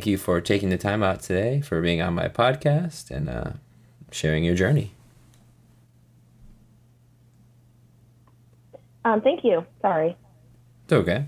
thank 0.00 0.06
you 0.06 0.16
for 0.16 0.40
taking 0.40 0.70
the 0.70 0.78
time 0.78 1.02
out 1.02 1.20
today 1.20 1.60
for 1.60 1.82
being 1.82 2.00
on 2.00 2.14
my 2.14 2.26
podcast 2.26 3.10
and 3.10 3.28
uh, 3.28 3.50
sharing 4.10 4.42
your 4.42 4.54
journey. 4.54 4.94
Um, 9.04 9.20
thank 9.20 9.44
you. 9.44 9.66
Sorry. 9.82 10.16
It's 10.84 10.92
okay. 10.94 11.26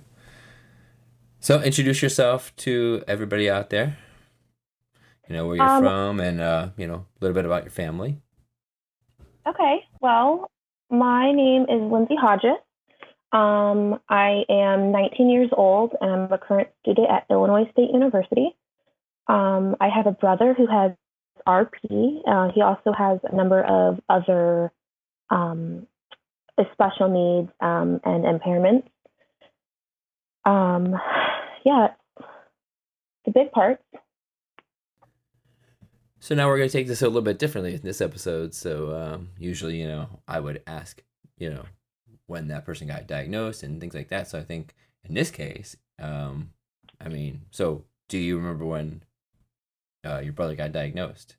So, 1.38 1.60
introduce 1.60 2.00
yourself 2.00 2.56
to 2.64 3.04
everybody 3.06 3.50
out 3.50 3.68
there. 3.68 3.98
You 5.28 5.36
know 5.36 5.46
where 5.46 5.56
you're 5.56 5.68
Um, 5.68 5.82
from, 5.84 6.20
and 6.20 6.40
uh, 6.40 6.68
you 6.78 6.86
know 6.86 6.94
a 6.94 7.18
little 7.20 7.34
bit 7.34 7.44
about 7.44 7.64
your 7.64 7.72
family. 7.72 8.22
Okay. 9.46 9.84
Well, 10.00 10.50
my 10.88 11.30
name 11.30 11.64
is 11.64 11.92
Lindsey 11.92 12.16
Hodges. 12.18 12.56
Um, 13.32 13.98
I 14.08 14.44
am 14.48 14.92
19 14.92 15.28
years 15.28 15.50
old 15.52 15.94
and 16.00 16.10
I'm 16.10 16.32
a 16.32 16.38
current 16.38 16.68
student 16.82 17.10
at 17.10 17.24
Illinois 17.30 17.68
State 17.72 17.90
University. 17.90 18.56
Um, 19.28 19.76
I 19.80 19.88
have 19.88 20.06
a 20.06 20.12
brother 20.12 20.54
who 20.54 20.66
has 20.66 20.92
RP. 21.46 22.20
Uh, 22.26 22.52
he 22.54 22.62
also 22.62 22.92
has 22.96 23.20
a 23.24 23.34
number 23.34 23.62
of 23.62 24.00
other 24.08 24.72
um, 25.30 25.86
special 26.72 27.08
needs 27.08 27.52
um, 27.60 28.00
and 28.04 28.24
impairments. 28.24 28.88
Um, 30.44 30.94
yeah, 31.64 31.88
the 33.24 33.30
big 33.32 33.52
parts. 33.52 33.82
So 36.18 36.34
now 36.36 36.48
we're 36.48 36.58
going 36.58 36.68
to 36.68 36.72
take 36.72 36.86
this 36.86 37.02
a 37.02 37.06
little 37.06 37.22
bit 37.22 37.38
differently 37.38 37.74
in 37.74 37.80
this 37.82 38.00
episode. 38.00 38.54
So 38.54 38.94
um, 38.94 39.30
usually, 39.38 39.80
you 39.80 39.88
know, 39.88 40.20
I 40.28 40.38
would 40.38 40.62
ask, 40.66 41.02
you 41.36 41.50
know, 41.50 41.64
when 42.26 42.48
that 42.48 42.64
person 42.64 42.86
got 42.86 43.08
diagnosed 43.08 43.62
and 43.62 43.80
things 43.80 43.94
like 43.94 44.08
that. 44.08 44.28
So 44.28 44.38
I 44.38 44.44
think 44.44 44.74
in 45.04 45.14
this 45.14 45.30
case, 45.32 45.76
um, 46.00 46.50
I 47.00 47.08
mean, 47.08 47.42
so 47.50 47.84
do 48.08 48.18
you 48.18 48.36
remember 48.36 48.64
when 48.64 49.02
uh, 50.04 50.20
your 50.20 50.32
brother 50.32 50.54
got 50.54 50.72
diagnosed? 50.72 51.36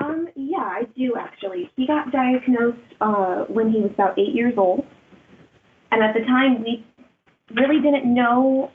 Um, 0.00 0.28
yeah, 0.34 0.58
I 0.58 0.82
do 0.96 1.14
actually. 1.18 1.70
He 1.76 1.86
got 1.86 2.10
diagnosed 2.10 2.78
uh, 3.00 3.44
when 3.48 3.70
he 3.70 3.80
was 3.80 3.90
about 3.92 4.18
eight 4.18 4.34
years 4.34 4.54
old. 4.56 4.84
And 5.90 6.02
at 6.02 6.14
the 6.14 6.20
time, 6.20 6.62
we 6.62 6.84
really 7.54 7.80
didn't 7.80 8.12
know 8.12 8.70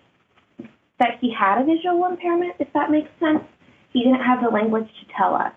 that 0.99 1.17
he 1.21 1.33
had 1.37 1.61
a 1.61 1.65
visual 1.65 2.05
impairment, 2.05 2.55
if 2.59 2.71
that 2.73 2.91
makes 2.91 3.09
sense. 3.19 3.43
He 3.91 4.03
didn't 4.03 4.21
have 4.21 4.41
the 4.41 4.49
language 4.49 4.87
to 4.87 5.13
tell 5.17 5.33
us. 5.33 5.53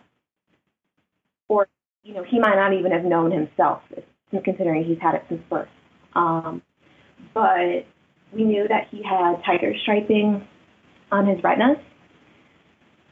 Or, 1.49 1.69
you 2.03 2.15
know, 2.15 2.25
he 2.25 2.39
might 2.39 2.57
not 2.57 2.73
even 2.73 2.93
have 2.93 3.05
known 3.05 3.31
himself, 3.31 3.83
considering 4.45 4.85
he's 4.85 4.99
had 5.01 5.15
it 5.15 5.25
since 5.29 5.43
birth. 5.51 5.69
Um, 6.15 6.63
but 7.35 7.87
we 8.33 8.45
knew 8.45 8.67
that 8.69 8.89
he 8.91 9.03
had 9.03 9.43
tiger 9.45 9.75
striping 9.83 10.47
on 11.11 11.27
his 11.27 11.43
retinas, 11.45 11.79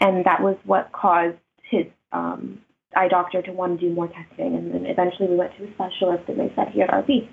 and 0.00 0.24
that 0.24 0.42
was 0.42 0.56
what 0.64 0.90
caused 0.92 1.36
his 1.62 1.86
um, 2.12 2.60
eye 2.96 3.08
doctor 3.08 3.42
to 3.42 3.52
want 3.52 3.78
to 3.80 3.88
do 3.88 3.94
more 3.94 4.08
testing. 4.08 4.56
And 4.56 4.74
then 4.74 4.86
eventually 4.86 5.28
we 5.28 5.36
went 5.36 5.52
to 5.58 5.64
a 5.64 5.72
specialist, 5.74 6.28
and 6.28 6.40
they 6.40 6.52
said 6.56 6.68
he 6.72 6.80
had 6.80 6.90
RP. 6.90 7.28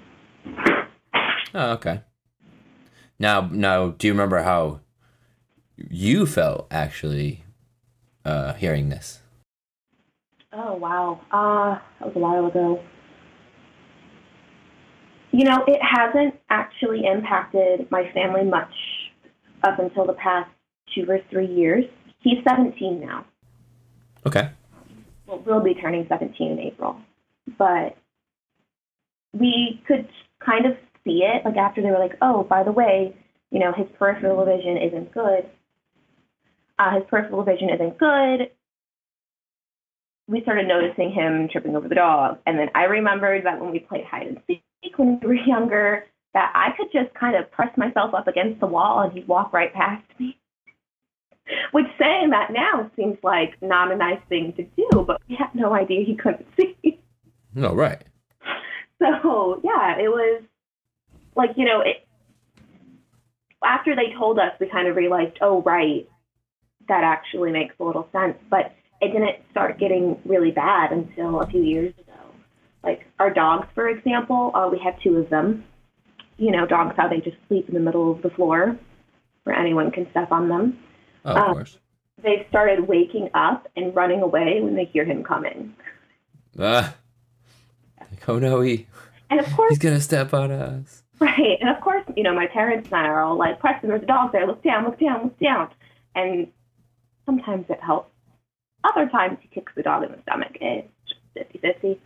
Oh, 1.53 1.71
okay. 1.71 2.01
Now, 3.19 3.49
now, 3.51 3.89
do 3.89 4.07
you 4.07 4.13
remember 4.13 4.43
how 4.43 4.81
you 5.77 6.25
felt 6.25 6.67
actually 6.69 7.43
uh, 8.25 8.53
hearing 8.53 8.89
this? 8.89 9.21
Oh 10.53 10.75
wow, 10.75 11.19
uh, 11.31 11.79
that 11.99 12.07
was 12.07 12.15
a 12.15 12.19
while 12.19 12.47
ago. 12.47 12.81
You 15.31 15.43
know, 15.43 15.63
it 15.67 15.79
hasn't 15.81 16.35
actually 16.49 17.05
impacted 17.05 17.91
my 17.91 18.09
family 18.13 18.43
much 18.43 18.73
up 19.63 19.77
until 19.77 20.05
the 20.05 20.13
past 20.13 20.49
two 20.95 21.05
or 21.09 21.19
three 21.29 21.47
years. 21.47 21.85
He's 22.19 22.43
17 22.47 22.99
now. 22.99 23.25
Okay. 24.25 24.49
Well, 25.25 25.43
we'll 25.45 25.63
be 25.63 25.73
turning 25.73 26.05
17 26.07 26.51
in 26.51 26.59
April. 26.59 26.99
But 27.57 27.97
we 29.33 29.81
could 29.87 30.07
kind 30.43 30.65
of 30.65 30.73
see 31.03 31.23
it, 31.23 31.45
like 31.45 31.57
after 31.57 31.81
they 31.81 31.91
were 31.91 31.99
like, 31.99 32.17
oh, 32.21 32.43
by 32.43 32.63
the 32.63 32.71
way, 32.71 33.15
you 33.51 33.59
know, 33.59 33.71
his 33.71 33.87
peripheral 33.97 34.45
vision 34.45 34.77
isn't 34.77 35.13
good. 35.13 35.49
Uh, 36.79 36.95
his 36.95 37.03
peripheral 37.09 37.43
vision 37.43 37.69
isn't 37.69 37.97
good. 37.97 38.51
We 40.27 40.41
started 40.41 40.67
noticing 40.67 41.11
him 41.11 41.47
tripping 41.49 41.75
over 41.75 41.87
the 41.87 41.95
dog. 41.95 42.39
And 42.45 42.59
then 42.59 42.69
I 42.75 42.83
remembered 42.83 43.45
that 43.45 43.59
when 43.61 43.71
we 43.71 43.79
played 43.79 44.05
hide 44.05 44.27
and 44.27 44.41
seek 44.45 44.61
when 44.97 45.19
we 45.21 45.27
were 45.27 45.33
younger, 45.47 46.05
that 46.33 46.51
I 46.53 46.75
could 46.77 46.91
just 46.91 47.13
kind 47.15 47.35
of 47.35 47.49
press 47.51 47.75
myself 47.77 48.13
up 48.13 48.27
against 48.27 48.59
the 48.59 48.67
wall 48.67 48.99
and 48.99 49.13
he'd 49.13 49.27
walk 49.27 49.53
right 49.53 49.73
past 49.73 50.03
me. 50.19 50.37
Which 51.71 51.85
saying 51.99 52.31
that 52.31 52.51
now 52.51 52.89
seems 52.95 53.17
like 53.23 53.55
not 53.61 53.91
a 53.91 53.95
nice 53.95 54.19
thing 54.29 54.53
to 54.53 54.63
do, 54.63 55.05
but 55.05 55.21
we 55.29 55.35
had 55.35 55.53
no 55.53 55.73
idea 55.73 56.03
he 56.05 56.15
couldn't 56.15 56.47
see. 56.59 56.99
No, 57.53 57.73
right. 57.73 58.03
So 58.99 59.61
yeah, 59.63 59.97
it 59.99 60.09
was 60.09 60.43
like 61.35 61.51
you 61.55 61.65
know 61.65 61.81
it. 61.81 62.07
After 63.63 63.95
they 63.95 64.13
told 64.17 64.39
us, 64.39 64.51
we 64.59 64.67
kind 64.69 64.87
of 64.87 64.95
realized, 64.95 65.37
oh 65.41 65.61
right, 65.63 66.07
that 66.87 67.03
actually 67.03 67.51
makes 67.51 67.75
a 67.79 67.83
little 67.83 68.07
sense. 68.11 68.37
But 68.49 68.75
it 69.01 69.11
didn't 69.11 69.37
start 69.51 69.79
getting 69.79 70.19
really 70.25 70.51
bad 70.51 70.91
until 70.91 71.41
a 71.41 71.47
few 71.47 71.61
years 71.61 71.93
ago. 71.99 72.13
Like 72.83 73.05
our 73.19 73.33
dogs, 73.33 73.67
for 73.75 73.89
example, 73.89 74.51
uh, 74.55 74.69
we 74.71 74.79
have 74.79 74.99
two 75.01 75.17
of 75.17 75.29
them. 75.29 75.65
You 76.37 76.51
know, 76.51 76.67
dogs 76.67 76.95
how 76.97 77.07
they 77.07 77.19
just 77.19 77.37
sleep 77.47 77.67
in 77.67 77.73
the 77.73 77.79
middle 77.79 78.11
of 78.11 78.21
the 78.21 78.29
floor, 78.29 78.77
where 79.43 79.55
anyone 79.55 79.91
can 79.91 80.09
step 80.11 80.31
on 80.31 80.49
them. 80.49 80.79
Oh, 81.27 81.31
of 81.31 81.37
Um, 81.37 81.53
course. 81.53 81.77
They've 82.23 82.45
started 82.49 82.87
waking 82.87 83.29
up 83.35 83.67
and 83.75 83.95
running 83.95 84.21
away 84.23 84.59
when 84.61 84.75
they 84.75 84.85
hear 84.85 85.05
him 85.05 85.23
coming. 85.23 85.75
Ah. 86.57 86.95
Like, 87.99 88.27
oh 88.29 88.39
no, 88.39 88.61
he 88.61 88.87
And 89.29 89.39
of 89.39 89.45
course, 89.53 89.69
he's 89.69 89.77
gonna 89.79 90.01
step 90.01 90.33
on 90.33 90.51
us. 90.51 91.03
Right. 91.19 91.57
And 91.59 91.69
of 91.69 91.81
course, 91.81 92.03
you 92.15 92.23
know, 92.23 92.33
my 92.33 92.47
parents 92.47 92.87
and 92.91 92.95
I 92.95 93.07
are 93.07 93.21
all 93.21 93.37
like, 93.37 93.59
Preston, 93.59 93.89
there's 93.89 94.03
a 94.03 94.05
dog 94.07 94.31
there. 94.31 94.47
Look 94.47 94.63
down, 94.63 94.85
look 94.85 94.99
down, 94.99 95.23
look 95.23 95.39
down. 95.39 95.69
And 96.15 96.47
sometimes 97.25 97.65
it 97.69 97.81
helps. 97.81 98.11
Other 98.83 99.09
times 99.09 99.37
he 99.41 99.47
kicks 99.49 99.73
the 99.75 99.83
dog 99.83 100.03
in 100.03 100.11
the 100.11 100.21
stomach. 100.21 100.57
It's 100.61 100.87
just 101.07 101.19
50 101.33 101.57
50. 101.59 102.01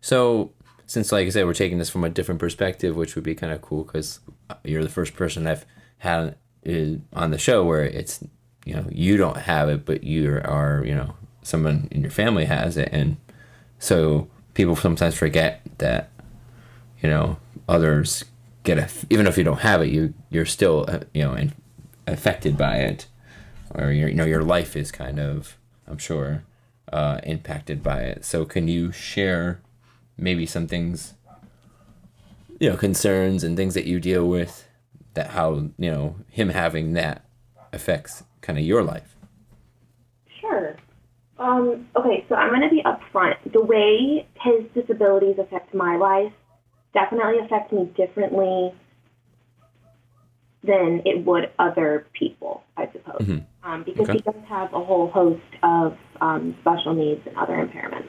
So, 0.00 0.52
since 0.86 1.10
like 1.10 1.26
I 1.26 1.30
said, 1.30 1.46
we're 1.46 1.54
taking 1.54 1.78
this 1.78 1.90
from 1.90 2.04
a 2.04 2.10
different 2.10 2.40
perspective, 2.40 2.96
which 2.96 3.14
would 3.14 3.24
be 3.24 3.34
kind 3.34 3.52
of 3.52 3.62
cool 3.62 3.84
because 3.84 4.20
you're 4.64 4.82
the 4.84 4.88
first 4.88 5.14
person 5.14 5.46
I've 5.46 5.66
had 5.98 6.36
uh, 6.66 7.18
on 7.18 7.30
the 7.30 7.38
show 7.38 7.64
where 7.64 7.84
it's 7.84 8.22
you 8.64 8.74
know 8.74 8.86
you 8.90 9.16
don't 9.16 9.38
have 9.38 9.68
it, 9.68 9.84
but 9.84 10.04
you 10.04 10.40
are 10.44 10.82
you 10.84 10.94
know 10.94 11.14
someone 11.42 11.88
in 11.90 12.02
your 12.02 12.10
family 12.10 12.46
has 12.46 12.76
it, 12.76 12.88
and 12.92 13.16
so 13.78 14.28
people 14.54 14.76
sometimes 14.76 15.14
forget 15.14 15.60
that 15.78 16.10
you 17.00 17.08
know 17.08 17.38
others 17.68 18.24
get 18.64 18.78
a 18.78 18.88
even 19.10 19.26
if 19.26 19.38
you 19.38 19.44
don't 19.44 19.60
have 19.60 19.82
it, 19.82 19.88
you 19.88 20.14
you're 20.30 20.46
still 20.46 20.84
uh, 20.88 21.00
you 21.14 21.22
know 21.22 21.34
in, 21.34 21.52
affected 22.06 22.56
by 22.56 22.76
it, 22.76 23.06
or 23.74 23.90
you 23.90 24.12
know 24.14 24.24
your 24.24 24.42
life 24.42 24.76
is 24.76 24.90
kind 24.90 25.18
of 25.20 25.56
I'm 25.86 25.98
sure 25.98 26.42
uh, 26.92 27.20
impacted 27.22 27.82
by 27.82 28.00
it. 28.00 28.24
So 28.24 28.44
can 28.44 28.68
you 28.68 28.92
share? 28.92 29.60
maybe 30.16 30.46
some 30.46 30.66
things 30.66 31.14
you 32.58 32.70
know 32.70 32.76
concerns 32.76 33.44
and 33.44 33.56
things 33.56 33.74
that 33.74 33.84
you 33.84 34.00
deal 34.00 34.26
with 34.28 34.65
that 35.16 35.30
how 35.30 35.54
you 35.78 35.90
know 35.90 36.16
him 36.30 36.50
having 36.50 36.92
that 36.92 37.24
affects 37.72 38.22
kind 38.40 38.58
of 38.58 38.64
your 38.64 38.82
life 38.82 39.16
Sure. 40.40 40.76
Um, 41.38 41.88
okay, 41.96 42.24
so 42.28 42.34
I'm 42.34 42.50
going 42.50 42.62
to 42.62 42.74
be 42.74 42.82
upfront. 42.82 43.34
The 43.52 43.62
way 43.62 44.26
his 44.40 44.64
disabilities 44.74 45.36
affect 45.38 45.74
my 45.74 45.96
life 45.96 46.32
definitely 46.94 47.40
affect 47.44 47.72
me 47.72 47.90
differently 47.96 48.72
than 50.62 51.02
it 51.04 51.24
would 51.24 51.50
other 51.58 52.06
people, 52.12 52.62
I 52.76 52.88
suppose. 52.92 53.20
Mhm. 53.26 53.44
Um, 53.62 53.82
because 53.82 54.08
Okay. 54.08 54.18
he 54.18 54.20
does 54.20 54.42
have 54.48 54.72
a 54.72 54.82
whole 54.82 55.08
host 55.08 55.42
of 55.62 55.96
um, 56.20 56.56
special 56.60 56.94
needs 56.94 57.20
and 57.26 57.36
other 57.36 57.54
impairments. 57.54 58.08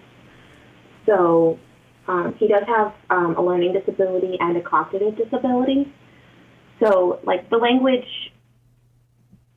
So 1.05 1.59
um, 2.07 2.33
he 2.35 2.47
does 2.47 2.63
have 2.67 2.93
um, 3.09 3.35
a 3.35 3.41
learning 3.41 3.73
disability 3.73 4.37
and 4.39 4.55
a 4.57 4.61
cognitive 4.61 5.17
disability. 5.17 5.91
So, 6.79 7.19
like 7.23 7.49
the 7.49 7.57
language 7.57 8.05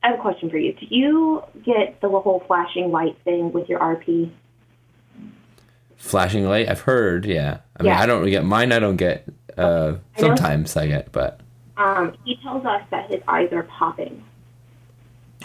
I 0.03 0.07
have 0.09 0.17
a 0.19 0.21
question 0.21 0.49
for 0.49 0.57
you. 0.57 0.73
Do 0.73 0.85
you 0.89 1.43
get 1.63 2.01
the 2.01 2.09
whole 2.09 2.43
flashing 2.47 2.91
light 2.91 3.17
thing 3.23 3.51
with 3.51 3.69
your 3.69 3.79
RP? 3.79 4.31
flashing 5.97 6.45
light 6.49 6.67
i've 6.67 6.79
heard 6.81 7.25
yeah 7.27 7.59
i 7.77 7.83
mean 7.83 7.91
Yeah. 7.91 8.01
i 8.01 8.07
don't 8.07 8.25
get 8.27 8.43
mine 8.43 8.71
i 8.71 8.79
don't 8.79 8.95
get 8.95 9.23
uh 9.55 9.61
I 9.61 10.21
know- 10.21 10.27
sometimes 10.29 10.75
i 10.75 10.87
get 10.87 11.11
but 11.11 11.39
Um, 11.77 12.13
he 12.25 12.37
tells 12.37 12.65
us 12.65 12.81
that 12.89 13.11
his 13.11 13.21
eyes 13.27 13.49
are 13.53 13.61
popping. 13.61 14.23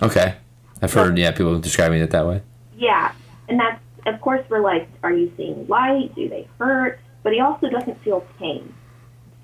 okay 0.02 0.36
i've 0.80 0.94
heard 0.94 1.18
yeah 1.18 1.32
people 1.32 1.58
describing 1.58 2.00
it 2.00 2.10
that 2.12 2.26
way 2.26 2.40
Yeah, 2.74 3.12
and 3.50 3.60
that's 3.60 3.78
of 4.06 4.18
course 4.22 4.42
we're 4.48 4.60
like, 4.62 4.88
are 5.02 5.12
you 5.12 5.30
seeing 5.36 5.66
light? 5.66 6.14
Do 6.14 6.26
they 6.28 6.48
hurt? 6.58 7.00
But 7.24 7.32
he 7.34 7.40
also 7.40 7.68
doesn't 7.68 8.00
feel 8.04 8.24
pain. 8.38 8.72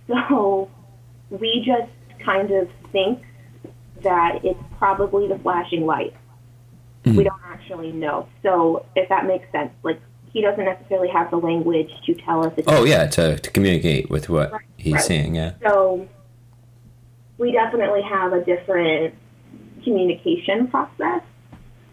So 0.06 0.70
we 1.30 1.62
just 1.66 1.90
kind 2.24 2.50
of 2.50 2.68
think 2.90 3.22
that 4.02 4.40
it's 4.44 4.60
probably 4.78 5.28
the 5.28 5.38
flashing 5.38 5.86
light. 5.86 6.14
Mhm. 7.04 7.16
We 7.16 7.24
don't 7.24 7.40
actually 7.46 7.92
know. 7.92 8.26
So 8.42 8.84
if 8.96 9.08
that 9.08 9.26
makes 9.26 9.50
sense, 9.52 9.70
like 9.82 10.00
he 10.32 10.40
doesn't 10.40 10.64
necessarily 10.64 11.08
have 11.08 11.30
the 11.30 11.36
language 11.36 11.90
to 12.06 12.14
tell 12.14 12.44
us. 12.46 12.52
Oh 12.66 12.84
yeah, 12.84 13.06
to, 13.06 13.38
to 13.38 13.50
communicate 13.50 14.08
with 14.10 14.28
what 14.28 14.52
he's 14.76 14.94
Right. 14.94 15.02
seeing. 15.02 15.34
Yeah. 15.34 15.52
So 15.62 16.08
we 17.38 17.52
definitely 17.52 18.02
have 18.02 18.32
a 18.32 18.44
different 18.44 19.14
communication 19.84 20.68
process. 20.68 21.22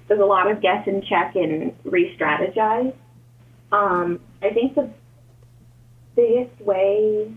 There's 0.08 0.20
a 0.20 0.26
lot 0.26 0.50
of 0.50 0.62
guess 0.62 0.88
and 0.88 1.04
check 1.06 1.36
and 1.36 1.74
re-strategize. 1.84 2.94
Um, 3.72 4.20
I 4.42 4.50
think 4.52 4.76
the 4.76 4.90
biggest 6.16 6.60
way 6.62 7.31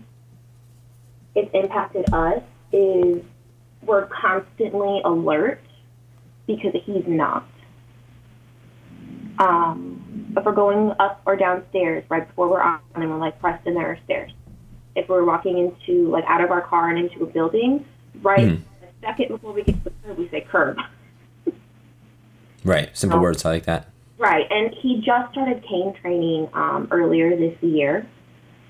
it's 1.35 1.49
impacted 1.53 2.05
us 2.13 2.41
is 2.73 3.23
we're 3.83 4.07
constantly 4.07 5.01
alert 5.05 5.61
because 6.47 6.73
he's 6.85 7.03
not. 7.07 7.45
Um, 9.39 10.33
if 10.37 10.43
we're 10.45 10.51
going 10.53 10.91
up 10.99 11.21
or 11.25 11.35
downstairs 11.35 12.03
right 12.09 12.27
before 12.27 12.49
we're 12.49 12.61
on, 12.61 12.79
and 12.95 13.09
we're 13.09 13.17
like, 13.17 13.39
Preston, 13.39 13.73
there 13.75 13.87
are 13.91 13.97
stairs 14.05 14.31
if 14.95 15.09
we're 15.09 15.23
walking 15.25 15.57
into 15.57 16.07
like 16.11 16.23
out 16.27 16.39
of 16.43 16.51
our 16.51 16.61
car 16.61 16.89
and 16.89 16.99
into 16.99 17.23
a 17.23 17.25
building, 17.25 17.83
right 18.21 18.41
Mhm. 18.47 18.61
the 18.81 18.87
second 19.01 19.27
before 19.29 19.51
we 19.51 19.63
get 19.63 19.75
to 19.83 19.89
the 19.89 19.91
curb, 20.05 20.17
we 20.19 20.27
say 20.29 20.41
curb. 20.41 20.77
Right. 22.63 22.95
Simple 22.95 23.17
Oh. 23.19 23.21
words 23.23 23.43
like 23.43 23.63
that. 23.63 23.87
Right, 24.19 24.45
and 24.51 24.71
he 24.73 25.01
just 25.01 25.31
started 25.33 25.63
cane 25.63 25.93
training 25.99 26.47
um, 26.53 26.87
earlier 26.91 27.35
this 27.35 27.57
year, 27.63 28.05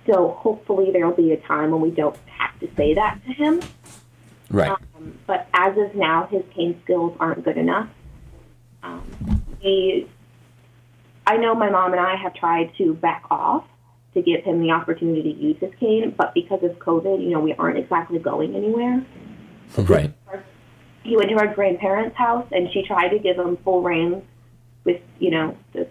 so 0.05 0.37
hopefully 0.39 0.91
there 0.91 1.07
will 1.07 1.15
be 1.15 1.31
a 1.31 1.37
time 1.37 1.71
when 1.71 1.81
we 1.81 1.91
don't 1.91 2.17
have 2.27 2.59
to 2.59 2.69
say 2.75 2.93
that 2.93 3.19
to 3.25 3.33
him. 3.33 3.61
Right. 4.49 4.71
Um, 4.71 5.17
but 5.25 5.47
as 5.53 5.77
of 5.77 5.95
now, 5.95 6.27
his 6.27 6.43
cane 6.53 6.79
skills 6.83 7.15
aren't 7.19 7.43
good 7.43 7.57
enough. 7.57 7.89
Um, 8.83 9.03
we, 9.63 10.09
I 11.25 11.37
know 11.37 11.55
my 11.55 11.69
mom 11.69 11.93
and 11.93 12.01
I 12.01 12.15
have 12.15 12.33
tried 12.35 12.71
to 12.77 12.93
back 12.93 13.23
off 13.31 13.65
to 14.13 14.21
give 14.21 14.43
him 14.43 14.61
the 14.61 14.71
opportunity 14.71 15.33
to 15.33 15.39
use 15.39 15.57
his 15.59 15.71
cane, 15.79 16.13
but 16.15 16.33
because 16.33 16.63
of 16.63 16.71
COVID, 16.77 17.23
you 17.23 17.31
know, 17.31 17.39
we 17.39 17.53
aren't 17.53 17.77
exactly 17.77 18.19
going 18.19 18.55
anywhere. 18.55 19.05
Right. 19.77 20.13
He 21.03 21.17
went 21.17 21.29
to 21.31 21.35
our 21.37 21.51
grandparents' 21.51 22.15
house, 22.15 22.47
and 22.51 22.71
she 22.71 22.83
tried 22.83 23.09
to 23.09 23.17
give 23.17 23.37
him 23.37 23.57
full 23.63 23.81
reins 23.81 24.23
with, 24.83 25.01
you 25.19 25.31
know, 25.31 25.57
the 25.73 25.87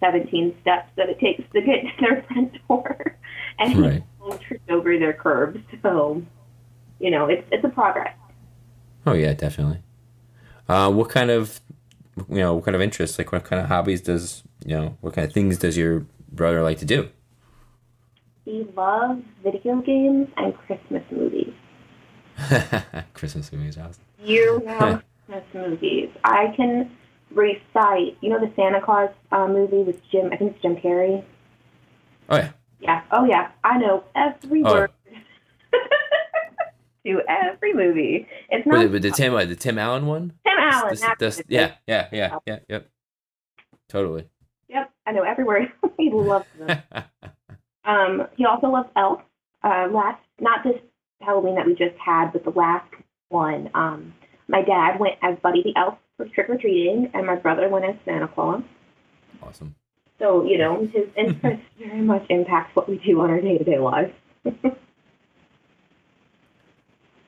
17 0.00 0.56
steps 0.60 0.90
that 0.96 1.08
it 1.08 1.18
takes 1.20 1.42
to 1.52 1.60
get 1.60 1.82
to 1.82 1.90
their 2.00 2.22
front 2.22 2.52
door, 2.68 3.16
and 3.58 3.72
he 3.72 3.80
Right. 3.80 4.02
tripped 4.40 4.70
over 4.70 4.98
their 4.98 5.12
curbs. 5.12 5.60
So, 5.82 6.22
you 6.98 7.10
know, 7.10 7.26
it's 7.26 7.46
it's 7.50 7.64
a 7.64 7.68
progress. 7.68 8.14
Oh 9.06 9.12
yeah, 9.14 9.32
definitely. 9.34 9.82
Uh, 10.68 10.90
what 10.92 11.08
kind 11.10 11.30
of, 11.30 11.60
you 12.28 12.36
know, 12.36 12.54
what 12.54 12.64
kind 12.64 12.74
of 12.74 12.80
interests, 12.80 13.18
like 13.18 13.32
what 13.32 13.44
kind 13.44 13.60
of 13.60 13.68
hobbies 13.68 14.00
does, 14.00 14.42
you 14.64 14.76
know, 14.76 14.96
what 15.00 15.14
kind 15.14 15.26
of 15.26 15.32
things 15.34 15.58
does 15.58 15.76
your 15.76 16.06
brother 16.30 16.62
like 16.62 16.78
to 16.78 16.84
do? 16.84 17.08
He 18.44 18.66
loves 18.76 19.22
video 19.42 19.80
games 19.82 20.28
and 20.36 20.56
Christmas 20.56 21.02
movies. 21.10 21.52
Christmas 23.14 23.52
movies, 23.52 23.76
awesome. 23.78 24.02
Year-round 24.24 25.02
Christmas 25.26 25.44
movies. 25.54 26.08
I 26.24 26.52
can 26.56 26.90
recite, 27.30 28.16
you 28.20 28.28
know, 28.30 28.40
the 28.40 28.52
Santa 28.56 28.80
Claus 28.80 29.10
uh, 29.30 29.46
movie 29.46 29.82
with 29.82 30.00
Jim. 30.10 30.30
I 30.32 30.36
think 30.36 30.52
it's 30.54 30.62
Jim 30.62 30.76
Carrey. 30.76 31.24
Oh 32.28 32.36
yeah. 32.36 32.50
Yeah. 32.82 33.02
Oh 33.10 33.24
yeah. 33.24 33.50
I 33.64 33.78
know 33.78 34.04
every 34.14 34.62
Oh. 34.64 34.72
word 34.74 34.90
to 37.06 37.20
every 37.28 37.72
movie. 37.74 38.26
It's 38.48 38.66
not 38.66 38.78
Was 38.78 38.84
it 38.86 38.90
with 38.92 39.02
the 39.02 39.10
Tim, 39.10 39.34
the 39.34 39.56
Tim 39.56 39.78
Allen 39.78 40.06
one? 40.06 40.32
Tim 40.46 40.58
Allen. 40.58 40.90
This- 40.90 41.00
that's 41.00 41.18
this- 41.18 41.42
yeah, 41.48 41.72
yeah, 41.86 42.08
yeah, 42.12 42.38
yeah, 42.46 42.58
yep. 42.68 42.88
Totally. 43.88 44.28
Yep. 44.68 44.90
I 45.06 45.12
know 45.12 45.22
every 45.22 45.44
word. 45.44 45.70
he 45.98 46.10
loves 46.10 46.46
them. 46.58 46.82
Um, 47.84 48.28
he 48.36 48.44
also 48.44 48.68
loves 48.68 48.88
Elf. 48.94 49.22
Uh, 49.64 49.88
last, 49.90 50.22
not 50.40 50.62
this 50.62 50.80
Halloween 51.20 51.56
that 51.56 51.66
we 51.66 51.74
just 51.74 51.96
had, 51.98 52.32
but 52.32 52.44
the 52.44 52.50
last 52.50 52.86
one. 53.28 53.70
Um, 53.74 54.14
my 54.46 54.62
dad 54.62 55.00
went 55.00 55.14
as 55.20 55.36
Buddy 55.42 55.64
the 55.64 55.72
Elf 55.76 55.98
for 56.16 56.26
trick 56.28 56.48
or 56.48 56.56
treating, 56.56 57.10
and 57.12 57.26
my 57.26 57.34
brother 57.34 57.68
went 57.68 57.84
as 57.84 57.96
Santa 58.04 58.28
Claus. 58.28 58.62
awesome. 59.42 59.74
So 60.22 60.44
you 60.44 60.56
know, 60.56 60.88
his 60.92 61.08
interests 61.16 61.66
very 61.78 62.00
much 62.00 62.24
impacts 62.30 62.74
what 62.74 62.88
we 62.88 62.98
do 62.98 63.20
on 63.20 63.30
our 63.30 63.40
day 63.40 63.58
to 63.58 63.64
day 63.64 63.78
lives. 63.78 64.12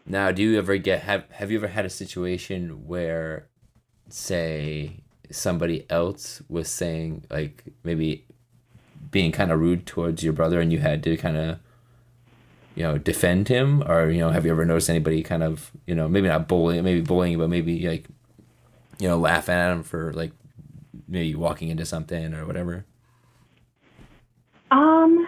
Now, 0.06 0.30
do 0.32 0.42
you 0.42 0.58
ever 0.58 0.76
get 0.76 1.02
have 1.02 1.24
have 1.30 1.50
you 1.50 1.58
ever 1.58 1.68
had 1.68 1.86
a 1.86 1.90
situation 1.90 2.86
where, 2.86 3.46
say, 4.08 5.00
somebody 5.30 5.86
else 5.88 6.42
was 6.48 6.68
saying 6.68 7.24
like 7.30 7.64
maybe 7.84 8.26
being 9.10 9.32
kind 9.32 9.50
of 9.50 9.60
rude 9.60 9.86
towards 9.86 10.22
your 10.22 10.34
brother, 10.34 10.60
and 10.60 10.72
you 10.72 10.78
had 10.80 11.02
to 11.04 11.16
kind 11.16 11.36
of, 11.36 11.58
you 12.74 12.82
know, 12.82 12.98
defend 12.98 13.48
him, 13.48 13.82
or 13.90 14.10
you 14.10 14.20
know, 14.20 14.30
have 14.30 14.44
you 14.44 14.50
ever 14.50 14.66
noticed 14.66 14.90
anybody 14.90 15.22
kind 15.22 15.42
of, 15.42 15.70
you 15.86 15.94
know, 15.94 16.06
maybe 16.06 16.28
not 16.28 16.48
bullying, 16.48 16.84
maybe 16.84 17.00
bullying, 17.00 17.38
but 17.38 17.48
maybe 17.48 17.88
like, 17.88 18.06
you 18.98 19.08
know, 19.08 19.18
laughing 19.18 19.54
at 19.54 19.72
him 19.72 19.82
for 19.82 20.12
like 20.12 20.32
maybe 21.08 21.34
walking 21.34 21.68
into 21.68 21.84
something 21.84 22.34
or 22.34 22.46
whatever. 22.46 22.84
Um, 24.70 25.26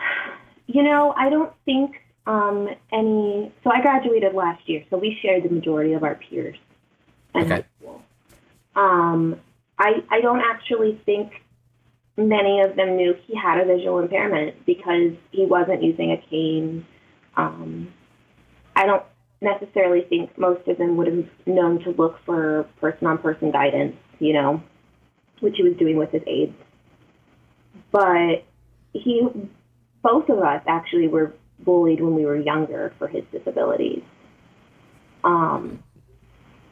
you 0.66 0.83
know, 0.83 1.14
I 1.16 1.30
don't 1.30 1.52
think 1.64 1.97
um, 2.26 2.68
any. 2.92 3.52
So 3.62 3.71
I 3.71 3.80
graduated 3.80 4.35
last 4.35 4.68
year, 4.68 4.85
so 4.90 4.97
we 4.97 5.18
shared 5.23 5.45
the 5.45 5.50
majority 5.50 5.92
of 5.92 6.02
our 6.02 6.16
peers 6.16 6.56
in 7.35 7.42
Okay. 7.42 7.54
high 7.54 7.64
school. 7.78 8.02
Um, 8.75 9.40
I 9.78 10.02
I 10.11 10.21
don't 10.21 10.40
actually 10.40 11.00
think 11.06 11.33
many 12.16 12.61
of 12.62 12.76
them 12.76 12.97
knew 12.97 13.14
he 13.26 13.37
had 13.37 13.61
a 13.61 13.64
visual 13.64 13.99
impairment 13.99 14.64
because 14.64 15.12
he 15.30 15.45
wasn't 15.45 15.83
using 15.83 16.12
a 16.12 16.16
cane. 16.16 16.87
Um, 17.37 17.92
I 18.75 18.87
don't 18.87 19.02
necessarily 19.40 20.02
think 20.02 20.37
most 20.38 20.66
of 20.66 20.78
them 20.78 20.97
would 20.97 21.06
have 21.06 21.28
known 21.45 21.83
to 21.85 21.90
look 21.90 22.18
for 22.25 22.66
person-on-person 22.80 23.50
guidance, 23.50 23.97
you 24.18 24.33
know, 24.33 24.62
which 25.40 25.55
he 25.57 25.62
was 25.62 25.76
doing 25.76 25.97
with 25.97 26.11
his 26.11 26.23
aides. 26.26 26.55
But 27.93 28.45
he 28.93 29.26
both 30.02 30.28
of 30.28 30.38
us 30.38 30.62
actually 30.66 31.09
were 31.09 31.35
bullied 31.59 32.00
when 32.00 32.14
we 32.14 32.25
were 32.25 32.37
younger 32.37 32.93
for 32.99 33.09
his 33.09 33.25
disabilities. 33.33 34.02
Um, 35.25 35.83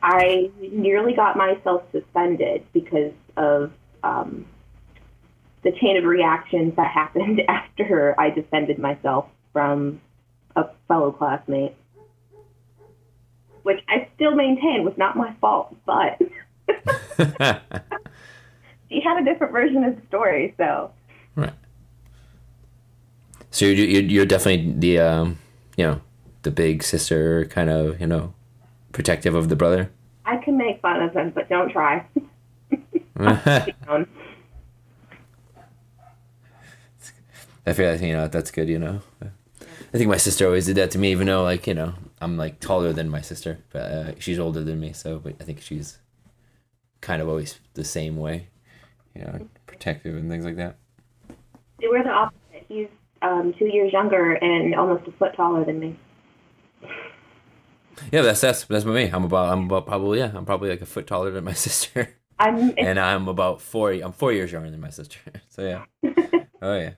I 0.02 0.50
nearly 0.60 1.14
got 1.14 1.36
myself 1.36 1.82
suspended 1.90 2.66
because 2.72 3.12
of 3.36 3.72
um, 4.02 4.46
the 5.62 5.72
chain 5.72 5.96
of 5.96 6.04
reactions 6.04 6.76
that 6.76 6.90
happened 6.94 7.42
after 7.48 8.14
I 8.18 8.30
defended 8.30 8.78
myself 8.78 9.26
from 9.52 10.00
a 10.54 10.66
fellow 10.86 11.10
classmate, 11.10 11.74
which 13.62 13.80
I 13.88 14.08
still 14.14 14.34
maintain 14.34 14.84
was 14.84 14.94
not 14.96 15.16
my 15.16 15.34
fault, 15.40 15.74
but 15.86 16.20
he 18.88 19.00
had 19.00 19.20
a 19.20 19.24
different 19.24 19.52
version 19.52 19.84
of 19.84 19.96
the 19.96 20.06
story, 20.06 20.54
so. 20.56 20.90
Right. 21.36 21.52
So 23.50 23.66
you're 23.66 24.02
you're, 24.02 24.26
definitely 24.26 24.72
the 24.72 24.98
um 24.98 25.38
you 25.76 25.86
know 25.86 26.00
the 26.42 26.50
big 26.50 26.82
sister 26.82 27.44
kind 27.46 27.70
of 27.70 28.00
you 28.00 28.06
know 28.06 28.34
protective 28.92 29.34
of 29.34 29.48
the 29.48 29.56
brother. 29.56 29.90
I 30.24 30.38
can 30.38 30.56
make 30.56 30.80
fun 30.80 31.02
of 31.02 31.14
him, 31.14 31.30
but 31.30 31.48
don't 31.48 31.70
try. 31.70 32.06
I 37.66 37.72
feel 37.72 37.92
like 37.92 38.00
you 38.00 38.12
know 38.12 38.28
that's 38.28 38.50
good. 38.50 38.68
You 38.68 38.78
know, 38.78 39.00
I 39.22 39.98
think 39.98 40.08
my 40.10 40.16
sister 40.16 40.46
always 40.46 40.66
did 40.66 40.76
that 40.76 40.90
to 40.92 40.98
me, 40.98 41.12
even 41.12 41.26
though 41.26 41.44
like 41.44 41.66
you 41.66 41.74
know 41.74 41.94
I'm 42.20 42.36
like 42.36 42.60
taller 42.60 42.92
than 42.92 43.08
my 43.08 43.20
sister, 43.20 43.58
but 43.70 43.82
uh, 43.82 44.12
she's 44.18 44.38
older 44.38 44.62
than 44.64 44.80
me, 44.80 44.92
so 44.92 45.18
but 45.18 45.34
I 45.40 45.44
think 45.44 45.60
she's 45.60 45.98
kind 47.00 47.22
of 47.22 47.28
always 47.28 47.60
the 47.74 47.84
same 47.84 48.16
way, 48.16 48.48
you 49.14 49.22
know, 49.22 49.48
protective 49.66 50.16
and 50.16 50.30
things 50.30 50.44
like 50.44 50.56
that. 50.56 50.76
we're 51.80 52.02
the 52.02 52.10
opposite. 52.10 52.40
He's 52.68 52.88
um, 53.22 53.54
two 53.58 53.66
years 53.66 53.92
younger 53.92 54.34
and 54.34 54.74
almost 54.74 55.06
a 55.08 55.12
foot 55.12 55.34
taller 55.36 55.64
than 55.64 55.78
me. 55.80 55.96
Yeah, 58.10 58.22
that's 58.22 58.40
that's 58.40 58.64
that's 58.64 58.84
what 58.84 58.94
me. 58.94 59.08
I'm 59.08 59.24
about 59.24 59.52
I'm 59.52 59.64
about 59.64 59.86
probably 59.86 60.18
yeah 60.18 60.32
I'm 60.34 60.44
probably 60.44 60.68
like 60.70 60.80
a 60.80 60.86
foot 60.86 61.06
taller 61.06 61.30
than 61.30 61.44
my 61.44 61.52
sister, 61.68 62.14
I'm. 62.38 62.74
and 62.76 62.98
I'm 62.98 63.28
about 63.28 63.60
four 63.60 63.92
I'm 63.92 64.12
four 64.12 64.32
years 64.32 64.50
younger 64.52 64.70
than 64.70 64.80
my 64.80 64.90
sister. 64.90 65.18
So 65.48 65.62
yeah, 65.62 65.84
oh 66.62 66.76
yeah, 66.76 66.94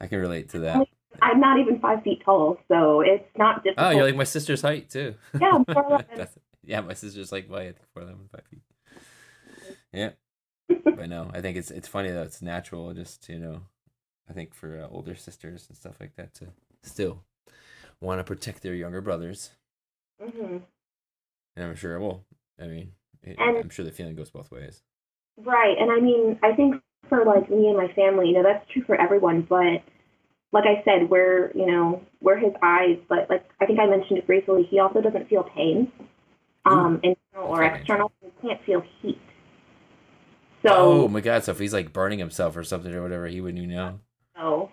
I 0.00 0.08
can 0.08 0.18
relate 0.18 0.48
to 0.50 0.58
that. 0.60 0.88
I'm 1.22 1.38
not 1.38 1.60
even 1.60 1.78
five 1.78 2.02
feet 2.02 2.22
tall, 2.24 2.58
so 2.66 3.00
it's 3.00 3.24
not 3.38 3.62
difficult. 3.62 3.86
Oh, 3.86 3.90
you're 3.90 4.04
like 4.04 4.16
my 4.16 4.24
sister's 4.24 4.60
height 4.60 4.90
too. 4.90 5.14
Yeah, 5.40 5.52
I'm 5.54 5.64
4'11". 5.64 6.28
Yeah, 6.64 6.80
my 6.80 6.94
sister's 6.94 7.30
like 7.30 7.48
my 7.48 7.60
I 7.60 7.64
think 7.66 7.86
four 7.94 8.02
eleven, 8.02 8.28
five 8.32 8.42
feet. 8.50 8.60
Yeah, 9.92 10.10
but 10.68 11.08
no, 11.08 11.30
I 11.32 11.40
think 11.40 11.56
it's 11.56 11.70
it's 11.70 11.88
funny 11.88 12.10
though. 12.10 12.22
It's 12.22 12.42
natural, 12.42 12.92
just 12.94 13.28
you 13.28 13.38
know, 13.38 13.62
I 14.28 14.32
think 14.32 14.54
for 14.54 14.80
uh, 14.80 14.88
older 14.90 15.14
sisters 15.14 15.66
and 15.68 15.76
stuff 15.76 15.96
like 16.00 16.16
that 16.16 16.34
to 16.34 16.46
still 16.82 17.22
want 18.00 18.20
to 18.20 18.24
protect 18.24 18.62
their 18.62 18.74
younger 18.74 19.00
brothers. 19.00 19.50
hmm 20.20 20.58
And 21.56 21.64
I'm 21.64 21.76
sure, 21.76 21.98
well, 22.00 22.24
I 22.60 22.66
mean, 22.66 22.92
it, 23.22 23.36
And- 23.38 23.58
I'm 23.58 23.70
sure 23.70 23.84
the 23.84 23.92
feeling 23.92 24.16
goes 24.16 24.30
both 24.30 24.50
ways. 24.50 24.82
Right, 25.38 25.76
and 25.78 25.90
I 25.90 26.00
mean, 26.00 26.38
I 26.42 26.54
think 26.54 26.82
for 27.08 27.24
like 27.24 27.50
me 27.50 27.68
and 27.68 27.76
my 27.76 27.88
family, 27.92 28.28
you 28.28 28.34
know, 28.34 28.42
that's 28.42 28.66
true 28.70 28.82
for 28.84 28.94
everyone. 28.98 29.42
But 29.42 29.82
like 30.52 30.64
I 30.64 30.82
said, 30.84 31.10
we're 31.10 31.52
you 31.54 31.66
know 31.66 32.02
we're 32.20 32.38
his 32.38 32.52
eyes, 32.62 32.98
but 33.08 33.28
like 33.28 33.44
I 33.60 33.66
think 33.66 33.78
I 33.78 33.86
mentioned 33.86 34.18
it 34.18 34.26
briefly, 34.26 34.66
he 34.70 34.80
also 34.80 35.00
doesn't 35.02 35.28
feel 35.28 35.42
pain, 35.42 35.92
um, 36.64 37.00
internal 37.02 37.48
or 37.50 37.62
external. 37.64 38.12
He 38.22 38.30
can't 38.48 38.62
feel 38.64 38.82
heat. 39.02 39.20
Oh 40.64 41.08
my 41.08 41.20
god! 41.20 41.44
So 41.44 41.52
if 41.52 41.58
he's 41.58 41.72
like 41.72 41.92
burning 41.92 42.18
himself 42.18 42.56
or 42.56 42.64
something 42.64 42.92
or 42.92 43.02
whatever, 43.02 43.26
he 43.26 43.40
wouldn't 43.40 43.62
even 43.62 43.74
know. 43.74 44.00
so 44.36 44.70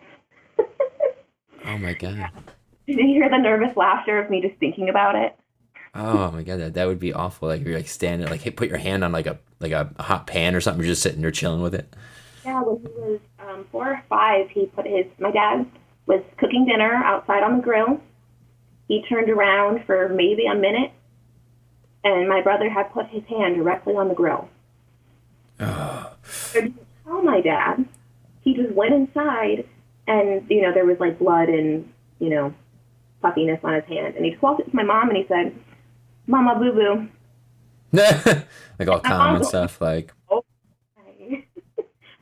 Oh 1.66 1.78
my 1.78 1.94
god! 1.94 2.30
did 2.88 2.98
you 2.98 3.08
hear 3.08 3.30
the 3.30 3.38
nervous 3.38 3.76
laughter 3.78 4.20
of 4.20 4.30
me 4.30 4.42
just 4.42 4.60
thinking 4.60 4.90
about 4.90 5.16
it? 5.16 5.36
Oh 5.96 6.32
my 6.32 6.44
god! 6.44 6.60
That, 6.60 6.74
that 6.74 6.88
would 6.88 7.00
be 7.00 7.14
awful. 7.14 7.48
Like 7.48 7.64
you're 7.64 7.76
like 7.76 7.88
standing, 7.88 8.28
like 8.28 8.42
hit, 8.42 8.56
put 8.58 8.70
your 8.70 8.78
hand 8.78 9.04
on 9.04 9.12
like 9.12 9.28
a 9.28 9.40
like 9.60 9.72
a 9.72 9.90
hot 10.00 10.28
pan 10.28 10.56
or 10.56 10.62
something. 10.62 10.84
You're 10.84 10.92
just 10.94 11.04
sitting 11.04 11.22
there 11.22 11.32
chilling 11.32 11.62
with 11.62 11.76
it. 11.76 11.94
Yeah, 12.46 12.62
when 12.62 12.82
he 12.82 12.88
was 13.00 13.20
um, 13.40 13.66
four 13.72 13.90
or 13.90 14.04
five, 14.10 14.50
he 14.50 14.66
put 14.66 14.86
his 14.86 15.06
my 15.20 15.32
dad 15.32 15.66
was 16.06 16.22
cooking 16.38 16.66
dinner 16.66 16.94
outside 16.94 17.44
on 17.44 17.58
the 17.58 17.64
grill. 17.64 18.02
He 18.88 19.06
turned 19.08 19.30
around 19.30 19.86
for 19.86 20.10
maybe 20.10 20.46
a 20.46 20.56
minute, 20.56 20.92
and 22.04 22.28
my 22.28 22.42
brother 22.42 22.70
had 22.70 22.92
put 22.92 23.08
his 23.08 23.24
hand 23.30 23.56
directly 23.56 23.96
on 23.96 24.10
the 24.10 24.14
grill. 24.14 24.50
Oh, 25.60 26.14
I 26.26 26.54
didn't 26.54 26.88
tell 27.06 27.22
my 27.22 27.42
dad. 27.42 27.86
He 28.42 28.54
just 28.54 28.74
went 28.74 28.94
inside, 28.94 29.68
and 30.08 30.50
you 30.50 30.62
know 30.62 30.74
there 30.74 30.86
was 30.86 31.00
like 31.00 31.20
blood 31.20 31.50
and 31.50 31.92
you 32.20 32.30
know 32.30 32.54
puffiness 33.22 33.60
on 33.64 33.76
his 33.76 33.86
hand, 33.86 34.16
and 34.16 34.26
he 34.26 34.32
just 34.32 34.44
walked 34.44 34.62
up 34.62 34.70
to 34.70 34.76
my 34.76 34.84
mom 34.84 35.10
and 35.10 35.18
he 35.18 35.26
said, 35.28 35.56
"Mama, 36.28 36.60
boo 36.60 36.72
boo." 36.74 37.08
like 38.80 38.88
all 38.88 39.00
calm 39.00 39.36
and 39.36 39.46
stuff. 39.46 39.80
Like 39.80 40.12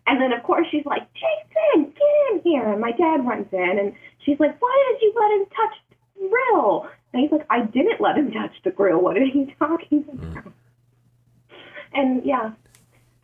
and 0.08 0.22
then 0.22 0.34
of 0.34 0.44
course 0.44 0.68
she's 0.70 0.86
like, 0.86 1.08
Jason, 1.14 1.94
get 1.94 2.34
in 2.34 2.42
here. 2.44 2.68
And 2.70 2.82
my 2.82 2.92
dad 2.92 3.26
runs 3.26 3.48
in 3.52 3.80
and 3.80 3.94
she's 4.26 4.40
like, 4.40 4.62
Why 4.62 4.92
did 4.92 5.02
you 5.02 5.14
let 5.20 5.32
him 5.32 5.46
touch 5.56 5.76
the 6.20 6.30
grill? 6.30 6.90
And 7.14 7.22
he's 7.22 7.32
like, 7.32 7.46
I 7.50 7.62
didn't 7.62 8.02
let 8.02 8.18
him 8.18 8.32
touch 8.32 8.52
the 8.64 8.72
grill. 8.72 9.02
What 9.02 9.18
are 9.18 9.24
you 9.24 9.48
talking 9.60 10.06
about? 10.12 10.44
Hmm. 10.44 10.50
And 11.94 12.26
yeah, 12.26 12.52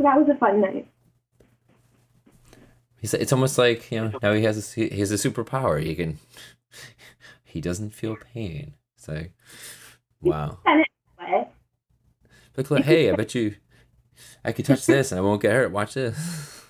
that 0.04 0.18
was 0.20 0.27
a 0.30 0.38
fun 0.38 0.62
night. 0.62 0.88
he's, 3.01 3.13
it's 3.13 3.34
almost 3.34 3.58
like 3.58 3.92
you 3.92 4.00
know 4.01 4.20
now 4.22 4.34
he 4.34 4.44
has 4.44 4.77
a, 4.77 4.88
he 4.88 5.00
has 5.00 5.12
a 5.12 5.16
superpower. 5.16 5.82
He 5.82 5.96
can 5.96 6.20
he 7.44 7.62
doesn't 7.62 7.92
feel 7.92 8.16
pain. 8.34 8.74
It's 8.98 9.08
like 9.08 9.34
wow. 10.22 10.60
Look, 12.58 12.72
look, 12.72 12.84
hey, 12.86 13.12
I 13.12 13.16
bet 13.16 13.36
you 13.36 13.56
I 14.44 14.51
could 14.51 14.66
touch 14.66 14.88
this 14.88 15.12
and 15.12 15.20
I 15.20 15.22
won't 15.22 15.42
get 15.44 15.51
hurt. 15.51 15.72
Watch 15.72 15.94
this. 15.94 16.63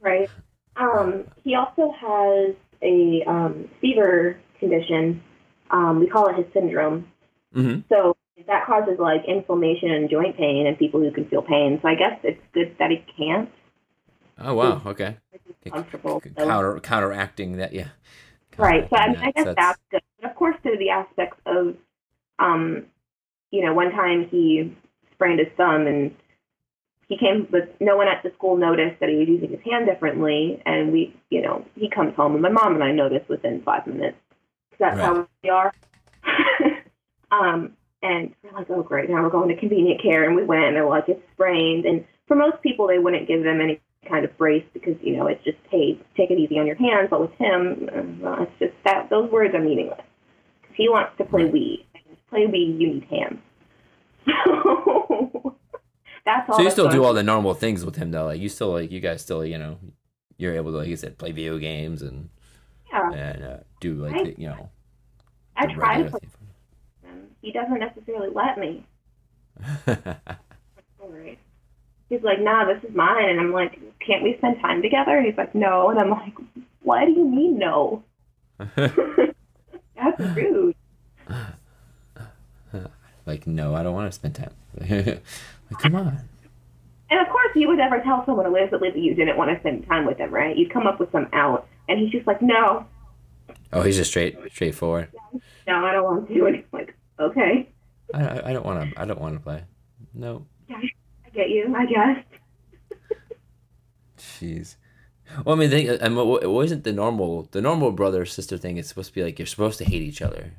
right. 0.00 0.28
Um, 0.74 1.24
he 1.44 1.54
also 1.54 1.92
has 1.92 2.56
a 2.82 3.22
um, 3.28 3.68
fever 3.80 4.36
condition. 4.58 5.22
Um, 5.70 6.00
we 6.00 6.08
call 6.08 6.26
it 6.28 6.36
his 6.36 6.46
syndrome. 6.52 7.06
hmm 7.54 7.80
So 7.88 8.16
that 8.50 8.66
causes 8.66 8.98
like 8.98 9.22
inflammation 9.28 9.90
and 9.92 10.10
joint 10.10 10.36
pain 10.36 10.66
and 10.66 10.76
people 10.76 11.00
who 11.00 11.10
can 11.12 11.24
feel 11.28 11.40
pain. 11.40 11.78
So 11.80 11.88
I 11.88 11.94
guess 11.94 12.18
it's 12.24 12.42
good 12.52 12.74
that 12.80 12.90
he 12.90 12.98
can't. 13.16 13.48
Oh 14.38 14.54
wow. 14.54 14.82
Okay. 14.84 15.16
Comfortable. 15.70 16.20
C- 16.22 16.30
So- 16.36 16.46
Counter 16.46 16.80
counteracting 16.80 17.56
that. 17.58 17.72
Yeah. 17.72 17.88
Right. 18.58 18.88
So 18.90 18.96
I, 18.96 19.08
mean, 19.08 19.16
I 19.18 19.30
guess 19.30 19.44
so 19.44 19.54
that's 19.54 19.78
good. 19.90 20.02
But 20.20 20.30
of 20.30 20.36
course, 20.36 20.56
there 20.64 20.74
are 20.74 20.78
the 20.78 20.90
aspects 20.90 21.38
of, 21.46 21.76
um, 22.40 22.86
you 23.52 23.64
know, 23.64 23.72
one 23.72 23.92
time 23.92 24.28
he 24.28 24.76
sprained 25.12 25.38
his 25.38 25.48
thumb 25.56 25.86
and 25.86 26.14
he 27.08 27.16
came, 27.16 27.46
but 27.50 27.80
no 27.80 27.96
one 27.96 28.08
at 28.08 28.22
the 28.24 28.30
school 28.36 28.56
noticed 28.56 28.98
that 29.00 29.08
he 29.08 29.16
was 29.16 29.28
using 29.28 29.50
his 29.50 29.60
hand 29.64 29.86
differently. 29.86 30.60
And 30.66 30.92
we, 30.92 31.14
you 31.30 31.40
know, 31.40 31.64
he 31.76 31.88
comes 31.88 32.14
home 32.16 32.32
and 32.32 32.42
my 32.42 32.48
mom 32.50 32.74
and 32.74 32.82
I 32.84 32.90
noticed 32.92 33.28
within 33.28 33.62
five 33.62 33.86
minutes. 33.86 34.16
That's 34.78 34.96
Right. 34.98 35.04
how 35.04 35.28
we 35.44 35.50
are. 35.50 35.72
um, 37.30 37.72
and 38.02 38.34
we're 38.42 38.52
like, 38.52 38.70
oh, 38.70 38.82
great. 38.82 39.10
Now 39.10 39.22
we're 39.22 39.30
going 39.30 39.48
to 39.48 39.56
convenient 39.56 40.02
care. 40.02 40.24
And 40.24 40.34
we 40.34 40.44
went 40.44 40.64
and 40.64 40.76
they're 40.76 40.88
like, 40.88 41.08
it's 41.08 41.22
sprained. 41.34 41.84
And 41.84 42.04
for 42.26 42.34
most 42.36 42.62
people, 42.62 42.86
they 42.86 42.98
wouldn't 42.98 43.28
give 43.28 43.42
them 43.42 43.60
any 43.60 43.80
kind 44.08 44.24
of 44.24 44.36
brace 44.38 44.64
because 44.72 44.94
you 45.02 45.14
know 45.14 45.26
it's 45.26 45.44
just 45.44 45.58
hey 45.70 45.98
take 46.16 46.30
it 46.30 46.38
easy 46.38 46.58
on 46.58 46.66
your 46.66 46.74
hands 46.74 47.08
but 47.10 47.20
with 47.20 47.30
him 47.32 47.86
uh, 47.94 48.00
well, 48.18 48.42
it's 48.42 48.58
just 48.58 48.72
that 48.82 49.10
those 49.10 49.30
words 49.30 49.54
are 49.54 49.60
meaningless 49.60 50.00
because 50.62 50.74
he 50.74 50.88
wants 50.88 51.12
to 51.18 51.24
play 51.26 51.42
Wii 51.42 51.84
and 51.94 52.16
to 52.16 52.22
play 52.30 52.46
Wii 52.46 52.80
you 52.80 52.94
need 52.94 53.04
hands 53.10 53.38
so 54.26 55.56
that's 56.24 56.48
all 56.48 56.56
So 56.56 56.62
you 56.62 56.70
still 56.70 56.88
do 56.88 57.04
all 57.04 57.14
the 57.14 57.22
normal 57.22 57.54
things 57.54 57.84
with 57.84 57.96
him 57.96 58.10
though. 58.10 58.26
Like 58.26 58.40
you 58.40 58.48
still 58.48 58.72
like 58.72 58.90
you 58.90 59.00
guys 59.00 59.22
still 59.22 59.44
you 59.44 59.58
know 59.58 59.78
you're 60.38 60.54
able 60.54 60.70
to 60.72 60.78
like 60.78 60.88
you 60.88 60.96
said 60.96 61.18
play 61.18 61.32
video 61.32 61.58
games 61.58 62.02
and 62.02 62.28
yeah 62.90 63.10
and 63.12 63.44
uh, 63.44 63.56
do 63.80 63.94
like 63.94 64.14
I- 64.14 64.24
the, 64.24 64.34
you 64.38 64.48
know. 64.48 64.70
I 65.56 65.66
try 65.66 66.02
to 66.02 66.10
play 66.10 66.20
he 67.42 67.52
doesn't 67.52 67.78
necessarily 67.78 68.28
let 68.34 68.58
me 68.58 68.84
thing. 69.86 69.96
all 71.02 71.08
right 71.08 71.38
he's 72.08 72.22
like 72.22 72.40
nah 72.40 72.64
this 72.64 72.82
is 72.88 72.94
mine 72.94 73.28
and 73.28 73.40
I'm 73.40 73.52
like 73.52 73.78
can't 74.04 74.22
we 74.22 74.36
spend 74.38 74.60
time 74.60 74.82
together 74.82 75.16
and 75.16 75.26
he's 75.26 75.36
like 75.36 75.54
no 75.54 75.90
and 75.90 75.98
I'm 75.98 76.10
like 76.10 76.34
what 76.82 77.04
do 77.04 77.12
you 77.12 77.24
mean 77.26 77.58
no 77.58 78.02
that's 78.76 80.20
rude 80.34 80.74
like 83.26 83.46
no, 83.46 83.74
I 83.74 83.82
don't 83.82 83.94
want 83.94 84.10
to 84.10 84.12
spend 84.12 84.34
time. 84.34 84.52
like, 84.80 85.22
come 85.78 85.94
on. 85.96 86.18
And 87.10 87.20
of 87.20 87.28
course, 87.28 87.50
you 87.54 87.68
would 87.68 87.78
never 87.78 88.00
tell 88.00 88.24
someone 88.26 88.46
you 88.46 88.90
that 88.92 88.98
you 89.00 89.14
didn't 89.14 89.36
want 89.36 89.50
to 89.50 89.58
spend 89.60 89.86
time 89.86 90.06
with 90.06 90.18
them, 90.18 90.30
right? 90.32 90.56
You'd 90.56 90.72
come 90.72 90.86
up 90.86 90.98
with 91.00 91.10
some 91.12 91.28
out, 91.32 91.66
and 91.88 91.98
he's 91.98 92.10
just 92.10 92.26
like, 92.26 92.40
"No, 92.42 92.86
Oh, 93.72 93.82
he's 93.82 93.96
just 93.96 94.10
straight 94.10 94.36
straightforward. 94.50 95.08
no, 95.66 95.84
I 95.84 95.92
don't 95.92 96.04
want 96.04 96.28
to." 96.28 96.46
And 96.46 96.56
he's 96.56 96.64
like, 96.72 96.94
"Okay, 97.20 97.68
I, 98.14 98.50
I 98.50 98.52
don't 98.52 98.64
want 98.64 98.92
to 98.92 99.00
I 99.00 99.04
don't 99.04 99.20
want 99.20 99.34
to 99.34 99.40
play. 99.40 99.64
No. 100.14 100.46
Yeah, 100.68 100.76
I 101.24 101.28
get 101.30 101.50
you, 101.50 101.74
I 101.76 101.86
guess." 101.86 102.24
Jeez. 104.18 104.76
Well, 105.44 105.54
I 105.54 105.58
mean, 105.58 105.70
they, 105.70 106.00
I 106.00 106.08
mean, 106.08 106.38
it 106.42 106.50
wasn't 106.50 106.84
the 106.84 106.92
normal 106.92 107.48
the 107.52 107.60
normal 107.60 107.92
brother 107.92 108.26
sister 108.26 108.58
thing. 108.58 108.76
It's 108.76 108.88
supposed 108.88 109.10
to 109.10 109.14
be 109.14 109.22
like 109.22 109.38
you're 109.38 109.46
supposed 109.46 109.78
to 109.78 109.84
hate 109.84 110.02
each 110.02 110.22
other, 110.22 110.52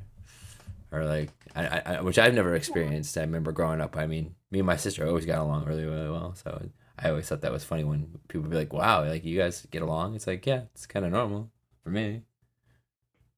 or 0.91 1.03
like 1.03 1.29
I, 1.55 1.81
I, 1.85 2.01
which 2.01 2.17
I've 2.17 2.33
never 2.33 2.55
experienced. 2.55 3.17
I 3.17 3.21
remember 3.21 3.51
growing 3.51 3.81
up. 3.81 3.97
I 3.97 4.07
mean, 4.07 4.35
me 4.49 4.59
and 4.59 4.65
my 4.65 4.77
sister 4.77 5.05
always 5.05 5.25
got 5.25 5.39
along 5.39 5.65
really 5.65 5.85
really 5.85 6.09
well. 6.09 6.35
So 6.35 6.69
I 6.97 7.09
always 7.09 7.27
thought 7.27 7.41
that 7.41 7.51
was 7.51 7.63
funny 7.63 7.83
when 7.83 8.19
people 8.29 8.43
would 8.43 8.51
be 8.51 8.57
like, 8.57 8.71
"Wow, 8.71 9.03
like 9.03 9.25
you 9.25 9.37
guys 9.37 9.67
get 9.71 9.81
along." 9.81 10.15
It's 10.15 10.27
like, 10.27 10.45
yeah, 10.45 10.63
it's 10.73 10.85
kind 10.85 11.05
of 11.05 11.11
normal 11.11 11.51
for 11.83 11.89
me. 11.89 12.21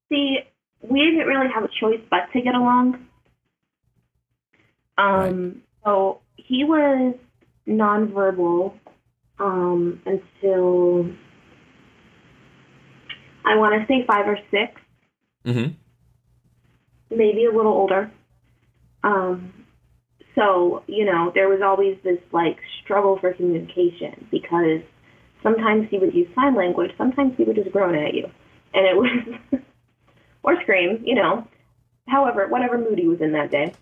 See, 0.09 0.37
we 0.81 0.99
didn't 0.99 1.25
really 1.25 1.51
have 1.51 1.63
a 1.63 1.69
choice 1.79 2.01
but 2.11 2.31
to 2.33 2.41
get 2.41 2.53
along. 2.53 3.07
Um, 4.97 5.63
so 5.83 6.21
he 6.35 6.63
was 6.63 7.15
nonverbal 7.67 8.73
um, 9.39 10.01
until 10.05 11.09
I 13.45 13.55
want 13.57 13.81
to 13.81 13.87
say 13.87 14.05
five 14.05 14.27
or 14.27 14.37
six. 14.51 14.79
Mm-hmm. 15.45 15.73
maybe 17.09 17.43
a 17.43 17.51
little 17.51 17.73
older. 17.73 18.09
Um, 19.03 19.53
so, 20.35 20.83
you 20.87 21.03
know, 21.03 21.33
there 21.35 21.49
was 21.49 21.61
always 21.61 21.97
this 22.03 22.19
like 22.31 22.57
struggle 22.81 23.17
for 23.19 23.33
communication 23.33 24.27
because 24.31 24.81
sometimes 25.43 25.89
he 25.89 25.99
would 25.99 26.13
use 26.13 26.27
sign 26.33 26.55
language, 26.55 26.91
sometimes 26.97 27.35
he 27.37 27.43
would 27.43 27.57
just 27.57 27.71
groan 27.71 27.95
at 27.95 28.13
you. 28.13 28.29
And 28.73 28.85
it 28.85 28.95
was, 28.95 29.61
or 30.43 30.61
scream, 30.61 31.03
you 31.05 31.15
know, 31.15 31.45
however, 32.07 32.47
whatever 32.47 32.77
mood 32.77 32.97
he 32.97 33.07
was 33.07 33.21
in 33.21 33.33
that 33.33 33.51
day. 33.51 33.73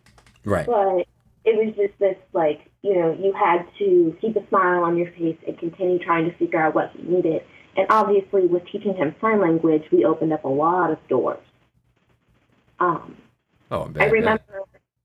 Right. 0.45 0.65
But 0.65 1.07
it 1.43 1.55
was 1.57 1.75
just 1.75 1.98
this 2.00 2.17
like, 2.33 2.69
you 2.81 2.95
know, 2.95 3.13
you 3.13 3.33
had 3.33 3.65
to 3.79 4.15
keep 4.21 4.36
a 4.36 4.48
smile 4.50 4.83
on 4.83 4.98
your 4.98 5.12
face 5.12 5.38
and 5.48 5.57
continue 5.57 6.00
trying 6.00 6.29
to 6.29 6.38
figure 6.38 6.60
out 6.60 6.75
what 6.75 6.91
he 6.95 7.03
needed. 7.03 7.43
And 7.77 7.88
obviously, 7.89 8.48
with 8.48 8.63
teaching 8.71 8.95
him 8.95 9.15
sign 9.21 9.39
language, 9.39 9.83
we 9.91 10.03
opened 10.03 10.33
up 10.33 10.43
a 10.43 10.50
lot 10.50 10.91
of 10.91 10.98
doors. 11.07 11.39
Um, 12.79 13.15
Oh, 13.71 13.89
I, 13.98 14.03
I 14.03 14.07
remember 14.07 14.43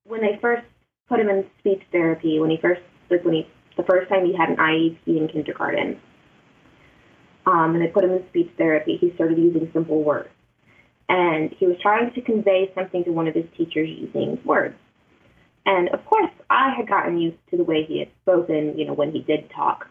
when 0.05 0.21
they 0.21 0.39
first 0.43 0.67
put 1.09 1.21
him 1.21 1.29
in 1.29 1.45
speech 1.61 1.83
therapy, 1.93 2.41
when 2.41 2.51
he 2.51 2.59
first, 2.61 2.83
like 3.09 3.25
when 3.25 3.35
he, 3.35 3.49
the 3.77 3.85
first 3.85 4.09
time 4.09 4.27
he 4.27 4.37
had 4.37 4.51
an 4.51 4.57
IEP 4.57 5.07
in 5.07 5.29
kindergarten, 5.29 6.01
um, 7.47 7.75
and 7.75 7.83
they 7.83 7.87
put 7.87 8.03
him 8.03 8.11
in 8.11 8.27
speech 8.29 8.51
therapy, 8.59 8.99
he 9.01 9.13
started 9.15 9.39
using 9.39 9.71
simple 9.73 10.03
words. 10.03 10.29
And 11.09 11.53
he 11.53 11.69
was 11.69 11.77
trying 11.81 12.13
to 12.15 12.21
convey 12.21 12.73
something 12.75 13.05
to 13.05 13.13
one 13.13 13.29
of 13.29 13.35
his 13.37 13.45
teachers 13.57 13.89
using 13.89 14.41
words. 14.45 14.75
And 15.67 15.89
of 15.89 16.05
course, 16.07 16.31
I 16.49 16.73
had 16.75 16.89
gotten 16.89 17.19
used 17.19 17.37
to 17.51 17.57
the 17.57 17.65
way 17.65 17.85
he 17.85 17.99
had 17.99 18.09
spoken, 18.23 18.79
you 18.79 18.87
know, 18.87 18.95
when 18.95 19.11
he 19.13 19.21
did 19.21 19.51
talk 19.51 19.89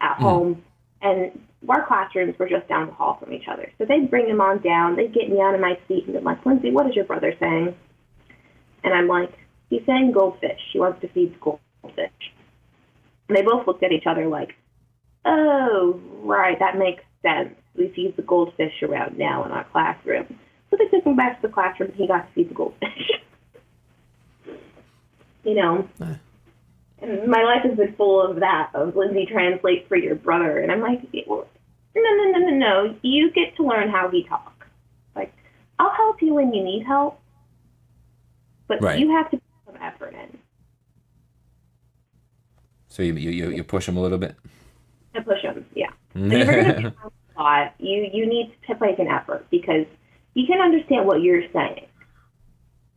at 0.00 0.16
Mhm. 0.16 0.22
home. 0.22 0.64
And 1.02 1.38
our 1.68 1.86
classrooms 1.86 2.38
were 2.38 2.48
just 2.48 2.66
down 2.66 2.86
the 2.86 2.92
hall 2.94 3.14
from 3.14 3.32
each 3.32 3.46
other. 3.46 3.70
So 3.78 3.84
they'd 3.84 4.10
bring 4.10 4.26
him 4.26 4.40
on 4.40 4.58
down, 4.58 4.96
they'd 4.96 5.12
get 5.12 5.30
me 5.30 5.40
out 5.40 5.54
of 5.54 5.60
my 5.60 5.78
seat 5.86 6.04
and 6.04 6.14
be 6.14 6.20
like, 6.20 6.44
Lindsey, 6.46 6.70
what 6.70 6.86
is 6.88 6.96
your 6.96 7.04
brother 7.04 7.34
saying? 7.38 7.76
And 8.84 8.94
I'm 8.94 9.06
like, 9.06 9.32
he's 9.68 9.84
saying 9.84 10.12
goldfish. 10.12 10.60
He 10.72 10.80
wants 10.80 11.00
to 11.02 11.08
feed 11.08 11.38
goldfish. 11.40 12.32
And 13.28 13.36
they 13.36 13.42
both 13.42 13.66
looked 13.66 13.82
at 13.82 13.92
each 13.92 14.06
other 14.06 14.26
like, 14.26 14.54
oh, 15.24 16.00
right, 16.22 16.58
that 16.58 16.78
makes 16.78 17.04
sense. 17.22 17.54
We 17.76 17.88
feed 17.88 18.16
the 18.16 18.22
goldfish 18.22 18.82
around 18.82 19.18
now 19.18 19.44
in 19.44 19.52
our 19.52 19.64
classroom. 19.64 20.38
So 20.70 20.76
they 20.76 20.86
took 20.86 21.04
him 21.04 21.16
back 21.16 21.40
to 21.40 21.48
the 21.48 21.52
classroom 21.52 21.90
and 21.90 21.98
he 21.98 22.06
got 22.06 22.26
to 22.26 22.32
feed 22.32 22.50
the 22.50 22.54
goldfish. 22.54 23.10
you 25.44 25.54
know, 25.54 25.88
and 27.00 27.26
my 27.28 27.42
life 27.42 27.62
has 27.64 27.76
been 27.76 27.94
full 27.96 28.22
of 28.22 28.40
that, 28.40 28.70
of 28.74 28.94
Lindsey 28.96 29.26
translate 29.26 29.88
for 29.88 29.96
your 29.96 30.14
brother. 30.14 30.58
And 30.60 30.70
I'm 30.70 30.80
like, 30.80 31.00
well, 31.26 31.46
no, 31.96 32.02
no, 32.02 32.24
no, 32.30 32.38
no, 32.38 32.56
no. 32.56 32.96
You 33.02 33.30
get 33.32 33.56
to 33.56 33.64
learn 33.64 33.88
how 33.90 34.08
he 34.08 34.22
talks. 34.24 34.66
Like, 35.16 35.32
I'll 35.78 35.90
help 35.90 36.22
you 36.22 36.34
when 36.34 36.54
you 36.54 36.62
need 36.62 36.84
help, 36.86 37.20
but 38.68 38.80
Right. 38.80 38.98
you 38.98 39.10
have 39.10 39.30
to 39.32 39.36
put 39.36 39.74
some 39.74 39.82
effort 39.82 40.14
in. 40.14 40.38
So 42.88 43.02
you, 43.02 43.14
you 43.14 43.50
you 43.50 43.64
push 43.64 43.88
him 43.88 43.96
a 43.96 44.00
little 44.00 44.18
bit. 44.18 44.36
To 45.14 45.22
push 45.22 45.40
him, 45.40 45.64
yeah. 45.74 45.90
If 46.14 46.30
you're 46.46 46.62
going 46.62 46.82
to 46.82 46.94
a 47.36 47.42
lot, 47.42 47.74
you 47.78 48.08
you 48.12 48.26
need 48.26 48.54
to 48.68 48.76
make 48.80 48.98
an 48.98 49.08
effort 49.08 49.46
because 49.50 49.86
you 50.34 50.46
can 50.46 50.60
understand 50.60 51.06
what 51.06 51.22
you're 51.22 51.50
saying. 51.52 51.86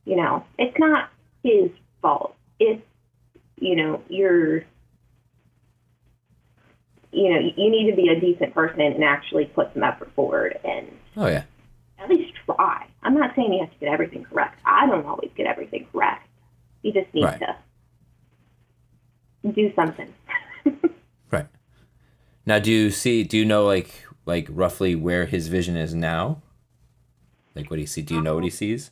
You 0.03 0.17
know, 0.17 0.43
it's 0.60 0.77
not 0.77 1.10
his 1.43 1.71
fault. 2.01 2.35
It's 2.59 2.81
you 3.57 3.75
know 3.75 4.01
you're 4.09 4.59
you 7.11 7.29
know 7.29 7.39
you 7.55 7.71
need 7.71 7.89
to 7.89 7.95
be 7.95 8.09
a 8.09 8.19
decent 8.19 8.53
person 8.53 8.81
and 8.81 9.03
actually 9.03 9.45
put 9.45 9.73
some 9.73 9.83
effort 9.83 10.11
forward 10.15 10.59
and 10.63 10.87
oh 11.17 11.27
yeah. 11.27 11.43
at 11.99 12.09
least 12.09 12.33
try. 12.45 12.87
I'm 13.03 13.15
not 13.15 13.35
saying 13.35 13.53
you 13.53 13.61
have 13.61 13.71
to 13.71 13.79
get 13.79 13.89
everything 13.89 14.25
correct. 14.25 14.59
I 14.65 14.87
don't 14.87 15.05
always 15.05 15.31
get 15.35 15.47
everything 15.47 15.87
correct. 15.91 16.27
You 16.81 16.91
just 16.91 17.13
need 17.13 17.23
Right. 17.23 17.39
to 17.39 17.55
do 19.51 19.71
something. 19.75 20.13
Right. 21.31 21.47
Now, 22.45 22.59
do 22.59 22.71
you 22.71 22.91
see? 22.91 23.23
Do 23.23 23.37
you 23.37 23.45
know 23.45 23.65
like 23.65 24.05
like 24.25 24.47
roughly 24.49 24.95
where 24.95 25.25
his 25.25 25.47
vision 25.47 25.75
is 25.75 25.93
now? 25.93 26.41
Like 27.55 27.69
what 27.69 27.79
he 27.79 27.85
see? 27.85 28.01
Do 28.01 28.15
you 28.15 28.21
know 28.21 28.35
what 28.35 28.43
he 28.43 28.49
um, 28.49 28.55
sees? 28.55 28.91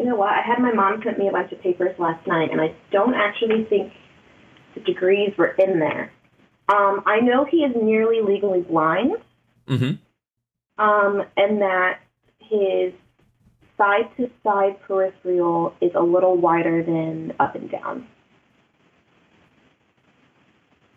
You 0.00 0.06
know 0.06 0.16
what? 0.16 0.30
I 0.30 0.40
had 0.40 0.60
my 0.60 0.72
mom 0.72 1.02
sent 1.04 1.18
me 1.18 1.28
a 1.28 1.30
bunch 1.30 1.52
of 1.52 1.60
papers 1.60 1.94
last 1.98 2.26
night, 2.26 2.50
and 2.50 2.58
I 2.58 2.74
don't 2.90 3.12
actually 3.12 3.66
think 3.68 3.92
the 4.74 4.80
degrees 4.80 5.36
were 5.36 5.54
in 5.58 5.78
there. 5.78 6.10
Um, 6.70 7.02
I 7.04 7.20
know 7.20 7.44
he 7.44 7.58
is 7.58 7.76
nearly 7.76 8.22
legally 8.22 8.62
blind, 8.62 9.16
Mm-hmm. 9.68 10.82
um, 10.82 11.22
and 11.36 11.60
that 11.60 11.98
his 12.38 12.94
side 13.76 14.08
to 14.16 14.30
side 14.42 14.80
peripheral 14.88 15.74
is 15.82 15.90
a 15.94 16.02
little 16.02 16.34
wider 16.34 16.82
than 16.82 17.34
up 17.38 17.54
and 17.54 17.70
down. 17.70 18.06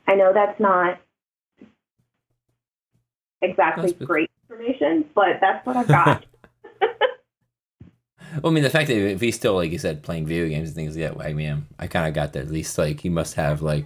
I 0.08 0.16
know 0.16 0.32
that's 0.34 0.60
not 0.62 0.98
exactly 3.42 3.92
That's 3.92 4.06
great 4.06 4.32
information, 4.50 5.06
but 5.14 5.40
that's 5.42 5.66
what 5.68 5.76
I've 5.76 5.88
got. 5.90 6.26
Well, 8.42 8.52
I 8.52 8.54
mean, 8.54 8.64
the 8.64 8.70
fact 8.70 8.88
that 8.88 8.98
if 8.98 9.22
he's 9.22 9.36
still 9.36 9.56
like 9.56 9.72
you 9.72 9.78
said 9.78 10.02
playing 10.04 10.26
video 10.26 10.48
games 10.48 10.70
and 10.70 10.76
things 10.76 10.98
like 10.98 11.18
that, 11.18 11.26
I 11.26 11.34
mean, 11.34 11.68
I 11.80 11.88
kind 11.88 12.08
of 12.08 12.14
got 12.14 12.34
that. 12.34 12.44
At 12.46 12.52
least 12.52 12.78
like 12.78 13.02
he 13.02 13.10
must 13.10 13.36
have 13.36 13.62
like 13.62 13.86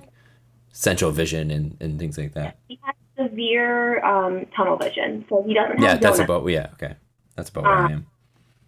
central 0.72 1.12
vision 1.12 1.52
and, 1.52 1.76
and 1.82 2.00
things 2.00 2.18
like 2.18 2.34
that. 2.34 2.58
he 2.68 2.80
has 2.84 2.96
severe 3.18 4.04
um, 4.06 4.46
tunnel 4.56 4.78
vision, 4.78 5.26
so 5.28 5.44
he 5.44 5.54
doesn't 5.54 5.80
have 5.80 5.82
Yeah, 5.84 5.98
that's 5.98 6.20
about 6.20 6.46
yeah. 6.48 6.70
Okay, 6.74 6.96
that's 7.36 7.50
about 7.50 7.64
where 7.64 7.74
I 7.74 7.92
am. 7.92 8.06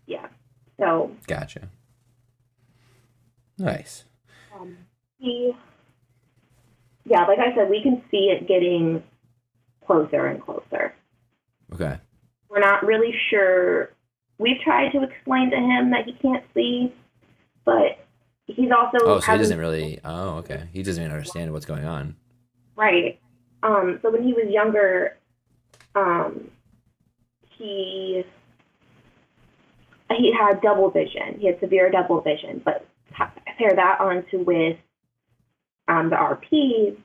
yeah. 0.08 0.28
So 0.80 1.12
Gotcha. 1.28 1.70
Nice. 3.58 4.06
um, 4.58 4.78
he, 5.18 5.52
yeah, 7.06 7.26
like 7.26 7.40
I 7.40 7.54
said, 7.54 7.70
we 7.70 7.84
can 7.84 8.02
see 8.10 8.30
it 8.32 8.48
getting 8.48 9.04
closer 9.86 10.28
and 10.28 10.42
closer. 10.42 10.94
Okay. 11.74 11.98
We're 12.50 12.60
not 12.62 12.86
really 12.86 13.14
sure. 13.30 13.92
We've 14.40 14.60
tried 14.62 14.92
to 14.94 15.04
explain 15.04 15.52
to 15.52 15.58
him 15.58 15.92
that 15.92 16.06
he 16.06 16.14
can't 16.14 16.44
see, 16.54 16.94
but 17.66 18.00
he's 18.48 18.72
also 18.72 18.98
Oh, 19.06 19.20
so 19.20 19.32
he 19.34 19.38
doesn't 19.38 19.60
really. 19.60 20.00
Oh, 20.04 20.38
okay. 20.38 20.64
He 20.74 20.82
doesn't 20.82 21.04
even 21.04 21.14
understand 21.14 21.54
what's 21.54 21.66
going 21.66 21.86
on. 21.86 22.16
Right. 22.76 23.20
Um, 23.62 24.00
so 24.02 24.10
when 24.10 24.24
he 24.24 24.34
was 24.34 24.46
younger, 24.50 25.18
um, 25.94 26.50
he 27.58 28.24
he 30.18 30.34
had 30.34 30.62
double 30.62 30.90
vision. 30.90 31.38
He 31.40 31.48
had 31.48 31.60
severe 31.60 31.92
double 31.92 32.22
vision, 32.22 32.62
but 32.64 32.86
pa- 33.12 33.32
pair 33.58 33.76
that 33.76 34.00
onto 34.00 34.40
with 34.44 34.78
um, 35.88 36.10
the 36.10 36.16
RP, 36.16 36.98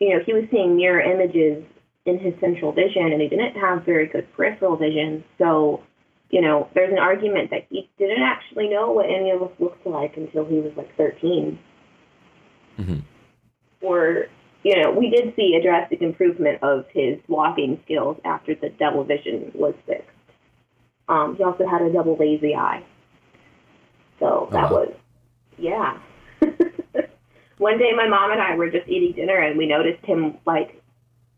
you 0.00 0.10
know, 0.10 0.20
he 0.24 0.32
was 0.32 0.44
seeing 0.50 0.76
mirror 0.76 1.00
images 1.00 1.64
in 2.06 2.18
his 2.18 2.34
central 2.40 2.72
vision, 2.72 3.12
and 3.12 3.22
he 3.22 3.28
didn't 3.28 3.54
have 3.54 3.84
very 3.84 4.06
good 4.06 4.30
peripheral 4.34 4.76
vision. 4.76 5.24
So, 5.38 5.82
you 6.30 6.40
know, 6.40 6.68
there's 6.74 6.92
an 6.92 6.98
argument 6.98 7.50
that 7.50 7.66
he 7.70 7.88
didn't 7.98 8.22
actually 8.22 8.68
know 8.68 8.90
what 8.90 9.06
any 9.06 9.30
of 9.30 9.42
us 9.42 9.50
looked 9.58 9.86
like 9.86 10.16
until 10.16 10.44
he 10.44 10.58
was 10.58 10.72
like 10.76 10.94
13 10.96 11.58
Mhm. 12.78 13.02
or 13.80 14.26
you 14.64 14.82
know, 14.82 14.90
we 14.90 15.10
did 15.10 15.36
see 15.36 15.54
a 15.54 15.62
drastic 15.62 16.00
improvement 16.00 16.62
of 16.62 16.86
his 16.88 17.18
walking 17.28 17.78
skills 17.84 18.18
after 18.24 18.54
the 18.54 18.70
double 18.70 19.04
vision 19.04 19.52
was 19.54 19.74
fixed. 19.86 20.08
Um, 21.06 21.36
he 21.36 21.44
also 21.44 21.66
had 21.66 21.82
a 21.82 21.92
double 21.92 22.16
lazy 22.16 22.54
eye. 22.54 22.82
So 24.18 24.48
that 24.52 24.70
wow. 24.70 24.78
was, 24.78 24.94
yeah. 25.58 25.98
One 27.58 27.78
day 27.78 27.92
my 27.94 28.08
mom 28.08 28.32
and 28.32 28.40
I 28.40 28.56
were 28.56 28.70
just 28.70 28.88
eating 28.88 29.12
dinner 29.14 29.38
and 29.38 29.58
we 29.58 29.66
noticed 29.66 30.04
him, 30.06 30.38
like, 30.46 30.80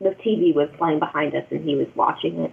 the 0.00 0.10
TV 0.10 0.54
was 0.54 0.68
playing 0.78 1.00
behind 1.00 1.34
us 1.34 1.44
and 1.50 1.64
he 1.64 1.74
was 1.74 1.88
watching 1.96 2.38
it. 2.42 2.52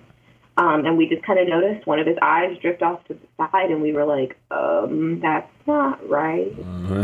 Um, 0.56 0.86
and 0.86 0.98
we 0.98 1.10
just 1.10 1.24
kind 1.24 1.40
of 1.40 1.48
noticed 1.48 1.88
one 1.88 2.00
of 2.00 2.06
his 2.06 2.18
eyes 2.22 2.56
drift 2.62 2.84
off 2.84 3.04
to 3.06 3.16
the 3.16 3.20
side 3.38 3.72
and 3.72 3.82
we 3.82 3.92
were 3.92 4.06
like, 4.06 4.38
um, 4.52 5.20
that's 5.20 5.50
not 5.66 6.08
right. 6.08 6.54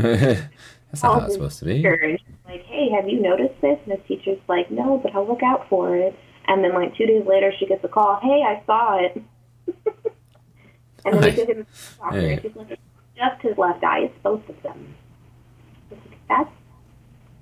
that's 0.91 1.01
not 1.03 1.19
how 1.21 1.25
it's 1.25 1.33
supposed 1.33 1.59
to 1.59 1.65
be. 1.65 1.83
and 1.85 2.19
she's 2.19 2.27
like, 2.45 2.63
"Hey, 2.65 2.89
have 2.91 3.07
you 3.09 3.19
noticed 3.21 3.59
this?" 3.61 3.79
And 3.85 3.93
the 3.93 3.97
teacher's 4.07 4.37
like, 4.47 4.69
"No, 4.69 4.97
but 5.01 5.15
I'll 5.15 5.27
look 5.27 5.41
out 5.43 5.67
for 5.69 5.95
it." 5.97 6.15
And 6.47 6.63
then 6.63 6.73
like 6.75 6.95
two 6.95 7.05
days 7.07 7.25
later, 7.25 7.51
she 7.59 7.65
gets 7.65 7.83
a 7.83 7.87
call, 7.87 8.19
"Hey, 8.21 8.43
I 8.43 8.61
saw 8.67 8.97
it." 9.03 9.21
and 11.05 11.13
then 11.13 11.21
Nice. 11.21 11.35
they 11.35 11.45
took 11.45 11.49
him 11.55 11.65
to 11.65 11.71
the 11.71 11.97
doctor, 12.03 12.19
Yeah. 12.21 12.27
and 12.33 12.41
she's 12.43 12.55
like, 12.55 12.79
"Just 13.17 13.41
his 13.41 13.57
left 13.57 13.83
eye. 13.83 13.99
It's 14.01 14.17
both 14.23 14.47
of 14.49 14.61
them." 14.63 14.93
Like, 15.89 15.99
That's 16.27 16.49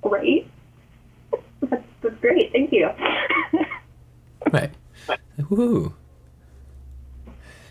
great. 0.01 0.49
that's, 1.61 1.83
that's 2.01 2.15
great. 2.21 2.51
Thank 2.53 2.71
you. 2.71 2.89
Right. 4.53 4.71
Woohoo. 5.39 5.93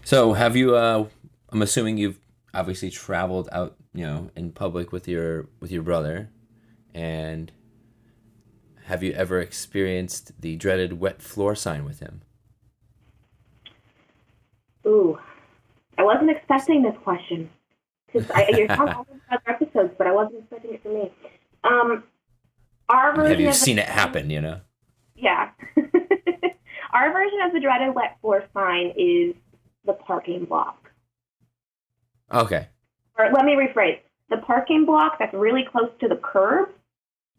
So 0.06 0.34
have 0.34 0.54
you 0.54 0.76
uh 0.76 1.08
I'm 1.50 1.62
assuming 1.62 1.98
you've 1.98 2.20
obviously 2.54 2.90
traveled 2.90 3.48
out, 3.50 3.74
you 3.92 4.06
know, 4.06 4.30
in 4.36 4.52
public 4.52 4.92
with 4.92 5.08
your 5.08 5.48
with 5.58 5.72
your 5.72 5.82
brother 5.82 6.30
and 6.94 7.50
have 8.84 9.02
you 9.02 9.10
ever 9.14 9.40
experienced 9.40 10.40
the 10.40 10.54
dreaded 10.54 11.00
wet 11.00 11.20
floor 11.20 11.56
sign 11.56 11.84
with 11.84 11.98
him? 11.98 12.22
Ooh, 14.86 15.18
I 15.98 16.04
wasn't 16.04 16.30
expecting 16.30 16.84
this 16.84 16.94
question 17.02 17.50
because 18.12 18.30
you're 18.56 18.68
talking 18.68 18.86
about 18.86 19.08
other 19.28 19.42
episodes, 19.48 19.92
but 19.98 20.06
I 20.06 20.12
wasn't 20.12 20.38
expecting 20.38 20.74
it 20.74 20.82
from 20.84 20.94
me. 20.94 21.12
Um, 21.64 22.04
our 22.88 23.12
version 23.12 23.30
Have 23.32 23.40
you 23.40 23.48
of 23.48 23.54
the- 23.54 23.58
seen 23.58 23.80
it 23.80 23.88
happen, 23.88 24.30
you 24.30 24.40
know? 24.40 24.60
Yeah. 25.16 25.50
Our 26.92 27.12
version 27.12 27.40
of 27.44 27.52
the 27.52 27.60
dreaded 27.60 27.94
wet 27.94 28.16
floor 28.20 28.44
sign 28.54 28.92
is 28.96 29.34
the 29.86 29.92
parking 29.92 30.44
block. 30.44 30.90
Okay. 32.32 32.68
Or 33.18 33.30
let 33.32 33.44
me 33.44 33.54
rephrase 33.54 34.00
the 34.30 34.38
parking 34.38 34.84
block 34.84 35.18
that's 35.18 35.32
really 35.32 35.64
close 35.70 35.90
to 36.00 36.08
the 36.08 36.16
curb. 36.16 36.70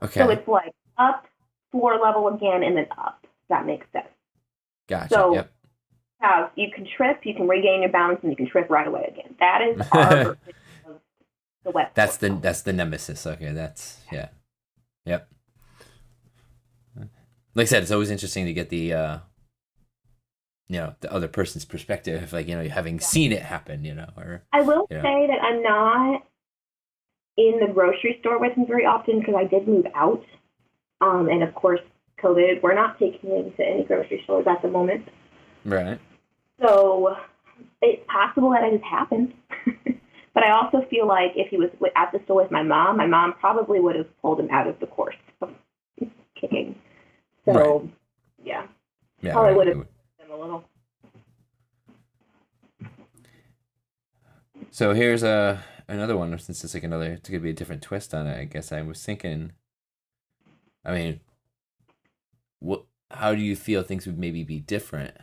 Okay. 0.01 0.19
So 0.21 0.29
it's 0.29 0.47
like 0.47 0.71
up, 0.97 1.25
floor 1.71 1.99
level 2.01 2.27
again, 2.29 2.63
and 2.63 2.77
then 2.77 2.87
up. 2.97 3.25
That 3.49 3.65
makes 3.65 3.85
sense. 3.91 4.07
gotcha. 4.87 5.09
so- 5.09 5.33
yep. 5.33 5.51
Now, 6.19 6.49
you 6.55 6.71
can 6.73 6.87
trip, 6.97 7.19
you 7.25 7.35
can 7.35 7.47
regain 7.47 7.81
your 7.81 7.91
balance, 7.91 8.19
and 8.23 8.31
you 8.31 8.35
can 8.35 8.49
trip 8.49 8.71
right 8.71 8.87
away 8.87 9.05
again. 9.07 9.35
That 9.39 9.61
is 9.61 9.87
our 9.91 10.31
of 10.31 10.37
the 11.63 11.69
wet 11.69 11.91
That's 11.93 12.17
the 12.17 12.29
that's 12.29 12.61
the 12.61 12.73
nemesis. 12.73 13.27
Okay, 13.27 13.51
that's 13.51 13.99
yeah. 14.11 14.29
Yep. 15.05 15.29
Like 17.53 17.63
I 17.63 17.65
said, 17.65 17.83
it's 17.83 17.91
always 17.91 18.09
interesting 18.09 18.45
to 18.47 18.53
get 18.53 18.69
the 18.69 18.93
uh 18.93 19.17
you 20.69 20.77
know, 20.77 20.95
the 20.99 21.11
other 21.11 21.27
person's 21.27 21.65
perspective, 21.65 22.33
like, 22.33 22.47
you 22.47 22.55
know, 22.55 22.67
having 22.67 22.99
seen 22.99 23.31
it 23.31 23.41
happen, 23.41 23.85
you 23.85 23.95
know, 23.95 24.09
or 24.17 24.43
I 24.51 24.61
will 24.61 24.87
Yeah. 24.89 25.01
say 25.01 25.27
that 25.27 25.41
I'm 25.41 25.61
not 25.63 26.23
in 27.37 27.59
the 27.59 27.67
grocery 27.67 28.17
store 28.19 28.39
with 28.39 28.53
him 28.53 28.65
very 28.65 28.85
often 28.85 29.19
because 29.19 29.35
I 29.35 29.45
did 29.45 29.67
move 29.67 29.87
out. 29.95 30.23
Um, 30.99 31.29
and 31.29 31.43
of 31.43 31.53
course, 31.55 31.79
COVID, 32.19 32.61
we're 32.61 32.73
not 32.73 32.99
taking 32.99 33.29
him 33.29 33.53
to 33.53 33.65
any 33.65 33.83
grocery 33.83 34.21
stores 34.23 34.45
at 34.47 34.61
the 34.61 34.67
moment. 34.67 35.07
Right. 35.63 35.99
So 36.61 37.15
it's 37.81 38.03
possible 38.07 38.49
that 38.51 38.63
it 38.63 38.73
has 38.73 38.81
happened. 38.81 39.33
but 40.33 40.43
I 40.43 40.51
also 40.51 40.85
feel 40.89 41.07
like 41.07 41.31
if 41.35 41.49
he 41.49 41.57
was 41.57 41.69
at 41.95 42.11
the 42.11 42.19
store 42.25 42.41
with 42.41 42.51
my 42.51 42.63
mom, 42.63 42.97
my 42.97 43.05
mom 43.05 43.33
probably 43.39 43.79
would 43.79 43.95
have 43.95 44.21
pulled 44.21 44.39
him 44.39 44.49
out 44.51 44.67
of 44.67 44.79
the 44.79 44.87
course 44.87 45.15
of 45.41 45.51
kicking. 46.35 46.75
So, 47.45 47.53
right. 47.53 47.89
yeah. 48.43 48.67
Yeah. 49.21 49.33
Probably 49.33 49.53
would 49.55 49.67
have 49.67 49.87
a 50.31 50.35
little. 50.35 50.63
So 54.71 54.93
here's 54.93 55.23
a 55.23 55.63
another 55.87 56.17
one. 56.17 56.37
Since 56.37 56.63
it's 56.63 56.73
like 56.73 56.83
another, 56.83 57.13
it's 57.13 57.29
gonna 57.29 57.41
be 57.41 57.51
a 57.51 57.53
different 57.53 57.81
twist 57.81 58.13
on 58.13 58.27
it. 58.27 58.39
I 58.39 58.45
guess 58.45 58.71
I 58.71 58.81
was 58.81 59.03
thinking. 59.03 59.53
I 60.85 60.93
mean, 60.93 61.19
what? 62.59 62.83
How 63.11 63.33
do 63.33 63.41
you 63.41 63.55
feel 63.55 63.83
things 63.83 64.05
would 64.05 64.19
maybe 64.19 64.43
be 64.43 64.59
different 64.59 65.15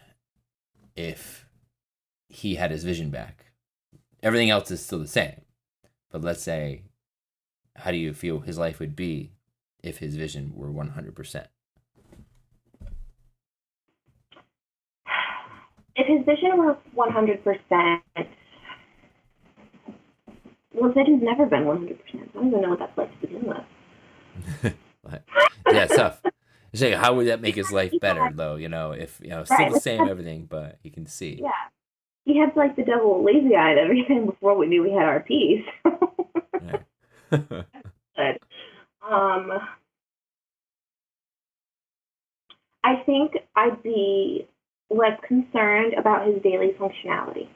if 0.97 1.47
he 2.29 2.55
had 2.55 2.71
his 2.71 2.85
vision 2.85 3.11
back? 3.11 3.53
Everything 4.23 4.51
else 4.51 4.71
is 4.71 4.81
still 4.85 5.01
the 5.01 5.07
same, 5.07 5.43
but 6.11 6.23
let's 6.23 6.43
say, 6.43 6.85
how 7.77 7.91
do 7.91 7.99
you 7.99 8.15
feel 8.15 8.41
his 8.41 8.57
life 8.57 8.79
would 8.81 8.97
be 8.97 9.33
if 9.83 9.99
his 9.99 10.17
vision 10.17 10.53
were 10.55 10.73
one 10.73 10.91
hundred 10.91 11.15
percent? 11.15 11.49
If 15.97 16.07
his 16.07 16.25
vision 16.27 16.59
were 16.59 16.77
one 16.95 17.13
hundred 17.13 17.43
percent, 17.45 18.03
well, 20.73 20.93
vision's 20.93 21.23
never 21.23 21.47
been 21.47 21.67
one 21.67 21.79
hundred 21.79 22.05
percent. 22.05 22.31
I 22.35 22.39
don't 22.39 22.49
even 22.49 22.63
know 22.63 22.71
what 22.71 22.81
that's 22.81 22.99
like 22.99 23.21
to 23.21 23.27
begin 23.27 23.45
with. 23.45 24.75
yeah, 25.73 25.85
it's 25.85 25.97
tough. 25.97 26.21
It's 26.73 26.83
like, 26.83 26.95
how 26.95 27.15
would 27.15 27.29
that 27.29 27.41
make 27.41 27.55
his 27.55 27.71
life 27.71 27.93
better, 28.01 28.31
though? 28.35 28.57
You 28.57 28.69
know, 28.69 28.91
if 28.91 29.21
you 29.23 29.29
know, 29.29 29.45
still 29.45 29.57
right. 29.59 29.73
the 29.73 29.81
same 29.81 30.01
everything, 30.09 30.47
but 30.51 30.79
he 30.83 30.91
can 30.91 31.07
see. 31.07 31.39
Yeah, 31.41 31.51
he 32.25 32.37
had 32.39 32.57
like 32.57 32.75
the 32.75 32.83
double 32.83 33.25
lazy 33.25 33.55
eye 33.55 33.71
and 33.71 33.79
everything 33.79 34.27
before 34.31 34.57
we 34.57 34.67
knew 34.67 34.83
we 34.83 34.91
had 34.91 35.25
RP. 35.25 35.65
but, 37.31 38.41
um, 39.09 39.53
I 42.83 42.97
think 43.07 43.35
I'd 43.55 43.83
be 43.83 44.49
less 44.91 45.19
concerned 45.27 45.95
about 45.95 46.27
his 46.27 46.43
daily 46.43 46.75
functionality. 46.79 47.49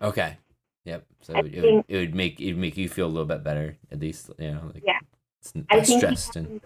Okay. 0.00 0.36
Yep. 0.84 1.04
So 1.20 1.34
it, 1.34 1.52
think, 1.52 1.54
would, 1.54 1.84
it 1.88 1.98
would 1.98 2.14
make 2.14 2.40
it 2.40 2.52
would 2.52 2.60
make 2.60 2.76
you 2.76 2.88
feel 2.88 3.06
a 3.06 3.08
little 3.08 3.26
bit 3.26 3.44
better, 3.44 3.76
at 3.90 4.00
least 4.00 4.30
you 4.38 4.52
know. 4.52 4.70
Like 4.72 4.82
yeah. 4.86 5.00
It's 5.40 5.52
I 5.70 5.80
think 5.80 6.00
stressed 6.00 6.36
and. 6.36 6.60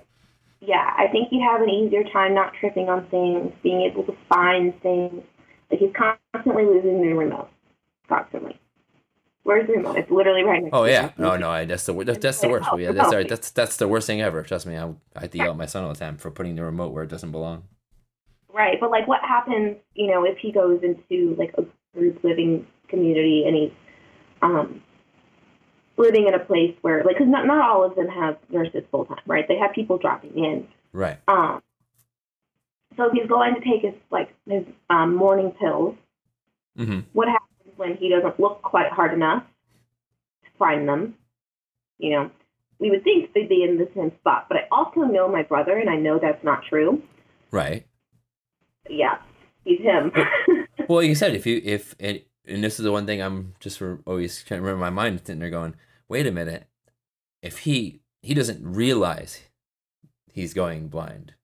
Yeah, 0.64 0.94
I 0.96 1.08
think 1.08 1.28
he'd 1.30 1.42
have 1.42 1.60
an 1.60 1.68
easier 1.68 2.04
time 2.04 2.34
not 2.34 2.52
tripping 2.60 2.88
on 2.88 3.04
things, 3.06 3.52
being 3.64 3.80
able 3.82 4.04
to 4.04 4.16
find 4.28 4.80
things. 4.80 5.24
Like 5.68 5.80
he's 5.80 5.90
constantly 5.92 6.64
losing 6.64 7.02
the 7.02 7.08
remote, 7.14 7.48
constantly. 8.08 8.60
Where's 9.42 9.66
the 9.66 9.72
remote? 9.72 9.96
It's 9.96 10.08
literally 10.08 10.44
right 10.44 10.62
next. 10.62 10.72
Oh, 10.72 10.86
to. 10.86 10.88
Oh 10.88 10.94
yeah, 10.94 11.10
no, 11.18 11.36
no, 11.36 11.50
I, 11.50 11.64
that's 11.64 11.84
the 11.84 11.92
that's, 12.04 12.18
that's 12.18 12.40
the 12.40 12.48
worst. 12.48 12.68
Oh, 12.70 12.76
yeah, 12.76 12.92
that's 12.92 13.12
right. 13.12 13.26
Oh. 13.26 13.28
That's 13.28 13.50
that's 13.50 13.76
the 13.76 13.88
worst 13.88 14.06
thing 14.06 14.22
ever. 14.22 14.44
Trust 14.44 14.66
me, 14.66 14.76
I 14.76 14.84
I 15.16 15.22
have 15.22 15.30
to 15.32 15.38
yell 15.38 15.50
at 15.50 15.56
my 15.56 15.66
son 15.66 15.82
all 15.82 15.92
the 15.92 15.98
time 15.98 16.16
for 16.16 16.30
putting 16.30 16.54
the 16.54 16.62
remote 16.62 16.92
where 16.92 17.02
it 17.02 17.10
doesn't 17.10 17.32
belong. 17.32 17.64
Right, 18.52 18.78
but 18.78 18.90
like, 18.90 19.08
what 19.08 19.20
happens? 19.22 19.76
You 19.94 20.08
know, 20.08 20.24
if 20.24 20.38
he 20.38 20.52
goes 20.52 20.82
into 20.82 21.34
like 21.36 21.54
a 21.56 21.64
group 21.96 22.22
living 22.22 22.66
community 22.88 23.44
and 23.46 23.56
he's 23.56 23.72
um 24.42 24.82
living 25.96 26.26
in 26.26 26.34
a 26.34 26.38
place 26.38 26.74
where 26.82 27.02
like 27.04 27.16
because 27.16 27.30
not 27.30 27.46
not 27.46 27.62
all 27.62 27.84
of 27.84 27.94
them 27.96 28.08
have 28.08 28.36
nurses 28.50 28.84
full 28.90 29.06
time, 29.06 29.22
right? 29.26 29.46
They 29.48 29.56
have 29.56 29.72
people 29.72 29.98
dropping 29.98 30.36
in. 30.36 30.68
Right. 30.92 31.18
Um. 31.28 31.62
So 32.96 33.04
if 33.06 33.12
he's 33.12 33.26
going 33.26 33.54
to 33.54 33.60
take 33.60 33.82
his 33.82 33.94
like 34.10 34.34
his 34.46 34.64
um, 34.90 35.14
morning 35.14 35.52
pills, 35.52 35.96
mm-hmm. 36.78 37.00
what 37.14 37.28
happens 37.28 37.76
when 37.76 37.96
he 37.96 38.10
doesn't 38.10 38.38
look 38.38 38.60
quite 38.60 38.92
hard 38.92 39.14
enough 39.14 39.44
to 40.44 40.50
find 40.58 40.86
them? 40.86 41.14
You 41.96 42.10
know, 42.10 42.30
we 42.78 42.90
would 42.90 43.02
think 43.02 43.32
they'd 43.32 43.48
be 43.48 43.62
in 43.62 43.78
the 43.78 43.88
same 43.94 44.12
spot, 44.20 44.46
but 44.48 44.58
I 44.58 44.66
also 44.70 45.00
know 45.00 45.26
my 45.26 45.42
brother, 45.42 45.78
and 45.78 45.88
I 45.88 45.96
know 45.96 46.18
that's 46.18 46.44
not 46.44 46.64
true. 46.68 47.02
Right 47.50 47.86
yeah, 48.88 49.18
he's 49.64 49.80
him. 49.80 50.12
well, 50.88 51.02
you 51.02 51.14
said, 51.14 51.34
if 51.34 51.46
you 51.46 51.60
if 51.64 51.94
and, 52.00 52.20
and 52.46 52.64
this 52.64 52.78
is 52.78 52.84
the 52.84 52.92
one 52.92 53.06
thing 53.06 53.20
I'm 53.22 53.54
just 53.60 53.80
always 54.06 54.42
trying 54.42 54.60
to 54.60 54.62
remember 54.62 54.80
my 54.80 54.90
mind 54.90 55.20
sitting 55.20 55.40
there 55.40 55.50
going, 55.50 55.74
wait 56.08 56.26
a 56.26 56.32
minute, 56.32 56.66
if 57.42 57.58
he 57.58 58.00
he 58.22 58.34
doesn't 58.34 58.60
realize 58.62 59.42
he's 60.32 60.54
going 60.54 60.88
blind, 60.88 61.34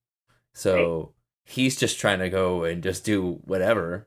so 0.54 0.74
right. 0.74 1.08
he's 1.44 1.76
just 1.76 1.98
trying 1.98 2.20
to 2.20 2.28
go 2.28 2.64
and 2.64 2.82
just 2.82 3.04
do 3.04 3.40
whatever. 3.44 4.06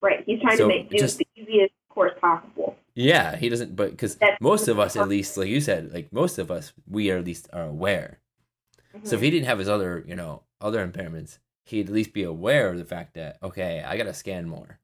Right, 0.00 0.24
he's 0.26 0.40
trying 0.40 0.56
so 0.56 0.64
to 0.64 0.68
make 0.68 0.90
do 0.90 0.98
just, 0.98 1.18
the 1.18 1.26
easiest 1.36 1.74
course 1.88 2.12
possible. 2.20 2.76
Yeah, 2.94 3.36
he 3.36 3.48
doesn't, 3.48 3.74
but 3.76 3.90
because 3.92 4.18
most 4.40 4.68
of 4.68 4.78
us, 4.78 4.96
at 4.96 5.08
least, 5.08 5.36
like 5.36 5.48
you 5.48 5.60
said, 5.60 5.92
like 5.92 6.12
most 6.12 6.38
of 6.38 6.50
us, 6.50 6.72
we 6.86 7.10
are 7.10 7.18
at 7.18 7.24
least 7.24 7.48
are 7.52 7.64
aware. 7.64 8.18
Mm-hmm. 8.94 9.06
So 9.06 9.16
if 9.16 9.22
he 9.22 9.30
didn't 9.30 9.46
have 9.46 9.58
his 9.58 9.68
other, 9.68 10.04
you 10.06 10.14
know, 10.14 10.42
other 10.60 10.86
impairments, 10.86 11.38
he'd 11.64 11.88
at 11.88 11.92
least 11.92 12.12
be 12.12 12.22
aware 12.22 12.70
of 12.70 12.78
the 12.78 12.84
fact 12.84 13.14
that 13.14 13.38
okay, 13.42 13.82
I 13.86 13.96
gotta 13.96 14.14
scan 14.14 14.48
more, 14.48 14.78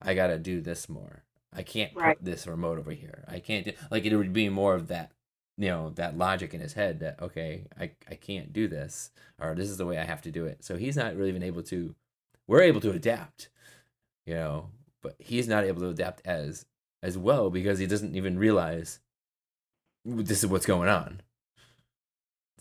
I 0.00 0.14
gotta 0.14 0.38
do 0.38 0.60
this 0.60 0.88
more. 0.88 1.24
I 1.52 1.62
can't 1.62 1.94
right. 1.94 2.16
put 2.16 2.24
this 2.24 2.46
remote 2.46 2.78
over 2.78 2.90
here. 2.92 3.24
I 3.26 3.40
can't 3.40 3.64
do 3.64 3.72
like 3.90 4.04
it 4.04 4.16
would 4.16 4.32
be 4.32 4.48
more 4.48 4.74
of 4.74 4.88
that, 4.88 5.12
you 5.56 5.68
know, 5.68 5.90
that 5.96 6.18
logic 6.18 6.54
in 6.54 6.60
his 6.60 6.74
head 6.74 7.00
that 7.00 7.20
okay, 7.22 7.66
I 7.78 7.92
I 8.08 8.14
can't 8.14 8.52
do 8.52 8.68
this 8.68 9.10
or 9.40 9.54
this 9.54 9.70
is 9.70 9.76
the 9.76 9.86
way 9.86 9.98
I 9.98 10.04
have 10.04 10.22
to 10.22 10.30
do 10.30 10.46
it. 10.46 10.64
So 10.64 10.76
he's 10.76 10.96
not 10.96 11.16
really 11.16 11.30
even 11.30 11.42
able 11.42 11.62
to. 11.64 11.94
We're 12.46 12.62
able 12.62 12.80
to 12.80 12.92
adapt, 12.92 13.50
you 14.24 14.34
know, 14.34 14.70
but 15.02 15.16
he's 15.18 15.48
not 15.48 15.64
able 15.64 15.80
to 15.82 15.88
adapt 15.88 16.22
as 16.26 16.66
as 17.02 17.16
well 17.16 17.50
because 17.50 17.78
he 17.78 17.86
doesn't 17.86 18.16
even 18.16 18.38
realize 18.38 19.00
this 20.04 20.42
is 20.42 20.50
what's 20.50 20.66
going 20.66 20.88
on. 20.88 21.20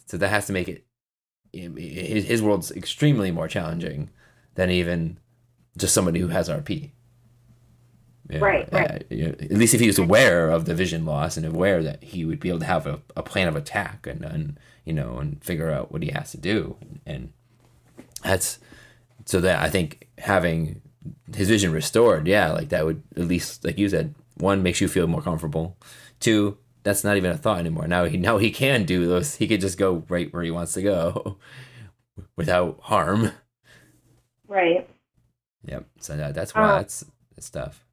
So 0.06 0.18
that 0.18 0.30
has 0.30 0.48
to 0.48 0.54
make 0.54 0.70
it 0.70 0.87
his, 1.54 2.26
his 2.26 2.42
world's 2.42 2.72
extremely 2.72 3.32
more 3.32 3.48
challenging 3.48 4.10
than 4.56 4.70
even 4.70 5.20
just 5.78 5.94
somebody 5.94 6.20
who 6.20 6.28
has 6.28 6.50
RP. 6.50 6.92
Yeah, 8.30 8.40
right, 8.40 8.70
right. 8.74 9.06
Uh, 9.10 9.16
at 9.40 9.52
least 9.52 9.74
if 9.74 9.80
he 9.80 9.88
was 9.88 10.00
aware 10.00 10.50
of 10.50 10.66
the 10.66 10.76
vision 10.76 11.06
loss 11.06 11.38
and 11.38 11.46
aware 11.46 11.82
that 11.82 12.04
he 12.04 12.26
would 12.26 12.40
be 12.40 12.50
able 12.50 12.60
to 12.60 12.66
have 12.66 12.86
a, 12.86 13.02
a 13.16 13.24
plan 13.24 13.48
of 13.48 13.56
attack 13.56 14.06
and, 14.06 14.24
and 14.26 14.60
you 14.84 14.92
know 14.92 15.18
and 15.18 15.42
figure 15.42 15.72
out 15.72 15.94
what 15.94 16.04
he 16.04 16.12
has 16.12 16.32
to 16.32 16.38
do 16.38 16.76
and 17.06 17.32
that's 18.24 18.60
so 19.26 19.40
that 19.42 19.62
I 19.62 19.70
think 19.70 20.08
having 20.18 20.82
his 21.36 21.48
vision 21.48 21.72
restored, 21.72 22.28
yeah, 22.28 22.52
like 22.52 22.70
that 22.70 22.86
would 22.86 23.04
at 23.16 23.28
least 23.28 23.64
like 23.64 23.78
you 23.78 23.88
said, 23.90 24.16
one 24.36 24.64
makes 24.64 24.82
you 24.82 24.88
feel 24.88 25.08
more 25.08 25.22
comfortable. 25.22 25.78
Two, 26.20 26.58
that's 26.88 27.04
not 27.04 27.18
even 27.18 27.32
a 27.32 27.38
thought 27.38 27.60
anymore. 27.60 27.88
Now 27.88 28.06
he 28.06 28.18
now 28.18 28.38
he 28.38 28.50
can 28.50 28.86
do 28.86 29.06
those. 29.08 29.36
He 29.36 29.48
could 29.48 29.60
just 29.60 29.78
go 29.78 30.06
right 30.08 30.32
where 30.32 30.44
he 30.44 30.52
wants 30.52 30.74
to 30.74 30.82
go 30.82 31.38
without 32.38 32.80
harm. 32.82 33.32
Right. 34.48 34.90
Yep. 35.66 35.86
So 36.00 36.16
that, 36.16 36.34
that's 36.34 36.56
why 36.56 36.62
um, 36.62 36.78
that's 36.78 37.06
that's 37.36 37.50
tough. 37.50 37.84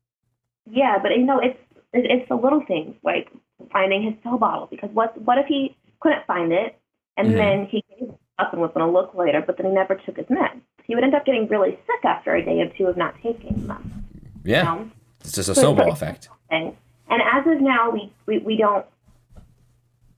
Yeah, 0.71 0.99
but 1.03 1.11
you 1.11 1.25
know 1.25 1.41
it's 1.41 1.59
it's 1.93 2.29
the 2.29 2.37
little 2.37 2.63
things 2.67 2.95
like 3.03 3.31
finding 3.73 4.03
his 4.03 4.15
pill 4.23 4.39
bottle 4.39 4.69
because 4.71 4.91
what 4.93 5.21
what 5.23 5.39
if 5.39 5.47
he 5.47 5.77
couldn't 6.01 6.25
find 6.27 6.53
it 6.53 6.79
and 7.17 7.29
mm-hmm. 7.29 7.37
then 7.37 7.67
he 7.67 7.85
gave 7.91 8.11
up 8.39 8.53
and 8.53 8.61
was 8.63 8.71
going 8.75 8.87
to 8.87 8.93
look 8.93 9.15
later, 9.15 9.43
but 9.45 9.57
then 9.57 9.67
he 9.67 9.73
never 9.73 9.95
took 9.95 10.17
his 10.17 10.27
meds. 10.27 10.61
He 10.85 10.95
would 10.95 11.05
end 11.05 11.15
up 11.15 11.25
getting 11.25 11.49
really 11.49 11.79
sick 11.87 12.05
after 12.05 12.35
a 12.35 12.45
day 12.45 12.61
or 12.61 12.69
two 12.77 12.87
of 12.87 12.97
not 12.97 13.15
taking 13.23 13.67
them. 13.67 14.05
Yeah. 14.45 14.59
You 14.59 14.65
know? 14.65 14.91
It's 15.21 15.33
just 15.33 15.49
a 15.49 15.55
so 15.55 15.63
snowball 15.63 15.93
effect. 15.93 16.29
Thing. 16.51 16.77
And 17.09 17.21
as 17.23 17.47
of 17.47 17.61
now, 17.61 17.91
we, 17.91 18.13
we, 18.27 18.39
we 18.39 18.57
don't, 18.57 18.87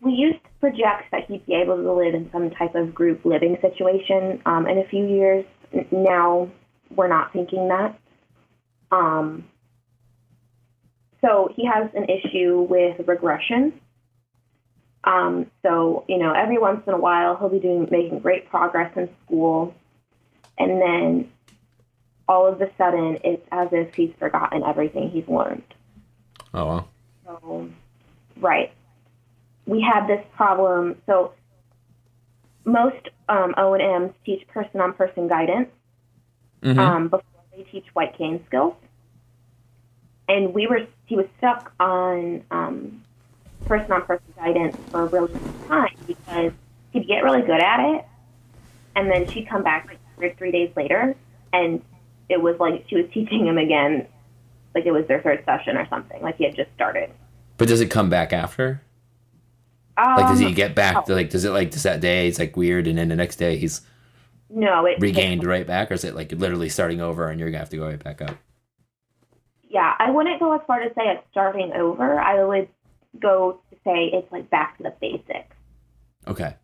we 0.00 0.12
used 0.12 0.42
to 0.42 0.50
project 0.60 1.10
that 1.12 1.26
he'd 1.26 1.44
be 1.46 1.54
able 1.54 1.76
to 1.76 1.92
live 1.92 2.14
in 2.14 2.30
some 2.30 2.50
type 2.50 2.74
of 2.74 2.94
group 2.94 3.24
living 3.24 3.56
situation 3.60 4.40
um, 4.46 4.66
in 4.66 4.78
a 4.78 4.84
few 4.88 5.06
years. 5.06 5.44
Now 5.90 6.48
we're 6.94 7.08
not 7.08 7.32
thinking 7.32 7.68
that. 7.68 7.98
Um, 8.90 9.44
so 11.20 11.48
he 11.54 11.66
has 11.66 11.90
an 11.94 12.06
issue 12.08 12.66
with 12.68 13.06
regression. 13.06 13.80
Um, 15.02 15.50
so 15.62 16.04
you 16.08 16.18
know, 16.18 16.32
every 16.32 16.58
once 16.58 16.82
in 16.86 16.92
a 16.92 16.98
while 16.98 17.36
he'll 17.36 17.48
be 17.48 17.60
doing 17.60 17.88
making 17.90 18.20
great 18.20 18.48
progress 18.48 18.92
in 18.96 19.08
school, 19.24 19.74
and 20.58 20.80
then 20.80 21.30
all 22.28 22.46
of 22.46 22.60
a 22.60 22.70
sudden 22.76 23.18
it's 23.24 23.46
as 23.52 23.68
if 23.72 23.94
he's 23.94 24.12
forgotten 24.18 24.62
everything 24.64 25.10
he's 25.10 25.28
learned. 25.28 25.62
Oh 26.54 26.66
wow. 26.66 26.88
So, 27.24 27.68
right. 28.40 28.72
We 29.66 29.80
had 29.80 30.06
this 30.06 30.24
problem. 30.36 30.96
So 31.06 31.32
most 32.64 33.08
um, 33.28 33.54
O 33.56 33.74
and 33.74 33.82
M's 33.82 34.12
teach 34.24 34.46
person-on-person 34.48 35.28
guidance 35.28 35.68
mm-hmm. 36.62 36.78
um, 36.78 37.08
before 37.08 37.22
they 37.56 37.62
teach 37.62 37.86
white 37.94 38.16
cane 38.18 38.44
skills, 38.46 38.74
and 40.28 40.52
we 40.52 40.66
were 40.66 40.86
he 41.06 41.16
was 41.16 41.26
stuck 41.38 41.72
on 41.80 42.42
um, 42.50 43.02
person-on-person 43.66 44.34
guidance 44.36 44.76
for 44.90 45.02
a 45.02 45.06
really 45.06 45.32
long 45.32 45.64
time 45.68 45.96
because 46.06 46.52
he'd 46.92 47.06
get 47.06 47.24
really 47.24 47.42
good 47.42 47.60
at 47.60 47.80
it, 47.80 48.04
and 48.94 49.10
then 49.10 49.28
she'd 49.30 49.48
come 49.48 49.62
back 49.62 49.86
like 49.86 49.98
three, 50.16 50.32
three 50.32 50.50
days 50.50 50.70
later, 50.76 51.16
and 51.52 51.82
it 52.28 52.40
was 52.40 52.58
like 52.58 52.84
she 52.88 52.96
was 52.96 53.06
teaching 53.12 53.46
him 53.46 53.58
again 53.58 54.06
like 54.76 54.86
it 54.86 54.92
was 54.92 55.06
their 55.08 55.22
third 55.22 55.42
session 55.44 55.76
or 55.76 55.88
something, 55.88 56.22
like 56.22 56.36
he 56.36 56.44
had 56.44 56.54
just 56.54 56.72
started. 56.74 57.10
But 57.56 57.68
does 57.68 57.80
it 57.80 57.90
come 57.90 58.10
back 58.10 58.32
after? 58.32 58.82
Um, 59.96 60.16
Like, 60.16 60.28
does 60.28 60.38
he 60.38 60.52
get 60.52 60.74
back? 60.74 61.06
To, 61.06 61.14
like, 61.14 61.30
does 61.30 61.44
it 61.44 61.50
like 61.50 61.72
does 61.72 61.82
that 61.84 62.00
day 62.00 62.28
it's 62.28 62.38
like 62.38 62.56
weird, 62.56 62.86
and 62.86 62.98
then 62.98 63.08
the 63.08 63.16
next 63.16 63.36
day 63.36 63.56
he's 63.56 63.80
no, 64.50 64.86
it 64.86 64.98
regained 65.00 65.44
right 65.44 65.66
back, 65.66 65.90
or 65.90 65.94
is 65.94 66.04
it 66.04 66.14
like 66.14 66.30
literally 66.32 66.68
starting 66.68 67.00
over 67.00 67.28
and 67.28 67.40
you're 67.40 67.50
gonna 67.50 67.58
have 67.58 67.70
to 67.70 67.76
go 67.78 67.86
right 67.86 68.02
back 68.02 68.22
up? 68.22 68.36
yeah, 69.68 69.94
I 69.98 70.10
wouldn't 70.10 70.40
go 70.40 70.54
as 70.54 70.60
far 70.66 70.80
to 70.80 70.88
say 70.94 71.02
it's 71.06 71.26
starting 71.30 71.72
over. 71.72 72.18
I 72.20 72.42
would 72.44 72.68
go 73.20 73.60
to 73.70 73.76
say 73.84 74.06
it's 74.12 74.30
like 74.32 74.48
back 74.50 74.76
to 74.78 74.84
the 74.84 74.94
basics. 75.00 75.56
Okay. 76.26 76.54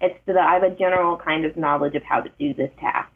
It's 0.00 0.18
the 0.26 0.38
I 0.40 0.54
have 0.54 0.62
a 0.62 0.70
general 0.70 1.16
kind 1.16 1.44
of 1.44 1.56
knowledge 1.56 1.94
of 1.94 2.02
how 2.02 2.20
to 2.20 2.30
do 2.38 2.54
this 2.54 2.70
task, 2.80 3.10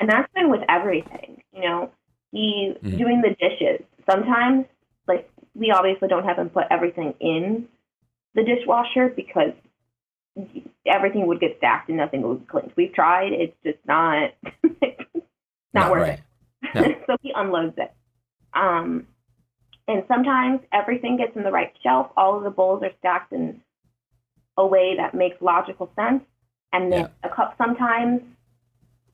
and 0.00 0.08
that's 0.08 0.32
been 0.32 0.50
with 0.50 0.62
everything. 0.68 1.42
You 1.52 1.62
know, 1.62 1.90
he 2.32 2.76
Mhm. 2.82 2.98
doing 2.98 3.20
the 3.22 3.34
dishes. 3.34 3.84
Sometimes, 4.08 4.66
like 5.06 5.30
we 5.54 5.70
obviously 5.70 6.08
don't 6.08 6.24
have 6.24 6.38
him 6.38 6.50
put 6.50 6.66
everything 6.70 7.14
in 7.20 7.68
the 8.34 8.44
dishwasher 8.44 9.08
because 9.08 9.52
everything 10.86 11.26
would 11.26 11.40
get 11.40 11.56
stacked 11.58 11.88
and 11.88 11.98
nothing 11.98 12.22
would 12.22 12.40
be 12.40 12.46
cleaned. 12.46 12.72
We've 12.76 12.92
tried; 12.92 13.32
it's 13.32 13.56
just 13.64 13.78
not 13.86 14.32
not 15.74 15.90
worth 15.90 16.02
right. 16.02 16.20
it. 16.62 16.74
No. 16.74 16.94
so 17.06 17.16
he 17.22 17.32
unloads 17.34 17.76
it. 17.78 17.92
Um, 18.54 19.06
and 19.86 20.04
sometimes 20.06 20.60
everything 20.72 21.16
gets 21.16 21.34
in 21.36 21.42
the 21.42 21.50
right 21.50 21.72
shelf. 21.82 22.10
All 22.16 22.36
of 22.36 22.44
the 22.44 22.50
bowls 22.50 22.82
are 22.82 22.92
stacked 22.98 23.32
in 23.32 23.62
a 24.56 24.66
way 24.66 24.96
that 24.96 25.14
makes 25.14 25.40
logical 25.40 25.90
sense. 25.96 26.22
And 26.72 26.92
then 26.92 27.08
a 27.22 27.28
cup 27.30 27.54
sometimes 27.56 28.20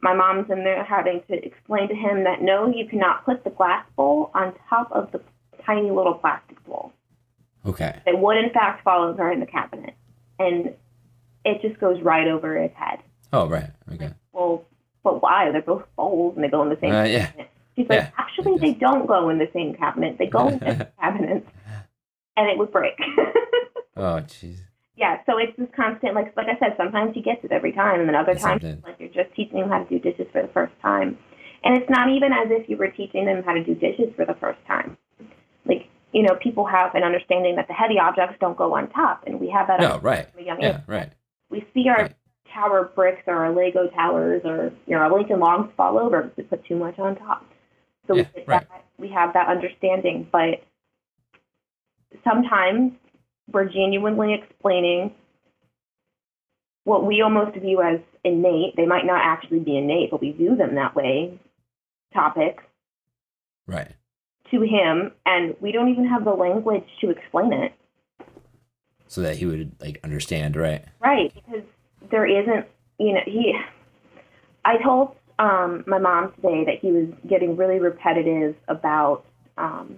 my 0.05 0.13
mom's 0.15 0.51
in 0.51 0.63
there 0.65 0.85
having 0.85 1.23
to 1.29 1.35
explain 1.45 1.89
to 1.89 1.95
him 1.95 2.25
that 2.25 2.43
no, 2.43 2.69
you 2.69 2.87
cannot 2.87 3.25
put 3.25 3.43
the 3.43 3.51
glass 3.51 3.85
bowl 3.97 4.31
on 4.35 4.53
top 4.69 4.93
of 4.93 5.11
the 5.13 5.21
tiny 5.65 5.91
little 5.91 6.15
plastic 6.15 6.63
bowl. 6.65 6.93
Okay. 7.67 7.99
It 8.07 8.19
would 8.19 8.37
in 8.37 8.51
fact 8.51 8.85
fall 8.85 9.03
over 9.05 9.33
in 9.33 9.41
the 9.41 9.47
cabinet. 9.47 9.95
And 10.39 10.75
it 11.45 11.63
just 11.63 11.81
goes 11.81 12.01
right 12.03 12.29
over 12.29 12.61
his 12.63 12.71
head. 12.75 12.99
Oh 13.33 13.49
right. 13.49 13.71
Okay. 13.93 14.11
Well, 14.33 14.65
but 15.03 15.23
why? 15.23 15.51
They're 15.51 15.63
both 15.63 15.85
bowls 15.97 16.35
and 16.37 16.45
they 16.45 16.49
go 16.49 16.63
in 16.63 16.69
the 16.69 16.79
same 16.81 16.95
Uh, 16.95 17.05
yeah. 17.05 17.27
cabinet. 17.27 17.51
She's 17.77 17.89
like, 17.89 17.99
Yeah, 18.01 18.11
actually, 18.19 18.59
they 18.59 18.75
don't 18.79 19.07
go 19.07 19.31
in 19.31 19.39
the 19.39 19.49
same 19.55 19.75
cabinet. 19.75 20.19
They 20.19 20.27
go 20.27 20.49
in 20.49 20.59
different 20.59 20.97
cabinets, 21.01 21.49
and 22.37 22.49
it 22.51 22.59
would 22.59 22.71
break. 22.71 22.95
Oh 23.97 24.21
jeez. 24.27 24.57
Yeah, 24.97 25.19
so 25.27 25.39
it's 25.39 25.57
this 25.59 25.69
constant, 25.75 26.15
like 26.15 26.37
like 26.37 26.47
I 26.49 26.59
said, 26.59 26.75
sometimes 26.77 27.15
he 27.15 27.23
gets 27.23 27.43
it 27.45 27.51
every 27.53 27.73
time, 27.73 28.01
and 28.01 28.09
then 28.09 28.15
other 28.15 28.35
times, 28.35 28.63
like 28.85 28.97
you're 28.99 29.09
just 29.09 29.35
teaching 29.35 29.59
him 29.59 29.69
how 29.69 29.83
to 29.83 29.89
do 29.89 29.99
dishes 29.99 30.27
for 30.33 30.43
the 30.43 30.49
first 30.49 30.73
time. 30.81 31.19
And 31.65 31.77
it's 31.77 31.91
not 31.91 32.11
even 32.11 32.33
as 32.33 32.49
if 32.51 32.69
you 32.69 32.77
were 32.77 32.89
teaching 32.89 33.25
them 33.25 33.43
how 33.43 33.55
to 33.55 33.65
do 33.65 33.75
dishes 33.75 34.13
for 34.15 34.25
the 34.27 34.35
first 34.35 34.59
time. 34.67 34.97
Like, 35.65 35.89
you 36.13 36.23
know, 36.23 36.37
people 36.43 36.67
have 36.67 36.95
an 36.95 37.03
understanding 37.03 37.57
that 37.57 37.67
the 37.69 37.73
heavy 37.75 37.99
objects 37.99 38.37
don't 38.39 38.57
go 38.57 38.75
on 38.75 38.91
top, 38.91 39.25
and 39.27 39.41
we 39.41 39.49
have 39.51 39.67
that 39.67 39.81
No. 39.81 39.99
Right. 39.99 40.29
young 40.39 40.59
age. 40.59 40.75
Yeah. 40.75 40.81
Right. 40.87 41.13
We 41.51 41.67
see 41.75 41.89
our 41.89 42.03
Right. 42.03 42.15
tower 42.53 42.93
bricks 42.95 43.23
or 43.27 43.35
our 43.45 43.51
Lego 43.51 43.89
towers 43.89 44.43
or 44.45 44.73
you 44.87 44.95
know 44.95 45.03
our 45.03 45.13
Lincoln 45.13 45.41
Logs 45.41 45.73
fall 45.77 45.99
over 45.99 46.23
because 46.23 46.37
we 46.37 46.45
put 46.45 46.65
too 46.67 46.77
much 46.77 46.99
on 46.99 47.17
top. 47.17 47.45
So 48.07 48.15
Yeah, 48.15 48.27
we 48.35 48.41
get 48.43 48.49
right. 48.49 48.69
that 48.69 48.85
we 48.99 49.09
have 49.09 49.33
that 49.33 49.49
understanding, 49.49 50.29
but 50.31 50.63
sometimes 52.23 52.93
we're 53.51 53.69
genuinely 53.69 54.35
explaining 54.35 55.15
what 56.85 57.07
we 57.07 57.23
almost 57.23 57.57
view 57.57 57.83
as 57.83 58.01
innate. 58.25 58.77
They 58.77 58.87
might 58.87 59.07
not 59.07 59.21
actually 59.23 59.61
be 59.61 59.77
innate, 59.77 60.11
but 60.11 60.21
we 60.21 60.33
view 60.33 60.57
them 60.57 60.75
that 60.75 60.95
way. 60.95 61.39
Topics 62.13 62.63
Right. 63.67 63.93
to 64.51 64.61
him, 64.61 65.13
and 65.27 65.57
we 65.61 65.73
don't 65.73 65.89
even 65.89 66.07
have 66.07 66.25
the 66.25 66.31
language 66.33 66.85
to 67.01 67.11
explain 67.11 67.53
it. 67.53 67.73
So 69.09 69.21
that 69.23 69.37
he 69.37 69.47
would 69.47 69.73
like 69.81 70.01
understand. 70.05 70.57
Right. 70.57 70.85
Right, 71.01 71.33
because 71.35 71.65
there 72.11 72.27
isn't, 72.27 72.67
you 72.99 73.15
know, 73.15 73.21
he. 73.27 73.55
I 74.65 74.79
told 74.83 75.17
um, 75.39 75.85
my 75.87 75.99
mom 75.99 76.33
today 76.37 76.65
that 76.67 76.79
he 76.81 76.91
was 76.93 77.09
getting 77.29 77.57
really 77.57 77.79
repetitive 77.79 78.55
about 78.69 79.25
um, 79.59 79.97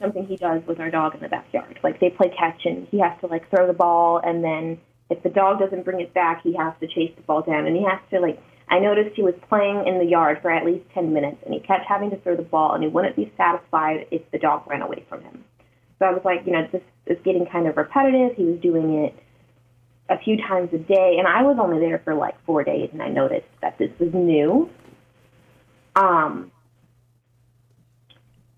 something 0.00 0.26
he 0.26 0.36
does 0.36 0.62
with 0.66 0.80
our 0.80 0.90
dog 0.90 1.14
in 1.14 1.20
the 1.20 1.28
backyard. 1.28 1.78
Like 1.82 2.00
they 2.00 2.10
play 2.10 2.32
catch, 2.36 2.62
and 2.64 2.86
he 2.90 3.00
has 3.00 3.12
to 3.20 3.26
like 3.26 3.48
throw 3.50 3.66
the 3.66 3.72
ball, 3.72 4.20
and 4.22 4.42
then 4.42 4.80
if 5.10 5.22
the 5.22 5.28
dog 5.28 5.58
doesn't 5.58 5.84
bring 5.84 6.00
it 6.00 6.14
back, 6.14 6.42
he 6.42 6.54
has 6.56 6.72
to 6.80 6.86
chase 6.86 7.12
the 7.16 7.22
ball 7.22 7.42
down, 7.42 7.66
and 7.66 7.76
he 7.76 7.84
has 7.84 8.00
to 8.10 8.20
like. 8.20 8.40
I 8.68 8.78
noticed 8.78 9.16
he 9.16 9.22
was 9.22 9.34
playing 9.48 9.84
in 9.88 9.98
the 9.98 10.04
yard 10.04 10.38
for 10.42 10.50
at 10.50 10.64
least 10.64 10.84
ten 10.94 11.12
minutes, 11.12 11.38
and 11.44 11.52
he 11.52 11.58
kept 11.58 11.86
having 11.88 12.10
to 12.10 12.16
throw 12.18 12.36
the 12.36 12.42
ball, 12.42 12.72
and 12.74 12.84
he 12.84 12.88
wouldn't 12.88 13.16
be 13.16 13.32
satisfied 13.36 14.06
if 14.12 14.22
the 14.30 14.38
dog 14.38 14.62
ran 14.68 14.80
away 14.80 15.04
from 15.08 15.22
him. 15.22 15.44
So 15.98 16.06
I 16.06 16.12
was 16.12 16.22
like, 16.24 16.46
you 16.46 16.52
know, 16.52 16.66
this 16.70 16.82
is 17.06 17.18
getting 17.24 17.46
kind 17.46 17.66
of 17.66 17.76
repetitive. 17.76 18.36
He 18.36 18.44
was 18.44 18.60
doing 18.60 19.04
it 19.04 19.14
a 20.08 20.18
few 20.18 20.36
times 20.36 20.70
a 20.72 20.78
day, 20.78 21.16
and 21.18 21.26
I 21.26 21.42
was 21.42 21.58
only 21.60 21.80
there 21.80 22.00
for 22.04 22.14
like 22.14 22.34
four 22.46 22.62
days, 22.62 22.90
and 22.92 23.02
I 23.02 23.08
noticed 23.08 23.48
that 23.60 23.76
this 23.78 23.90
was 23.98 24.10
new. 24.14 24.70
Um, 25.96 26.52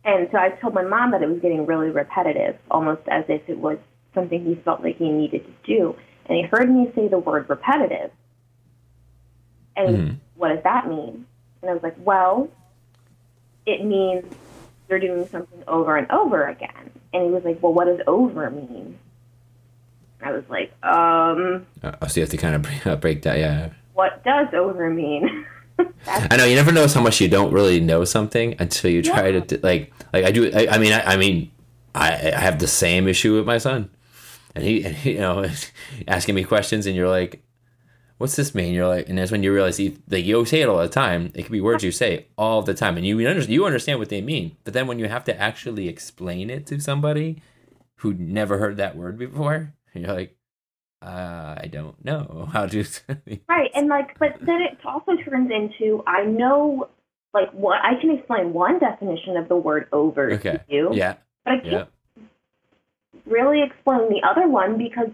and 0.05 0.29
so 0.33 0.39
I 0.39 0.51
told 0.51 0.75
my 0.75 0.83
mom 0.83 1.11
that 1.13 1.23
it 1.23 1.29
was 1.29 1.41
getting 1.41 1.67
really 1.67 1.91
repetitive, 1.91 2.57
almost 2.71 3.03
as 3.09 3.25
if 3.29 3.43
it 3.49 3.59
was 3.59 3.79
something 4.15 4.45
he 4.45 4.55
felt 4.57 4.83
like 4.83 4.97
he 4.99 5.09
needed 5.11 5.45
to 5.45 5.53
do. 5.65 5.97
And 6.27 6.37
he 6.37 6.43
heard 6.45 6.71
me 6.71 6.91
say 6.95 7.09
the 7.09 7.19
word 7.19 7.49
repetitive. 7.49 8.11
And 9.77 9.89
Mhm. 9.97 10.17
what 10.37 10.49
does 10.49 10.63
that 10.65 10.87
mean? 10.89 11.27
And 11.63 11.71
I 11.71 11.75
was 11.75 11.83
like, 11.83 11.97
well, 11.99 12.49
it 13.67 13.85
means 13.85 14.25
you're 14.89 14.99
doing 14.99 15.27
something 15.27 15.63
over 15.67 15.97
and 15.97 16.11
over 16.11 16.47
again. 16.47 16.91
And 17.15 17.25
he 17.25 17.31
was 17.31 17.45
like, 17.45 17.63
well, 17.63 17.73
what 17.73 17.85
does 17.87 18.01
over 18.07 18.51
mean? 18.51 18.99
I 20.23 20.33
was 20.33 20.45
like, 20.49 20.73
um, 20.85 21.67
Uh, 21.83 22.07
so 22.07 22.21
you 22.21 22.23
have 22.23 22.31
to 22.31 22.37
kind 22.37 22.55
of 22.55 22.63
break 23.01 23.23
that. 23.23 23.39
Yeah. 23.39 23.71
what 23.95 24.23
does 24.25 24.49
over 24.55 24.89
mean? 24.91 25.47
I 26.07 26.37
know 26.37 26.45
you 26.45 26.57
never 26.57 26.73
notice 26.73 26.95
how 26.95 27.03
much 27.03 27.21
you 27.21 27.29
don't 27.29 27.53
really 27.53 27.81
know 27.81 28.05
something 28.05 28.55
until 28.59 28.91
you 28.91 29.03
try 29.03 29.29
Yeah. 29.29 29.41
to 29.41 29.61
like 29.63 29.93
like 30.13 30.25
I 30.25 30.31
do. 30.31 30.51
I, 30.53 30.67
I 30.73 30.79
mean, 30.79 30.93
I, 30.93 31.03
I 31.15 31.17
mean, 31.17 31.51
I, 31.95 32.09
I 32.13 32.41
have 32.41 32.59
the 32.59 32.67
same 32.67 33.09
issue 33.09 33.35
with 33.37 33.47
my 33.47 33.59
son, 33.59 33.91
and 34.55 34.65
he, 34.65 34.85
and 34.85 34.95
he, 34.97 35.13
you 35.13 35.21
know, 35.21 35.47
asking 36.09 36.35
me 36.35 36.45
questions, 36.45 36.87
and 36.87 36.95
you're 36.97 37.09
like, 37.09 37.43
"What's 38.19 38.37
this 38.37 38.55
mean?" 38.55 38.75
You're 38.75 38.89
like, 38.89 39.09
and 39.09 39.19
that's 39.19 39.31
when 39.31 39.43
you 39.43 39.53
realize 39.53 39.77
he, 39.77 39.97
like 40.09 40.25
you 40.25 40.45
say 40.45 40.61
it 40.63 40.69
all 40.69 40.79
the 40.79 40.89
time. 40.89 41.31
It 41.35 41.45
could 41.45 41.53
be 41.53 41.61
words 41.61 41.85
you 41.85 41.93
say 41.93 42.27
all 42.37 42.63
the 42.63 42.75
time, 42.75 42.97
and 42.97 43.07
you 43.07 43.19
you 43.19 43.65
understand 43.67 43.99
what 43.99 44.09
they 44.09 44.21
mean. 44.21 44.57
But 44.65 44.75
then 44.75 44.87
when 44.87 44.99
you 44.99 45.09
have 45.09 45.25
to 45.25 45.41
actually 45.41 45.89
explain 45.89 46.51
it 46.51 46.67
to 46.67 46.81
somebody 46.81 47.43
who 47.97 48.15
never 48.15 48.59
heard 48.59 48.77
that 48.79 48.97
word 48.97 49.17
before, 49.19 49.75
you're 49.95 50.13
like, 50.13 50.37
uh, 51.03 51.57
"I 51.61 51.67
don't 51.71 52.03
know 52.05 52.49
how 52.53 52.67
to." 52.67 52.85
right. 53.49 53.71
And 53.75 53.89
like, 53.89 54.19
but 54.19 54.37
then 54.41 54.63
it 54.63 54.79
also 54.85 55.13
turns 55.25 55.51
into, 55.51 56.03
I 56.07 56.25
know, 56.25 56.89
like, 57.35 57.51
what 57.53 57.79
I 57.83 58.01
can 58.01 58.11
explain 58.11 58.53
one 58.53 58.79
definition 58.79 59.37
of 59.37 59.49
the 59.49 59.57
word 59.57 59.89
over 59.93 60.33
Okay. 60.33 60.53
to 60.53 60.61
you, 60.69 60.91
yeah. 60.93 61.15
but 61.45 61.55
I 61.55 61.59
can't 61.61 61.73
Yeah. 61.73 61.85
really 63.27 63.63
explain 63.63 64.09
the 64.09 64.23
other 64.29 64.47
one 64.49 64.79
because 64.79 65.09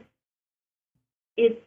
it's 1.36 1.60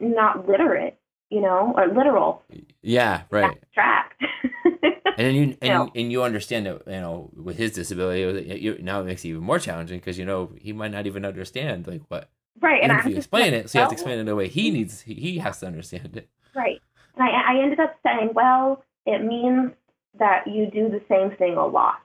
not 0.00 0.46
literate, 0.48 0.98
you 1.30 1.40
know, 1.40 1.72
or 1.76 1.86
literal, 1.88 2.42
Yeah. 2.82 3.22
Right. 3.30 3.50
abstract. 3.50 4.22
and 4.64 4.82
then 5.16 5.34
you 5.34 5.42
and, 5.62 5.68
No. 5.70 5.90
and 5.94 6.12
you 6.12 6.22
understand 6.22 6.66
that 6.66 6.82
you 6.86 7.00
know 7.00 7.30
with 7.34 7.56
his 7.56 7.72
disability 7.72 8.22
it- 8.22 8.60
you, 8.60 8.78
now 8.82 9.00
it 9.00 9.04
makes 9.04 9.24
it 9.24 9.28
even 9.28 9.42
more 9.42 9.58
challenging 9.58 9.98
because 9.98 10.18
you 10.18 10.24
know 10.26 10.50
he 10.60 10.72
might 10.72 10.90
not 10.90 11.06
even 11.06 11.24
understand 11.24 11.86
like 11.86 12.02
what 12.08 12.28
right. 12.60 12.82
And 12.82 12.92
even 12.92 12.96
I 12.96 12.98
if 13.00 13.06
you 13.06 13.14
just 13.14 13.26
explain 13.26 13.52
like, 13.52 13.64
it 13.64 13.70
so 13.70 13.78
you 13.78 13.80
have 13.80 13.90
to 13.90 13.94
explain 13.94 14.18
it 14.18 14.24
the 14.24 14.36
way 14.36 14.48
he 14.48 14.70
oh. 14.70 14.74
needs 14.74 15.00
he, 15.02 15.14
he 15.14 15.38
has 15.38 15.60
to 15.60 15.66
understand 15.66 16.16
it 16.16 16.28
Right. 16.56 16.80
And 17.14 17.22
I, 17.22 17.54
I 17.54 17.62
ended 17.62 17.78
up 17.80 17.94
saying, 18.02 18.30
well, 18.34 18.82
it 19.04 19.22
means 19.22 19.72
that 20.18 20.46
you 20.46 20.66
do 20.70 20.88
the 20.88 21.02
same 21.08 21.36
thing 21.36 21.56
a 21.56 21.66
lot. 21.66 22.00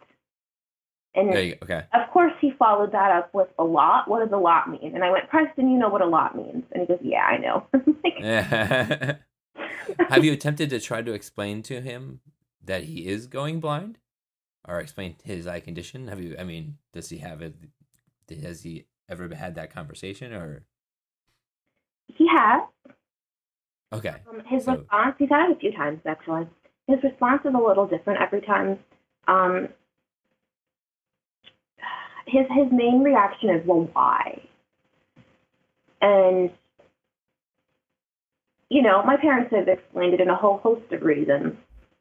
And 1.14 1.34
there 1.34 1.44
you 1.44 1.56
go 1.56 1.64
okay 1.64 1.84
of 1.94 2.10
course, 2.12 2.32
he 2.40 2.52
followed 2.58 2.94
that 2.94 3.12
up 3.12 3.34
with 3.34 3.50
a 3.60 3.64
lot. 3.64 4.08
What 4.08 4.20
does 4.20 4.32
a 4.32 4.38
lot 4.38 4.70
mean? 4.70 4.96
And 4.96 5.04
I 5.04 5.10
went, 5.10 5.30
Preston, 5.30 5.70
you 5.70 5.78
know 5.78 5.90
what 5.90 6.02
a 6.02 6.06
lot 6.06 6.36
means. 6.36 6.64
And 6.72 6.82
he 6.82 6.88
goes, 6.88 7.00
Yeah, 7.02 7.24
I 7.24 7.38
know. 7.38 7.68
like, 8.04 9.20
have 10.10 10.24
you 10.24 10.32
attempted 10.32 10.70
to 10.70 10.80
try 10.80 11.02
to 11.02 11.14
explain 11.14 11.64
to 11.64 11.82
him 11.82 12.22
that 12.64 12.86
he 12.86 13.08
is 13.08 13.28
going 13.28 13.60
blind 13.60 13.98
or 14.68 14.80
explain 14.80 15.16
his 15.24 15.48
eye 15.48 15.60
condition 15.60 16.08
have 16.08 16.22
you 16.22 16.36
i 16.40 16.44
mean 16.44 16.78
does 16.94 17.10
he 17.10 17.18
have 17.18 17.42
it 17.42 17.56
has 18.44 18.62
he 18.62 18.86
ever 19.12 19.34
had 19.36 19.56
that 19.56 19.72
conversation 19.74 20.34
or 20.34 20.64
he 22.08 22.28
has. 22.28 22.64
okay 23.94 24.16
Um, 24.30 24.40
his 24.46 24.64
So- 24.66 24.78
response, 24.78 25.16
he's 25.20 25.30
had 25.30 25.50
it 25.50 25.58
a 25.58 25.60
few 25.60 25.72
times 25.74 26.02
actually. 26.06 26.48
His 26.88 27.04
response 27.04 27.42
is 27.46 27.54
a 27.54 27.58
little 27.58 27.86
different 27.88 28.22
every 28.22 28.42
time. 28.42 28.80
Um, 29.28 29.70
his 32.26 32.48
his 32.50 32.72
main 32.72 33.04
reaction 33.04 33.50
is, 33.50 33.66
"Well, 33.66 33.86
why?" 33.94 34.42
And 36.02 36.52
you 38.70 38.82
know, 38.82 39.04
my 39.04 39.18
parents 39.18 39.52
have 39.54 39.68
explained 39.68 40.14
it 40.14 40.22
in 40.22 40.30
a 40.30 40.36
whole 40.36 40.58
host 40.60 40.92
of 40.94 41.02
reasons. 41.04 41.58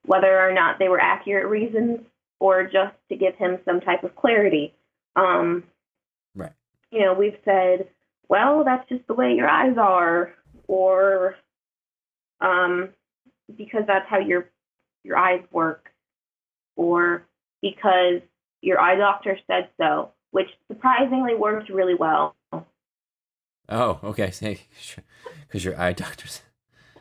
Whether 0.06 0.40
or 0.40 0.52
not 0.52 0.78
they 0.78 0.88
were 0.88 1.00
accurate 1.00 1.46
reasons, 1.46 2.00
or 2.38 2.64
just 2.64 2.94
to 3.08 3.16
give 3.16 3.34
him 3.36 3.58
some 3.64 3.80
type 3.80 4.02
of 4.04 4.14
clarity. 4.16 4.74
Um. 5.16 5.64
You 6.90 7.00
know, 7.04 7.14
we've 7.14 7.36
said, 7.44 7.88
well, 8.28 8.64
that's 8.64 8.88
just 8.88 9.06
the 9.06 9.14
way 9.14 9.32
your 9.34 9.48
eyes 9.48 9.76
are, 9.78 10.32
or 10.66 11.36
um, 12.40 12.90
because 13.56 13.82
that's 13.86 14.08
how 14.08 14.18
your 14.18 14.48
your 15.04 15.16
eyes 15.16 15.42
work, 15.52 15.90
or 16.76 17.26
because 17.62 18.20
your 18.60 18.80
eye 18.80 18.96
doctor 18.96 19.38
said 19.46 19.68
so, 19.80 20.10
which 20.30 20.48
surprisingly 20.68 21.34
worked 21.34 21.70
really 21.70 21.94
well. 21.94 22.36
Oh, 23.68 24.00
okay. 24.02 24.32
Because 25.46 25.64
your 25.64 25.80
eye 25.80 25.92
doctors. 25.92 26.42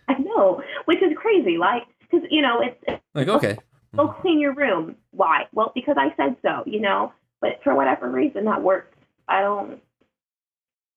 I 0.07 0.13
know, 0.17 0.63
which 0.85 1.01
is 1.03 1.15
crazy. 1.15 1.57
Like, 1.57 1.83
because 1.99 2.27
you 2.31 2.41
know, 2.41 2.61
it's, 2.61 2.77
it's 2.87 3.01
Like, 3.13 3.27
okay. 3.27 3.57
go 3.95 4.07
clean 4.07 4.39
your 4.39 4.53
room. 4.55 4.95
Why? 5.11 5.43
Well, 5.53 5.71
because 5.75 5.97
I 5.99 6.13
said 6.17 6.35
so. 6.41 6.63
You 6.65 6.79
know, 6.79 7.13
but 7.41 7.59
for 7.63 7.75
whatever 7.75 8.09
reason, 8.09 8.45
that 8.45 8.61
worked. 8.63 8.95
I 9.29 9.41
don't. 9.41 9.79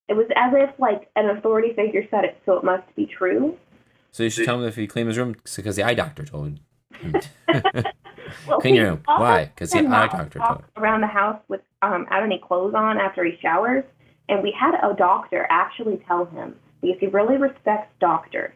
It 0.09 0.15
was 0.15 0.27
as 0.37 0.53
if 0.57 0.71
like 0.79 1.09
an 1.17 1.31
authority 1.31 1.73
figure 1.75 2.07
said 2.11 2.25
it, 2.25 2.41
so 2.45 2.55
it 2.59 2.65
must 2.65 2.85
be 2.97 3.07
true. 3.07 3.57
So 4.11 4.25
you 4.25 4.31
should 4.31 4.45
tell 4.45 4.61
him 4.61 4.67
if 4.67 4.77
he 4.77 4.87
clean 4.87 5.07
his 5.07 5.17
room 5.19 5.37
because 5.57 5.77
the 5.77 5.85
eye 5.85 5.95
doctor 5.95 6.25
told 6.25 6.59
him. 7.01 7.15
Well, 8.49 8.61
Clean 8.61 8.75
your 8.75 8.87
room. 8.87 9.03
also 9.07 9.23
Why? 9.23 9.51
'Cause 9.57 9.71
the 9.73 9.81
eye 9.87 10.07
doctor 10.07 10.39
walk 10.39 10.49
told 10.49 10.65
around 10.83 11.03
the 11.03 11.07
house 11.07 11.39
with 11.49 11.61
um 11.83 12.07
out 12.11 12.23
any 12.23 12.39
clothes 12.39 12.75
on 12.75 12.99
after 12.99 13.25
he 13.25 13.37
showers, 13.43 13.85
and 14.29 14.43
we 14.43 14.53
had 14.59 14.75
a 14.83 14.95
doctor 14.95 15.47
actually 15.51 15.99
tell 16.09 16.25
him 16.27 16.57
because 16.81 16.99
he 17.01 17.09
really 17.09 17.37
respects 17.37 17.93
doctors. 18.01 18.53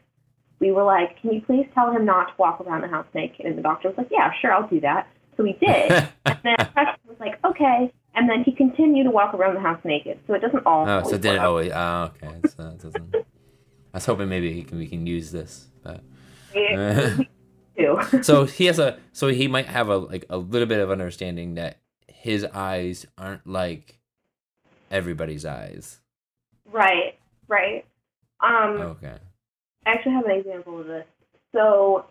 We 0.61 0.73
were 0.73 0.85
like, 0.85 1.21
"Can 1.21 1.33
you 1.35 1.43
please 1.43 1.67
tell 1.75 1.91
him 1.91 2.07
not 2.07 2.29
to 2.29 2.35
walk 2.39 2.61
around 2.63 2.83
the 2.83 2.89
house 2.89 3.07
naked?" 3.15 3.45
And 3.45 3.59
the 3.59 3.63
doctor 3.63 3.89
was 3.89 3.99
like, 3.99 4.09
"Yeah, 4.11 4.33
sure, 4.41 4.53
I'll 4.53 4.67
do 4.69 4.81
that." 4.81 5.07
So 5.37 5.45
he 5.45 5.53
did. 5.55 5.91
and 6.25 6.39
then 6.43 6.57
Preston 6.57 7.09
was 7.09 7.17
like, 7.21 7.39
"Okay," 7.45 7.93
and 8.15 8.29
then 8.29 8.43
he 8.45 8.53
continued 8.53 9.05
to 9.05 9.11
walk 9.11 9.35
around 9.35 9.55
the 9.55 9.61
house 9.61 9.81
naked. 9.85 10.19
So 10.27 10.35
it 10.35 10.41
doesn't 10.41 10.65
all. 10.67 10.89
Oh, 10.89 11.03
so 11.03 11.15
it 11.15 11.21
didn't 11.21 11.41
always. 11.41 11.73
Oh, 11.75 12.11
okay. 12.15 12.41
So 12.49 12.69
it 12.69 12.83
doesn't. 12.83 13.15
I 13.15 13.99
was 13.99 14.07
hoping 14.07 14.29
maybe 14.29 14.53
he 14.53 14.63
can, 14.63 14.79
we 14.79 14.87
can 14.87 15.07
use 15.07 15.31
this, 15.33 15.69
but. 15.83 16.03
So 18.23 18.45
he 18.45 18.67
has 18.67 18.79
a 18.79 18.99
so 19.13 19.29
he 19.29 19.49
might 19.49 19.67
have 19.67 19.89
a 19.89 19.97
like 19.99 20.25
a 20.31 20.39
little 20.39 20.67
bit 20.67 20.81
of 20.81 20.91
understanding 20.91 21.55
that 21.55 21.79
his 22.09 22.45
eyes 22.45 23.07
aren't 23.19 23.47
like 23.47 23.99
everybody's 24.91 25.45
eyes. 25.45 26.01
right, 26.71 27.19
right. 27.49 27.85
Um. 28.41 28.81
Okay. 28.81 29.17
I 29.85 29.91
actually 29.91 30.13
have 30.13 30.25
an 30.25 30.33
example 30.33 30.81
of 30.81 30.87
this. 30.87 31.07
So 31.53 32.07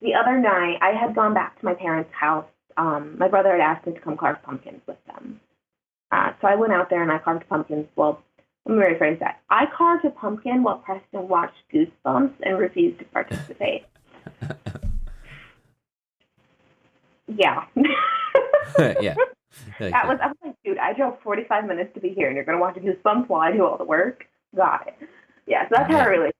the 0.00 0.14
other 0.14 0.38
night, 0.38 0.78
I 0.80 0.90
had 0.92 1.14
gone 1.14 1.34
back 1.34 1.58
to 1.58 1.64
my 1.64 1.74
parents' 1.74 2.10
house. 2.12 2.46
Um, 2.76 3.16
my 3.18 3.28
brother 3.28 3.52
had 3.52 3.60
asked 3.60 3.86
me 3.86 3.94
to 3.94 4.00
come 4.00 4.16
carve 4.16 4.42
pumpkins 4.42 4.80
with 4.86 4.98
them. 5.06 5.40
Uh, 6.12 6.32
so 6.40 6.46
I 6.48 6.54
went 6.54 6.72
out 6.72 6.88
there 6.90 7.02
and 7.02 7.10
I 7.12 7.18
carved 7.18 7.48
pumpkins. 7.48 7.86
Well, 7.96 8.22
let 8.66 8.76
me 8.78 8.84
rephrase 8.84 9.18
that. 9.20 9.40
I 9.50 9.66
carved 9.66 10.04
a 10.04 10.10
pumpkin 10.10 10.62
while 10.62 10.78
Preston 10.78 11.28
watched 11.28 11.56
Goosebumps 11.72 12.34
and 12.42 12.58
refused 12.58 12.98
to 13.00 13.04
participate. 13.06 13.84
yeah. 17.28 17.64
yeah. 18.78 19.14
That 19.80 20.06
was 20.06 20.18
I 20.22 20.28
was 20.28 20.36
like, 20.44 20.54
dude, 20.64 20.78
I 20.78 20.92
drove 20.92 21.20
45 21.22 21.66
minutes 21.66 21.92
to 21.94 22.00
be 22.00 22.10
here, 22.10 22.26
and 22.28 22.36
you're 22.36 22.44
gonna 22.44 22.58
watch 22.60 22.76
Goosebumps 22.76 23.28
while 23.28 23.40
I 23.40 23.50
do 23.50 23.64
all 23.64 23.76
the 23.76 23.84
work. 23.84 24.26
Got 24.54 24.86
it. 24.88 25.08
Yeah, 25.46 25.62
so 25.64 25.68
that's 25.76 25.90
how 25.90 25.96
Yeah. 25.96 26.02
our 26.04 26.10
relationship 26.10 26.34
is. 26.36 26.37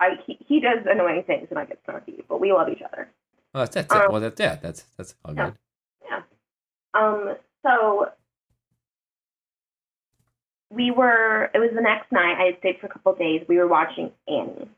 I 0.00 0.10
he, 0.26 0.38
he 0.46 0.60
does 0.60 0.78
annoying 0.86 1.22
things, 1.26 1.48
and 1.50 1.58
I 1.58 1.64
get 1.64 1.84
snarky, 1.86 2.22
but 2.28 2.40
we 2.40 2.52
love 2.52 2.68
each 2.68 2.82
other. 2.82 3.08
Well, 3.54 3.64
that's, 3.64 3.74
that's 3.74 3.94
it. 3.94 4.00
Um, 4.00 4.12
Well, 4.12 4.20
that's 4.20 4.40
yeah. 4.40 4.56
That's 4.56 4.84
that's 4.96 5.14
all 5.24 5.34
yeah. 5.34 5.44
good. 5.46 5.58
Yeah. 6.08 6.22
Um, 6.94 7.36
so 7.64 8.10
we 10.70 10.90
were. 10.90 11.50
It 11.54 11.58
was 11.58 11.70
the 11.74 11.82
next 11.82 12.12
night. 12.12 12.36
I 12.40 12.46
had 12.46 12.58
stayed 12.60 12.78
for 12.80 12.86
a 12.86 12.90
couple 12.90 13.12
of 13.12 13.18
days. 13.18 13.42
We 13.48 13.58
were 13.58 13.66
watching 13.66 14.12
Annie, 14.28 14.68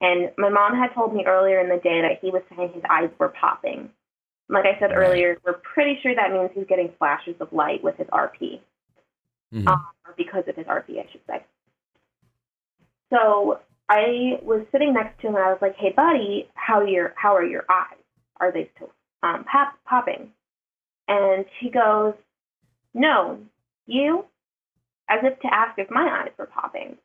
and 0.00 0.30
my 0.38 0.48
mom 0.48 0.74
had 0.76 0.94
told 0.94 1.14
me 1.14 1.24
earlier 1.26 1.60
in 1.60 1.68
the 1.68 1.76
day 1.82 2.00
that 2.02 2.18
he 2.20 2.30
was 2.30 2.42
saying 2.54 2.72
his 2.74 2.82
eyes 2.88 3.10
were 3.18 3.28
popping. 3.28 3.90
Like 4.48 4.64
I 4.66 4.78
said 4.78 4.90
Right. 4.90 4.98
earlier, 4.98 5.38
we're 5.44 5.54
pretty 5.54 5.98
sure 6.02 6.14
that 6.14 6.30
means 6.32 6.50
he's 6.54 6.66
getting 6.66 6.92
flashes 6.98 7.34
of 7.40 7.52
light 7.52 7.82
with 7.82 7.96
his 7.96 8.06
RP. 8.08 8.60
Mhm. 9.54 9.68
um, 9.68 9.86
or 10.06 10.14
because 10.16 10.44
of 10.48 10.56
his 10.56 10.66
RP, 10.66 10.98
I 10.98 11.06
should 11.12 11.20
say. 11.26 11.44
So 13.10 13.60
I 13.92 14.38
was 14.42 14.64
sitting 14.72 14.94
next 14.94 15.20
to 15.20 15.28
him 15.28 15.34
and 15.34 15.44
I 15.44 15.50
was 15.50 15.60
like, 15.60 15.76
"Hey, 15.76 15.92
buddy, 15.94 16.48
how 16.54 16.82
your 16.82 17.12
how 17.16 17.36
are 17.36 17.44
your 17.44 17.64
eyes? 17.68 18.02
Are 18.40 18.50
they 18.50 18.70
still 18.74 18.90
um, 19.22 19.44
pop, 19.44 19.74
popping?" 19.84 20.32
And 21.08 21.44
he 21.60 21.68
goes, 21.68 22.14
"No, 22.94 23.38
you," 23.86 24.24
as 25.10 25.20
if 25.22 25.38
to 25.40 25.52
ask 25.52 25.78
if 25.78 25.90
my 25.90 26.22
eyes 26.22 26.32
were 26.38 26.46
popping. 26.46 26.96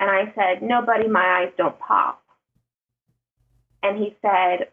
And 0.00 0.10
I 0.10 0.32
said, 0.34 0.62
"No, 0.62 0.82
buddy, 0.82 1.06
my 1.06 1.42
eyes 1.42 1.52
don't 1.56 1.78
pop." 1.78 2.22
And 3.84 3.98
he 3.98 4.16
said, 4.20 4.68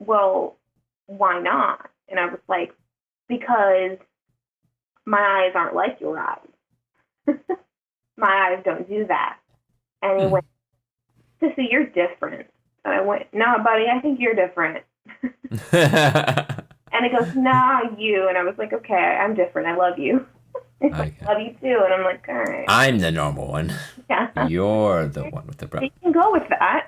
"Well, 0.00 0.56
why 1.06 1.40
not?" 1.40 1.90
And 2.08 2.18
I 2.18 2.26
was 2.26 2.40
like, 2.48 2.74
"Because." 3.28 3.98
my 5.08 5.20
eyes 5.46 5.52
aren't 5.54 5.74
like 5.74 6.00
your 6.00 6.18
eyes. 6.18 7.26
my 8.18 8.50
eyes 8.50 8.62
don't 8.62 8.86
do 8.88 9.06
that. 9.06 9.38
And 10.02 10.20
he 10.20 10.26
Hmm. 10.26 10.32
went, 10.32 10.44
Sissy, 11.42 11.70
you're 11.70 11.86
different. 11.86 12.46
And 12.84 12.94
I 12.94 13.00
went, 13.00 13.26
No, 13.32 13.56
buddy, 13.62 13.86
I 13.88 14.00
think 14.00 14.20
you're 14.20 14.34
different. 14.34 14.84
And 16.90 17.04
he 17.04 17.10
goes, 17.16 17.28
Nah, 17.34 17.80
you. 17.98 18.28
And 18.28 18.38
I 18.38 18.42
was 18.42 18.54
like, 18.58 18.72
Okay, 18.72 18.94
I'm 18.94 19.34
different. 19.34 19.68
I 19.68 19.76
love 19.76 19.98
you. 19.98 20.26
He's 20.80 20.92
like, 20.92 21.14
love 21.26 21.38
you 21.40 21.54
too. 21.60 21.80
And 21.84 21.92
I'm 21.94 22.02
like, 22.04 22.24
All 22.28 22.34
right. 22.34 22.64
I'm 22.66 22.98
the 22.98 23.10
normal 23.10 23.46
one. 23.48 23.72
yeah. 24.08 24.46
You're 24.48 25.06
the 25.08 25.24
one 25.30 25.46
with 25.46 25.58
the 25.58 25.66
bro. 25.66 25.82
You 25.82 25.90
can 26.02 26.12
go 26.12 26.32
with 26.32 26.48
that. 26.48 26.86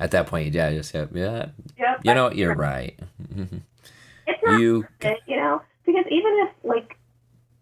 At 0.00 0.10
that 0.12 0.26
point, 0.26 0.52
yeah, 0.54 0.70
just 0.70 0.94
yeah, 0.94 1.06
yeah. 1.12 1.46
yep. 1.76 2.00
You 2.04 2.14
know, 2.14 2.30
you're 2.30 2.54
right. 2.54 2.98
It's 4.26 4.42
not 4.44 4.58
you 4.58 4.86
it, 5.00 5.18
you 5.26 5.36
know, 5.36 5.62
because 5.86 6.04
even 6.10 6.46
if 6.46 6.50
like 6.62 6.97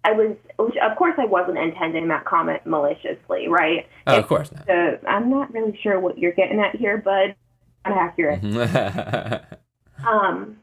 I 0.07 0.13
was, 0.13 0.37
which 0.57 0.77
of 0.77 0.97
course 0.97 1.15
I 1.19 1.25
wasn't 1.25 1.59
intending 1.59 2.07
that 2.09 2.25
comment 2.25 2.65
maliciously, 2.65 3.49
right? 3.49 3.89
Oh, 4.07 4.19
of 4.19 4.29
course 4.29 4.53
not. 4.53 4.69
I'm 5.09 5.29
not 5.29 5.53
really 5.53 5.77
sure 5.83 5.99
what 5.99 6.17
you're 6.17 6.33
getting 6.33 6.61
at 6.61 6.77
here, 6.77 6.99
bud. 6.99 7.35
Not 7.85 7.99
accurate. 7.99 8.43
Um, 10.07 10.59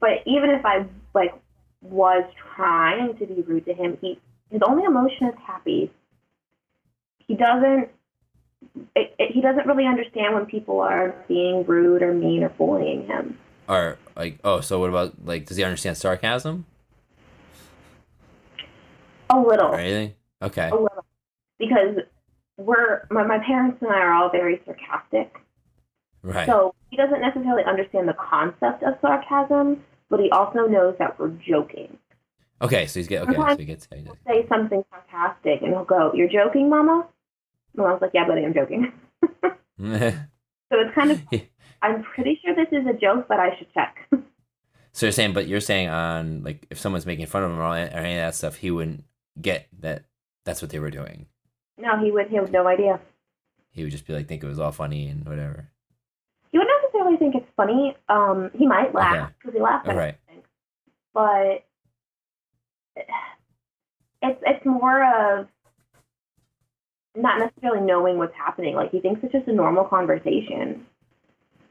but 0.00 0.22
even 0.26 0.50
if 0.50 0.66
I 0.66 0.84
like 1.14 1.32
was 1.80 2.24
trying 2.56 3.16
to 3.18 3.26
be 3.26 3.42
rude 3.42 3.66
to 3.66 3.72
him, 3.72 3.96
he 4.00 4.18
his 4.50 4.60
only 4.66 4.84
emotion 4.84 5.28
is 5.28 5.34
happy. 5.46 5.92
He 7.18 7.34
doesn't. 7.36 7.88
It, 8.96 9.14
it, 9.18 9.30
he 9.32 9.40
doesn't 9.40 9.66
really 9.66 9.86
understand 9.86 10.34
when 10.34 10.46
people 10.46 10.80
are 10.80 11.14
being 11.28 11.64
rude 11.64 12.02
or 12.02 12.12
mean 12.12 12.42
or 12.42 12.48
bullying 12.48 13.06
him. 13.06 13.38
or 13.68 13.96
like, 14.16 14.38
oh, 14.42 14.60
so 14.60 14.80
what 14.80 14.90
about 14.90 15.24
like? 15.24 15.46
Does 15.46 15.56
he 15.56 15.62
understand 15.64 15.96
sarcasm 15.96 16.66
A 19.30 19.38
little. 19.38 19.74
anything? 19.74 20.14
Okay. 20.42 20.68
a 20.68 20.74
little 20.74 21.04
because 21.58 21.96
we're 22.56 23.06
my, 23.10 23.24
my 23.24 23.38
parents 23.38 23.78
and 23.80 23.90
I 23.90 23.98
are 23.98 24.12
all 24.12 24.30
very 24.30 24.60
sarcastic. 24.64 25.34
Right. 26.22 26.46
So 26.46 26.74
he 26.90 26.96
doesn't 26.96 27.20
necessarily 27.20 27.64
understand 27.64 28.08
the 28.08 28.14
concept 28.14 28.82
of 28.82 28.94
sarcasm, 29.00 29.82
but 30.08 30.20
he 30.20 30.30
also 30.30 30.66
knows 30.66 30.96
that 30.98 31.18
we're 31.18 31.28
joking. 31.46 31.98
Okay, 32.62 32.86
so 32.86 33.00
he's 33.00 33.08
get 33.08 33.28
okay. 33.28 33.34
So 33.34 33.56
he 33.56 33.64
gets. 33.64 33.88
he 33.94 34.06
Say 34.26 34.46
something 34.48 34.84
sarcastic 34.90 35.62
and 35.62 35.70
he'll 35.70 35.84
go, 35.84 36.12
"You're 36.14 36.28
joking, 36.28 36.70
Mama." 36.70 37.06
And 37.76 37.86
I 37.86 37.92
was 37.92 38.00
like, 38.00 38.12
"Yeah, 38.14 38.26
buddy, 38.26 38.44
I'm 38.44 38.54
joking." 38.54 38.92
So 40.72 40.80
it's 40.80 40.94
kind 40.94 41.10
of 41.10 41.22
I'm 41.82 42.02
pretty 42.02 42.40
sure 42.42 42.54
this 42.54 42.68
is 42.72 42.86
a 42.86 42.94
joke, 42.94 43.26
but 43.28 43.38
I 43.38 43.56
should 43.56 43.72
check. 43.74 43.96
so 44.92 45.06
you're 45.06 45.12
saying, 45.12 45.34
but 45.34 45.46
you're 45.46 45.60
saying 45.60 45.88
on 45.88 46.42
like 46.42 46.66
if 46.70 46.78
someone's 46.78 47.06
making 47.06 47.26
fun 47.26 47.44
of 47.44 47.50
him 47.50 47.58
or 47.58 47.74
any 47.74 48.14
of 48.14 48.20
that 48.20 48.34
stuff, 48.34 48.56
he 48.56 48.70
wouldn't 48.70 49.04
get 49.40 49.66
that. 49.80 50.04
That's 50.44 50.60
what 50.62 50.70
they 50.70 50.78
were 50.78 50.90
doing. 50.90 51.26
no, 51.78 51.98
he 52.02 52.10
would 52.10 52.28
he 52.28 52.36
have 52.36 52.50
no 52.50 52.66
idea. 52.66 53.00
He 53.70 53.82
would 53.82 53.92
just 53.92 54.06
be 54.06 54.12
like, 54.12 54.28
think 54.28 54.42
it 54.44 54.46
was 54.46 54.60
all 54.60 54.70
funny 54.72 55.08
and 55.08 55.26
whatever. 55.26 55.68
He 56.52 56.58
wouldn't 56.58 56.76
necessarily 56.84 57.16
think 57.16 57.34
it's 57.34 57.50
funny. 57.56 57.96
Um, 58.08 58.50
he 58.54 58.66
might 58.66 58.94
laugh 58.94 59.14
Okay. 59.14 59.32
because 59.38 59.54
he 59.54 59.60
laughs 59.60 59.88
at 59.88 59.96
right. 59.96 60.14
everything. 60.28 60.44
But 61.12 61.64
it's 64.22 64.40
it's 64.46 64.64
more 64.66 65.04
of 65.40 65.48
not 67.16 67.38
necessarily 67.38 67.84
knowing 67.84 68.18
what's 68.18 68.34
happening. 68.34 68.74
Like 68.74 68.90
he 68.90 69.00
thinks 69.00 69.20
it's 69.22 69.32
just 69.32 69.48
a 69.48 69.52
normal 69.52 69.84
conversation. 69.84 70.86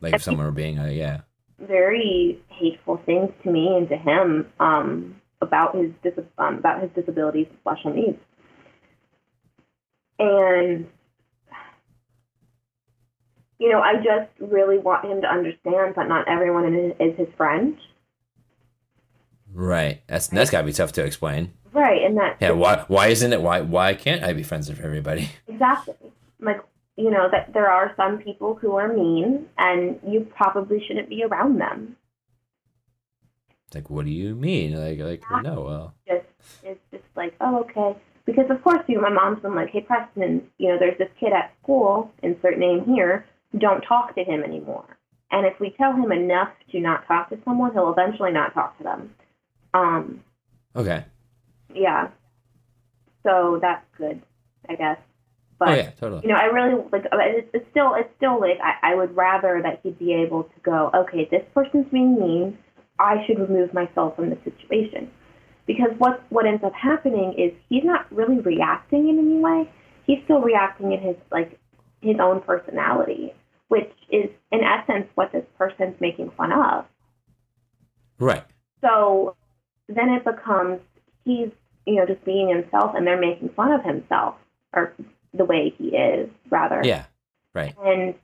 Like 0.01 0.13
if 0.13 0.23
someone 0.23 0.45
were 0.45 0.51
being, 0.51 0.77
a 0.79 0.91
yeah. 0.91 1.21
Very 1.59 2.39
hateful 2.49 3.01
things 3.05 3.29
to 3.43 3.51
me 3.51 3.75
and 3.77 3.87
to 3.89 3.95
him 3.95 4.47
um, 4.59 5.21
about 5.43 5.75
his 5.75 5.91
dis- 6.03 6.25
um, 6.37 6.57
about 6.57 6.81
his 6.81 6.91
disabilities 6.95 7.47
and 7.49 7.59
special 7.59 7.93
needs. 7.93 8.19
And 10.19 10.87
you 13.59 13.71
know, 13.71 13.79
I 13.79 13.95
just 13.97 14.31
really 14.39 14.77
want 14.77 15.05
him 15.05 15.21
to 15.21 15.27
understand 15.27 15.95
that 15.95 16.07
not 16.07 16.27
everyone 16.27 16.73
is, 16.73 16.93
is 16.99 17.17
his 17.17 17.27
friend. 17.37 17.77
Right. 19.53 20.01
That's 20.07 20.27
that's 20.27 20.49
gotta 20.49 20.65
be 20.65 20.73
tough 20.73 20.93
to 20.93 21.03
explain. 21.03 21.53
Right, 21.71 22.03
and 22.03 22.17
that 22.17 22.37
Yeah. 22.39 22.51
Why 22.51 22.85
why 22.87 23.07
isn't 23.07 23.31
it? 23.31 23.41
Why 23.41 23.61
why 23.61 23.93
can't 23.93 24.23
I 24.23 24.33
be 24.33 24.43
friends 24.43 24.69
with 24.69 24.79
everybody? 24.79 25.29
exactly 25.47 25.95
like 26.43 26.61
you 26.95 27.09
know 27.09 27.27
that 27.31 27.53
there 27.53 27.69
are 27.69 27.93
some 27.97 28.19
people 28.19 28.55
who 28.55 28.73
are 28.75 28.93
mean, 28.93 29.47
and 29.57 29.99
you 30.07 30.27
probably 30.35 30.83
shouldn't 30.85 31.09
be 31.09 31.23
around 31.23 31.59
them. 31.59 31.95
Like, 33.75 33.89
what 33.89 34.05
do 34.05 34.11
you 34.11 34.35
mean? 34.35 34.75
Like 34.79 34.99
like 34.99 35.43
no. 35.43 35.61
Well. 35.61 35.93
Just 36.07 36.25
it's 36.63 36.79
just 36.91 37.03
like 37.15 37.35
oh 37.41 37.59
okay, 37.61 37.99
because 38.25 38.49
of 38.49 38.63
course 38.63 38.83
you 38.87 38.95
know, 38.95 39.01
my 39.01 39.09
mom's 39.09 39.41
been 39.41 39.55
like 39.55 39.69
hey 39.69 39.81
Preston, 39.81 40.47
you 40.57 40.69
know 40.69 40.77
there's 40.79 40.97
this 40.97 41.09
kid 41.19 41.33
at 41.33 41.53
school, 41.61 42.11
insert 42.21 42.57
name 42.57 42.83
here, 42.85 43.25
don't 43.57 43.81
talk 43.81 44.15
to 44.15 44.23
him 44.23 44.43
anymore. 44.43 44.97
And 45.31 45.47
if 45.47 45.59
we 45.59 45.71
tell 45.71 45.93
him 45.93 46.11
enough 46.11 46.49
to 46.71 46.79
not 46.79 47.07
talk 47.07 47.29
to 47.29 47.39
someone, 47.43 47.73
he'll 47.73 47.91
eventually 47.91 48.31
not 48.31 48.53
talk 48.53 48.77
to 48.77 48.83
them. 48.83 49.15
Um, 49.73 50.23
Okay. 50.75 51.05
yeah. 51.73 52.09
So 53.23 53.57
that's 53.61 53.85
good, 53.97 54.21
I 54.69 54.75
guess. 54.75 54.97
But 55.57 55.69
oh 55.69 55.73
yeah. 55.73 55.89
Totally. 55.99 56.21
you 56.23 56.29
know, 56.29 56.35
I 56.35 56.45
really 56.45 56.75
like. 56.91 57.05
It's, 57.11 57.47
it's 57.53 57.65
still, 57.71 57.95
it's 57.95 58.09
still 58.17 58.39
like 58.39 58.59
I, 58.61 58.91
I 58.91 58.95
would 58.95 59.15
rather 59.15 59.59
that 59.63 59.79
he'd 59.81 59.97
be 59.97 60.13
able 60.13 60.43
to 60.43 60.59
go, 60.61 60.91
okay, 60.93 61.27
this 61.31 61.43
person's 61.53 61.87
being 61.91 62.19
mean. 62.19 62.57
I 62.99 63.25
should 63.25 63.39
remove 63.39 63.73
myself 63.73 64.15
from 64.15 64.29
the 64.29 64.37
situation, 64.43 65.09
because 65.65 65.91
what 65.97 66.23
what 66.29 66.45
ends 66.45 66.63
up 66.63 66.73
happening 66.73 67.33
is 67.37 67.51
he's 67.69 67.83
not 67.83 68.11
really 68.11 68.39
reacting 68.39 69.09
in 69.09 69.17
any 69.19 69.39
way. 69.39 69.69
He's 70.05 70.19
still 70.25 70.41
reacting 70.41 70.91
in 70.91 70.99
his 70.99 71.15
like 71.31 71.59
his 72.01 72.17
own 72.19 72.41
personality, 72.41 73.33
which 73.69 73.91
is 74.09 74.29
in 74.51 74.61
essence 74.63 75.07
what 75.15 75.31
this 75.31 75.45
person's 75.57 75.99
making 75.99 76.31
fun 76.37 76.51
of. 76.51 76.85
Right. 78.19 78.43
So 78.81 79.35
then 79.87 80.09
it 80.09 80.23
becomes 80.23 80.79
he's 81.25 81.49
you 81.85 81.95
know 81.95 82.05
just 82.05 82.23
being 82.25 82.49
himself, 82.49 82.95
and 82.95 83.07
they're 83.07 83.19
making 83.19 83.49
fun 83.49 83.71
of 83.71 83.83
himself 83.83 84.35
or 84.73 84.93
the 85.33 85.45
way 85.45 85.73
he 85.77 85.95
is 85.95 86.29
rather. 86.49 86.81
Yeah. 86.83 87.05
Right. 87.53 87.75
And 87.83 88.15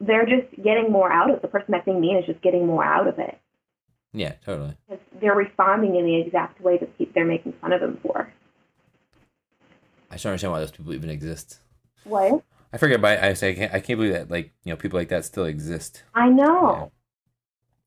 they're 0.00 0.26
just 0.26 0.46
getting 0.62 0.90
more 0.92 1.10
out 1.12 1.30
of 1.30 1.36
it. 1.36 1.42
the 1.42 1.48
person 1.48 1.66
that's 1.72 1.84
being 1.84 2.00
mean 2.00 2.16
is 2.16 2.26
just 2.26 2.40
getting 2.42 2.66
more 2.66 2.84
out 2.84 3.06
of 3.08 3.18
it 3.18 3.38
Yeah. 4.12 4.34
Totally. 4.44 4.76
because 4.88 5.02
they're 5.20 5.34
responding 5.34 5.96
in 5.96 6.04
the 6.04 6.20
exact 6.20 6.60
way 6.60 6.78
that 6.78 6.88
they're 7.14 7.24
making 7.24 7.52
fun 7.60 7.72
of 7.72 7.80
them 7.80 7.98
for. 8.02 8.32
I 10.10 10.14
just 10.14 10.24
don't 10.24 10.30
understand 10.32 10.52
why 10.52 10.60
those 10.60 10.70
people 10.70 10.94
even 10.94 11.10
exist. 11.10 11.58
What? 12.04 12.42
I 12.72 12.76
forget. 12.78 13.00
By 13.00 13.18
I 13.18 13.32
say 13.34 13.50
I 13.50 13.54
can't, 13.54 13.74
I 13.74 13.80
can't 13.80 13.98
believe 13.98 14.12
that 14.14 14.30
like 14.30 14.52
you 14.64 14.72
know 14.72 14.76
people 14.76 14.98
like 14.98 15.08
that 15.08 15.24
still 15.24 15.44
exist. 15.44 16.02
I 16.14 16.28
know. 16.28 16.92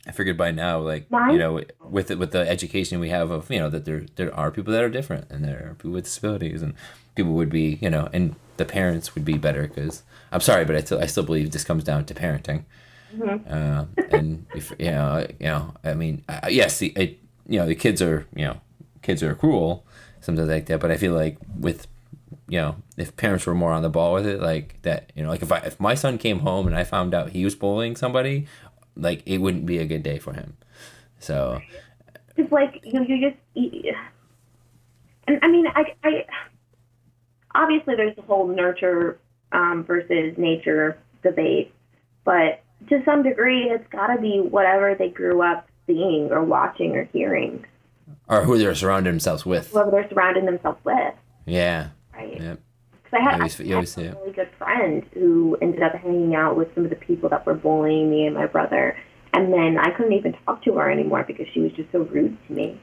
I 0.07 0.11
figured 0.11 0.37
by 0.37 0.49
now, 0.51 0.79
like 0.79 1.05
you 1.31 1.37
know, 1.37 1.61
with 1.79 2.07
the, 2.07 2.17
with 2.17 2.31
the 2.31 2.39
education 2.49 2.99
we 2.99 3.09
have 3.09 3.29
of 3.29 3.51
you 3.51 3.59
know 3.59 3.69
that 3.69 3.85
there 3.85 4.05
there 4.15 4.33
are 4.35 4.49
people 4.51 4.73
that 4.73 4.83
are 4.83 4.89
different 4.89 5.29
and 5.29 5.45
there 5.45 5.67
are 5.69 5.73
people 5.75 5.91
with 5.91 6.05
disabilities 6.05 6.61
and 6.63 6.73
people 7.15 7.33
would 7.33 7.49
be 7.49 7.77
you 7.81 7.89
know 7.89 8.09
and 8.11 8.35
the 8.57 8.65
parents 8.65 9.13
would 9.15 9.25
be 9.25 9.37
better 9.37 9.67
because 9.67 10.01
I'm 10.31 10.41
sorry, 10.41 10.65
but 10.65 10.75
I 10.75 10.81
still 10.81 10.99
I 10.99 11.05
still 11.05 11.23
believe 11.23 11.51
this 11.51 11.63
comes 11.63 11.83
down 11.83 12.05
to 12.05 12.13
parenting. 12.13 12.63
Mhm. 13.15 13.51
Uh, 13.51 13.85
and 14.11 14.45
if 14.55 14.71
you 14.79 14.91
know 14.91 15.27
you 15.39 15.45
know 15.47 15.73
I 15.83 15.93
mean 15.93 16.23
yes 16.49 16.79
the 16.79 16.87
it, 16.95 17.19
you 17.47 17.59
know 17.59 17.67
the 17.67 17.75
kids 17.75 18.01
are 18.01 18.25
you 18.35 18.45
know 18.45 18.61
kids 19.01 19.21
are 19.21 19.35
cruel 19.35 19.85
sometimes 20.19 20.49
like 20.49 20.65
that, 20.67 20.79
but 20.79 20.89
I 20.91 20.97
feel 20.97 21.13
like 21.13 21.37
with 21.59 21.85
you 22.47 22.59
know 22.59 22.75
if 22.97 23.15
parents 23.17 23.45
were 23.45 23.53
more 23.55 23.71
on 23.71 23.81
the 23.83 23.89
ball 23.89 24.13
with 24.13 24.25
it 24.25 24.41
like 24.41 24.81
that 24.81 25.11
you 25.15 25.21
know 25.23 25.29
like 25.29 25.41
if 25.43 25.51
I 25.51 25.57
if 25.59 25.79
my 25.79 25.93
son 25.93 26.17
came 26.17 26.39
home 26.39 26.65
and 26.67 26.75
I 26.75 26.83
found 26.85 27.13
out 27.13 27.29
he 27.29 27.43
was 27.45 27.53
bullying 27.55 27.95
somebody 27.95 28.47
like 28.95 29.23
it 29.25 29.37
wouldn't 29.39 29.65
be 29.65 29.77
a 29.79 29.85
good 29.85 30.03
day 30.03 30.19
for 30.19 30.33
him. 30.33 30.57
So 31.19 31.61
It's 32.37 32.51
like 32.51 32.81
you 32.83 33.03
you 33.03 33.29
just 33.29 33.39
you- 33.53 33.93
and 35.27 35.39
I 35.41 35.47
mean 35.47 35.67
I 35.67 35.93
I 36.03 36.25
obviously 37.53 37.95
there's 37.95 38.15
the 38.15 38.21
whole 38.23 38.47
nurture 38.47 39.17
um, 39.51 39.83
versus 39.85 40.37
nature 40.37 40.97
debate, 41.23 41.73
but 42.23 42.61
to 42.89 43.01
some 43.05 43.21
degree 43.23 43.63
it's 43.69 43.87
got 43.91 44.07
to 44.15 44.21
be 44.21 44.39
whatever 44.39 44.95
they 44.95 45.09
grew 45.09 45.41
up 45.41 45.67
seeing 45.87 46.31
or 46.31 46.43
watching 46.43 46.95
or 46.95 47.03
hearing, 47.11 47.65
or 48.27 48.43
who 48.43 48.57
they're 48.57 48.73
surrounding 48.75 49.11
themselves 49.13 49.45
with. 49.45 49.71
whoever 49.71 49.91
they're 49.91 50.09
surrounding 50.09 50.45
themselves 50.45 50.79
with, 50.85 51.13
Yeah. 51.45 51.89
right? 52.13 52.39
Yep. 52.41 52.59
I 53.13 53.19
had, 53.21 53.33
always- 53.39 53.59
I 53.97 54.03
had 54.03 54.13
a 54.13 54.17
really 54.19 54.31
good 54.31 54.49
friend 54.57 55.03
who 55.13 55.57
ended 55.61 55.81
up 55.83 55.93
hanging 55.95 56.35
out 56.35 56.55
with 56.55 56.73
some 56.75 56.83
of 56.85 56.89
the 56.89 56.95
people 56.95 57.29
that 57.29 57.45
were 57.45 57.53
bullying 57.53 58.09
me 58.09 58.25
and 58.25 58.35
my 58.35 58.45
brother. 58.47 58.95
And 59.33 59.51
then 59.53 59.77
I 59.77 59.91
couldn't 59.91 60.13
even 60.13 60.33
talk 60.45 60.63
to 60.65 60.73
her 60.73 60.89
anymore 60.91 61.23
because 61.25 61.47
she 61.53 61.59
was 61.61 61.71
just 61.73 61.91
so 61.91 61.99
rude 61.99 62.37
to 62.47 62.53
me. 62.53 62.79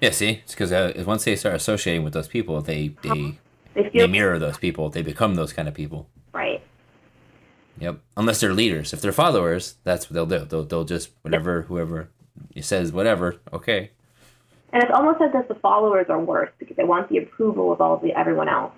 Yeah. 0.00 0.10
See, 0.10 0.40
it's 0.44 0.52
because 0.54 0.72
uh, 0.72 0.92
once 1.06 1.24
they 1.24 1.36
start 1.36 1.54
associating 1.54 2.04
with 2.04 2.12
those 2.14 2.28
people, 2.28 2.60
they 2.60 2.88
they 3.02 3.38
They 3.74 3.90
they 3.92 4.06
mirror 4.06 4.38
those 4.38 4.56
people. 4.58 4.88
They 4.90 5.02
become 5.02 5.34
those 5.34 5.52
kind 5.52 5.68
of 5.68 5.74
people. 5.74 6.08
right. 6.32 6.62
Yep. 7.80 7.98
Unless 8.16 8.40
they're 8.40 8.54
leaders. 8.54 8.92
If 8.92 9.00
they're 9.00 9.12
followers, 9.12 9.74
that's 9.82 10.08
what 10.08 10.14
they'll 10.14 10.26
do. 10.38 10.44
They'll 10.46 10.64
they'll 10.64 10.84
just 10.84 11.10
whatever 11.22 11.62
whoever 11.62 12.08
says 12.60 12.92
whatever. 12.92 13.36
Okay. 13.52 13.90
And 14.72 14.82
it's 14.82 14.92
almost 14.94 15.20
as 15.20 15.30
if 15.34 15.48
the 15.48 15.54
followers 15.56 16.06
are 16.08 16.20
worse 16.20 16.50
because 16.58 16.76
they 16.76 16.84
want 16.84 17.08
the 17.08 17.18
approval 17.18 17.72
of 17.72 17.80
all 17.80 17.96
the 17.98 18.12
everyone 18.12 18.48
else. 18.48 18.72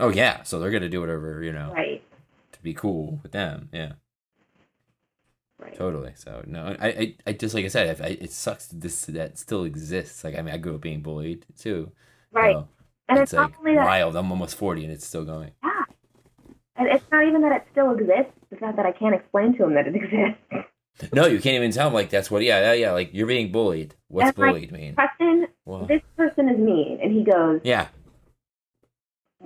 Oh 0.00 0.08
yeah. 0.08 0.42
So 0.42 0.58
they're 0.58 0.70
gonna 0.70 0.88
do 0.88 1.00
whatever 1.00 1.42
you 1.42 1.52
know 1.52 1.72
Right. 1.72 2.02
to 2.52 2.62
be 2.62 2.74
cool 2.74 3.20
with 3.22 3.32
them. 3.32 3.68
Yeah. 3.72 3.92
Right. 5.58 5.74
Totally. 5.76 6.12
So 6.16 6.42
no, 6.46 6.74
I, 6.80 6.86
I, 6.88 7.16
I 7.26 7.32
just 7.34 7.54
like 7.54 7.66
I 7.66 7.68
said, 7.68 8.00
I, 8.00 8.04
I, 8.04 8.08
it 8.20 8.32
sucks 8.32 8.66
that 8.68 8.80
this 8.80 9.04
that 9.06 9.38
still 9.38 9.64
exists. 9.64 10.24
Like 10.24 10.38
I 10.38 10.42
mean, 10.42 10.54
I 10.54 10.58
grew 10.58 10.74
up 10.74 10.80
being 10.80 11.02
bullied 11.02 11.44
too. 11.58 11.92
Right. 12.32 12.54
So 12.56 12.68
and 13.08 13.18
it's 13.18 13.32
it's, 13.32 13.32
not 13.34 13.50
like 13.50 13.58
only 13.58 13.74
that 13.74 13.84
wild. 13.84 14.16
I'm 14.16 14.30
almost 14.30 14.56
forty 14.56 14.84
and 14.84 14.92
it's 14.92 15.06
still 15.06 15.24
going. 15.24 15.50
yeah. 15.62 15.82
And 16.76 16.88
it's 16.88 17.04
not 17.12 17.26
even 17.26 17.42
that 17.42 17.52
it 17.52 17.66
still 17.72 17.90
exists, 17.92 18.32
it's 18.50 18.62
not 18.62 18.76
that 18.76 18.86
I 18.86 18.92
can't 18.92 19.14
explain 19.14 19.54
to 19.58 19.64
him 19.64 19.74
that 19.74 19.86
it 19.86 19.94
exists. 19.96 20.40
No, 21.14 21.24
you 21.26 21.40
can't 21.40 21.54
even 21.56 21.70
tell 21.70 21.88
him 21.88 21.94
Like 21.94 22.10
that's 22.10 22.30
what. 22.30 22.42
Yeah, 22.42 22.60
yeah, 22.60 22.72
yeah. 22.74 22.92
Like 22.92 23.10
you're 23.14 23.26
being 23.26 23.50
bullied. 23.52 23.94
What's 24.08 24.36
like- 24.36 24.52
bullied 24.52 24.72
mean? 24.72 24.94
Preston, 24.94 25.46
Well, 25.64 25.86
this 25.86 26.02
person 26.14 26.48
is 26.50 26.58
mean 26.58 26.98
and 27.02 27.10
he 27.12 27.24
goes, 27.24 27.60
yeah. 27.64 27.88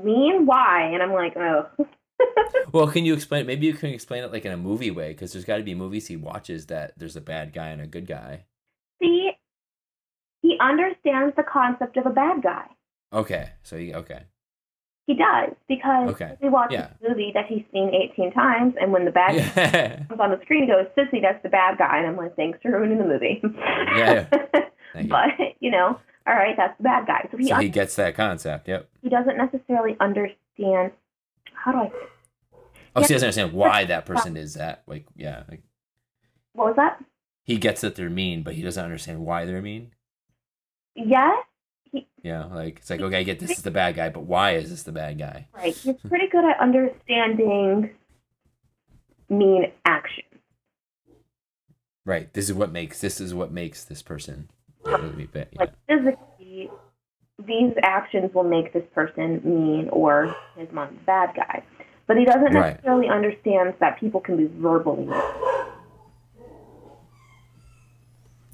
Mean? 0.03 0.47
Why? 0.47 0.90
And 0.92 1.03
I'm 1.03 1.12
like, 1.12 1.36
oh 1.36 1.66
Well, 2.72 2.88
can 2.88 3.05
you 3.05 3.14
explain? 3.14 3.47
Maybe 3.47 3.66
you 3.66 3.74
can 3.74 3.90
explain 3.90 4.24
it 4.24 4.32
like 4.32 4.45
in 4.45 4.53
a 4.53 4.57
movie 4.57 4.90
way, 4.90 5.09
because 5.09 5.32
there's 5.32 5.45
got 5.45 5.59
to 5.59 5.62
be 5.62 5.74
movies 5.74 6.07
he 6.09 6.16
watches 6.16 6.66
that 6.66 6.92
there's 6.97 7.16
a 7.16 7.20
bad 7.20 7.53
guy 7.53 7.68
and 7.68 7.80
a 7.80 7.86
good 7.86 8.07
guy. 8.07 8.45
See, 9.03 9.30
he 10.42 10.57
understands 10.61 11.34
the 11.36 11.42
concept 11.42 11.97
of 11.97 12.07
a 12.07 12.11
bad 12.11 12.42
guy. 12.42 12.66
Okay, 13.12 13.51
so 13.62 13.76
he 13.76 13.95
okay. 13.95 14.22
He 15.07 15.14
does 15.14 15.51
because 15.68 16.09
Okay, 16.11 16.36
he 16.40 16.49
watches 16.49 16.78
yeah. 16.78 16.88
a 17.05 17.09
movie 17.11 17.30
that 17.34 17.47
he's 17.47 17.62
seen 17.72 17.90
18 17.95 18.32
times, 18.32 18.74
and 18.80 18.90
when 18.92 19.05
the 19.05 19.11
bad 19.11 19.36
guy 19.55 20.05
comes 20.09 20.20
on 20.20 20.30
the 20.30 20.40
screen, 20.42 20.62
he 20.62 20.68
goes, 20.68 20.86
"Sissy, 20.97 21.20
that's 21.20 21.42
the 21.42 21.49
bad 21.51 21.76
guy," 21.78 21.99
and 21.99 22.07
I'm 22.07 22.16
like, 22.16 22.34
"Thanks 22.36 22.59
for 22.62 22.70
ruining 22.70 22.99
the 22.99 23.05
movie." 23.05 23.42
Yeah, 23.97 24.24
Thank 24.95 25.05
you. 25.05 25.09
but 25.09 25.30
you 25.61 25.70
know, 25.70 25.99
all 26.27 26.35
right, 26.35 26.57
that's 26.57 26.77
the 26.79 26.83
bad 26.85 27.07
guy. 27.07 27.29
So 27.31 27.37
he 27.37 27.49
So 27.49 27.57
he 27.57 27.68
gets 27.68 27.97
that 27.97 28.14
concept. 28.14 28.68
Yep. 28.68 28.89
he 29.03 29.09
doesn't 29.09 29.37
necessarily 29.37 29.97
understand. 30.01 30.93
How 31.53 31.72
do 31.72 31.79
I? 31.79 31.91
Oh, 32.97 33.03
so 33.03 33.09
he 33.09 33.14
doesn't 33.14 33.27
understand 33.27 33.53
why 33.53 33.85
that 33.87 34.07
person 34.07 34.37
is 34.37 34.55
that. 34.55 34.83
Like, 34.87 35.07
yeah, 35.16 35.43
like 35.49 35.62
What 36.53 36.68
was 36.68 36.77
that? 36.77 37.03
he 37.43 37.57
gets 37.59 37.81
that 37.83 37.95
they're 37.97 38.09
mean, 38.09 38.43
but 38.43 38.55
he 38.55 38.62
doesn't 38.62 38.83
understand 38.85 39.20
why 39.20 39.45
they're 39.45 39.61
mean. 39.62 39.91
Yes, 40.95 41.45
Yeah, 42.22 42.45
like 42.47 42.79
it's 42.79 42.89
like 42.91 43.01
okay, 43.01 43.18
I 43.18 43.22
get 43.25 43.41
this 43.41 43.51
is 43.51 43.62
the 43.62 43.70
bad 43.70 43.97
guy, 43.97 44.09
but 44.09 44.22
why 44.25 44.53
is 44.53 44.70
this 44.70 44.85
the 44.85 44.93
bad 44.93 45.18
guy? 45.18 45.49
right. 45.55 45.75
He's 45.75 45.97
pretty 46.09 46.29
good 46.29 46.45
at 46.45 46.59
understanding 46.61 47.91
mean 49.29 49.72
action. 49.85 50.25
Right. 52.07 52.33
This 52.33 52.49
is 52.49 52.55
what 52.55 52.70
makes 52.70 53.01
this 53.01 53.20
is 53.20 53.35
what 53.35 53.51
makes 53.51 53.85
this 53.85 54.03
person 54.03 54.51
bad. 54.85 55.49
Yeah. 55.53 55.59
like 55.59 55.72
physically 55.89 56.70
these 57.47 57.72
actions 57.82 58.32
will 58.35 58.45
make 58.45 58.72
this 58.72 58.85
person 58.95 59.41
mean 59.45 59.89
or 59.91 60.35
his 60.57 60.70
mom's 60.72 60.99
bad 61.05 61.35
guy 61.35 61.62
but 62.07 62.16
he 62.16 62.24
doesn't 62.24 62.53
Right. 62.53 62.72
necessarily 62.74 63.09
understand 63.09 63.74
that 63.80 63.99
people 63.99 64.20
can 64.20 64.37
be 64.37 64.45
verbally. 64.61 65.09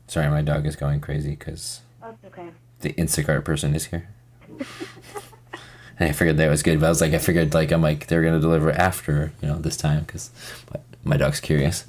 Sorry, 0.07 0.29
my 0.29 0.43
dog 0.43 0.67
is 0.67 0.77
going 0.77 1.01
crazy 1.01 1.31
because 1.31 1.81
okay 2.03 2.51
the 2.81 2.93
Instacart 2.95 3.45
person 3.45 3.75
is 3.75 3.87
here. 3.87 4.09
and 4.49 6.09
I 6.09 6.13
figured 6.13 6.37
that 6.39 6.49
was 6.49 6.63
good, 6.63 6.81
but 6.81 6.87
I 6.87 6.89
was 6.89 7.01
like, 7.01 7.13
I 7.13 7.19
figured 7.19 7.55
like 7.55 7.71
I'm 7.73 7.83
like 7.83 8.07
they're 8.07 8.23
gonna 8.23 8.41
deliver 8.41 8.71
after 8.73 9.33
you 9.43 9.49
know 9.49 9.59
this 9.59 9.77
time 9.77 10.05
because 10.05 10.31
my 11.05 11.17
dog's 11.17 11.41
curious. 11.41 11.87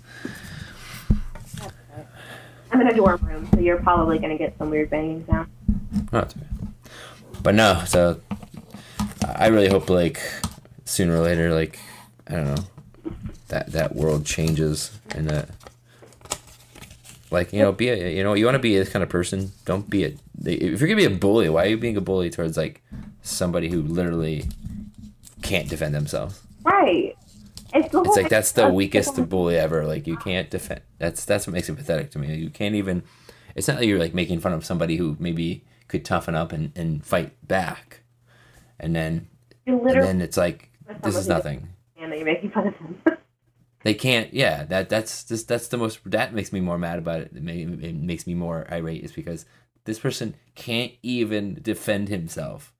I'm 2.71 2.81
in 2.81 2.87
a 2.87 2.93
dorm 2.93 3.19
room 3.23 3.47
so 3.53 3.59
you're 3.59 3.81
probably 3.81 4.17
going 4.19 4.31
to 4.31 4.37
get 4.37 4.57
some 4.57 4.69
weird 4.69 4.89
banging 4.89 5.25
sound 5.25 5.49
okay. 6.13 6.39
But 7.43 7.55
no, 7.55 7.83
so 7.87 8.21
I 9.25 9.47
really 9.47 9.67
hope 9.67 9.89
like 9.89 10.21
sooner 10.85 11.15
or 11.15 11.21
later, 11.21 11.51
like 11.53 11.79
I 12.27 12.35
don't 12.35 12.45
know, 12.55 12.63
that 13.47 13.71
that 13.71 13.95
world 13.95 14.25
changes 14.25 14.91
and 15.15 15.27
that 15.27 15.49
like 17.31 17.51
you 17.51 17.59
know 17.59 17.71
be 17.71 17.89
a 17.89 18.15
you 18.15 18.23
know 18.23 18.35
you 18.35 18.45
want 18.45 18.55
to 18.55 18.59
be 18.59 18.77
this 18.77 18.89
kind 18.89 19.01
of 19.01 19.09
person 19.09 19.51
don't 19.65 19.89
be 19.89 20.03
a 20.03 20.13
if 20.45 20.79
you're 20.79 20.87
gonna 20.87 20.95
be 20.95 21.05
a 21.05 21.09
bully 21.09 21.49
why 21.49 21.63
are 21.63 21.69
you 21.69 21.77
being 21.77 21.97
a 21.97 22.01
bully 22.01 22.29
towards 22.29 22.57
like 22.57 22.83
somebody 23.21 23.69
who 23.69 23.81
literally 23.81 24.45
can't 25.41 25.67
defend 25.69 25.95
themselves 25.95 26.41
Right. 26.63 27.10
It's, 27.73 27.93
it's 27.93 28.17
like 28.17 28.29
that's 28.29 28.51
the 28.51 28.69
weakest 28.69 29.29
bully 29.29 29.57
ever 29.57 29.85
like 29.85 30.07
you 30.07 30.17
can't 30.17 30.49
defend 30.49 30.81
that's 30.97 31.25
that's 31.25 31.47
what 31.47 31.53
makes 31.53 31.69
it 31.69 31.75
pathetic 31.75 32.11
to 32.11 32.19
me 32.19 32.35
you 32.35 32.49
can't 32.49 32.75
even 32.75 33.03
it's 33.55 33.67
not 33.67 33.77
like 33.77 33.87
you're 33.87 33.99
like 33.99 34.13
making 34.13 34.39
fun 34.39 34.53
of 34.53 34.65
somebody 34.65 34.97
who 34.97 35.15
maybe 35.19 35.63
could 35.87 36.05
toughen 36.05 36.35
up 36.35 36.51
and, 36.51 36.71
and 36.75 37.05
fight 37.05 37.31
back 37.47 38.01
and 38.79 38.95
then 38.95 39.27
and 39.65 39.89
then 39.89 40.21
it's 40.21 40.37
like 40.37 40.69
this 41.03 41.15
is 41.15 41.27
nothing 41.27 41.69
and 41.97 42.13
you're 42.13 42.25
making 42.25 42.51
fun 42.51 42.67
of 42.67 42.75
him. 42.75 43.01
They 43.83 43.95
can't. 43.95 44.31
Yeah, 44.31 44.63
that 44.65 44.89
that's 44.89 45.23
just 45.23 45.47
that's 45.47 45.67
the 45.67 45.77
most. 45.77 46.01
That 46.05 46.35
makes 46.35 46.53
me 46.53 46.59
more 46.59 46.77
mad 46.77 46.99
about 46.99 47.21
it. 47.21 47.31
It, 47.35 47.41
ma- 47.41 47.51
it 47.51 47.95
makes 47.95 48.27
me 48.27 48.35
more 48.35 48.67
irate. 48.71 49.03
Is 49.03 49.11
because 49.11 49.45
this 49.85 49.97
person 49.97 50.35
can't 50.53 50.91
even 51.01 51.57
defend 51.63 52.09
himself, 52.09 52.71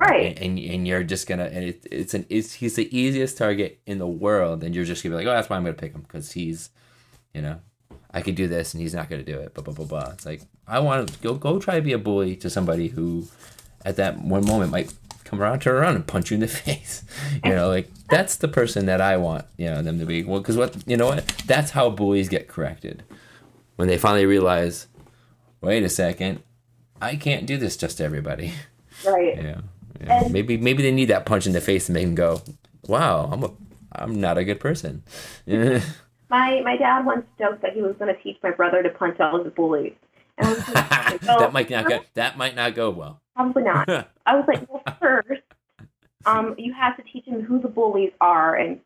right. 0.00 0.38
and 0.38 0.58
and, 0.58 0.58
and 0.58 0.88
you're 0.88 1.02
just 1.04 1.26
gonna. 1.26 1.44
And 1.44 1.64
it, 1.64 1.86
it's 1.90 2.14
an. 2.14 2.26
It's 2.28 2.54
he's 2.54 2.76
the 2.76 2.96
easiest 2.96 3.38
target 3.38 3.80
in 3.86 3.98
the 3.98 4.06
world, 4.06 4.62
and 4.62 4.74
you're 4.74 4.84
just 4.84 5.02
gonna 5.02 5.14
be 5.14 5.24
like, 5.24 5.26
oh, 5.30 5.36
that's 5.36 5.48
why 5.48 5.56
I'm 5.56 5.64
gonna 5.64 5.74
pick 5.74 5.92
him 5.92 6.02
because 6.02 6.32
he's, 6.32 6.70
you 7.34 7.42
know, 7.42 7.60
I 8.10 8.22
could 8.22 8.34
do 8.34 8.48
this, 8.48 8.74
and 8.74 8.82
he's 8.82 8.94
not 8.94 9.10
gonna 9.10 9.22
do 9.22 9.38
it. 9.38 9.54
Blah 9.54 9.64
blah 9.64 9.74
blah 9.74 9.86
blah. 9.86 10.10
It's 10.12 10.26
like 10.26 10.42
I 10.66 10.80
want 10.80 11.08
to 11.08 11.18
go 11.20 11.34
go 11.34 11.58
try 11.58 11.76
to 11.76 11.82
be 11.82 11.92
a 11.92 11.98
bully 11.98 12.36
to 12.36 12.50
somebody 12.50 12.88
who, 12.88 13.26
at 13.84 13.96
that 13.96 14.18
one 14.18 14.44
moment 14.46 14.70
might 14.70 14.92
come 15.24 15.42
around, 15.42 15.60
turn 15.60 15.76
around, 15.76 15.94
and 15.94 16.06
punch 16.06 16.30
you 16.30 16.36
in 16.36 16.40
the 16.40 16.48
face. 16.48 17.04
You 17.44 17.54
know, 17.54 17.68
like 17.68 17.90
that's 18.08 18.36
the 18.36 18.48
person 18.48 18.86
that 18.86 19.00
I 19.00 19.16
want. 19.16 19.44
You 19.56 19.66
know, 19.66 19.82
them 19.82 19.98
to 19.98 20.06
be. 20.06 20.24
Well, 20.24 20.40
because 20.40 20.56
what 20.56 20.76
you 20.86 20.96
know 20.96 21.06
what? 21.06 21.26
That's 21.46 21.72
how 21.72 21.90
bullies 21.90 22.28
get 22.28 22.48
corrected. 22.48 23.02
When 23.76 23.88
they 23.88 23.98
finally 23.98 24.26
realize, 24.26 24.88
wait 25.60 25.84
a 25.84 25.88
second, 25.88 26.42
I 27.00 27.14
can't 27.16 27.46
do 27.46 27.56
this 27.56 27.76
just 27.76 27.98
to 27.98 28.04
everybody. 28.04 28.52
Right. 29.06 29.36
Yeah. 29.42 29.60
Yeah. 30.00 30.24
And- 30.24 30.32
maybe 30.32 30.56
maybe 30.56 30.82
they 30.82 30.92
need 30.92 31.06
that 31.06 31.26
punch 31.26 31.46
in 31.46 31.52
the 31.52 31.60
face 31.60 31.86
to 31.86 31.92
make 31.92 32.04
them 32.04 32.14
go, 32.14 32.42
wow, 32.86 33.28
I'm 33.32 33.44
a 33.44 33.50
I'm 33.92 34.20
not 34.20 34.38
a 34.38 34.44
good 34.44 34.60
person. 34.60 35.02
My 36.30 36.60
my 36.60 36.76
dad 36.76 37.06
once 37.06 37.24
joked 37.38 37.62
that 37.62 37.72
he 37.72 37.80
was 37.80 37.96
going 37.98 38.14
to 38.14 38.22
teach 38.22 38.36
my 38.42 38.50
brother 38.50 38.82
to 38.82 38.90
punch 38.90 39.18
all 39.18 39.42
the 39.42 39.48
bullies. 39.48 39.94
And 40.36 40.46
I 40.46 40.50
was 40.50 40.68
like, 40.68 41.22
well, 41.22 41.38
that 41.40 41.52
might 41.54 41.70
not 41.70 41.88
go. 41.88 42.00
That 42.14 42.36
might 42.36 42.54
not 42.54 42.74
go 42.74 42.90
well. 42.90 43.22
Probably 43.34 43.62
not. 43.62 43.88
I 44.26 44.36
was 44.36 44.44
like, 44.46 44.70
well, 44.70 44.82
first, 45.00 45.40
um, 46.26 46.54
you 46.58 46.74
have 46.74 46.98
to 46.98 47.02
teach 47.02 47.24
him 47.24 47.42
who 47.42 47.58
the 47.60 47.68
bullies 47.68 48.12
are, 48.20 48.54
and 48.54 48.80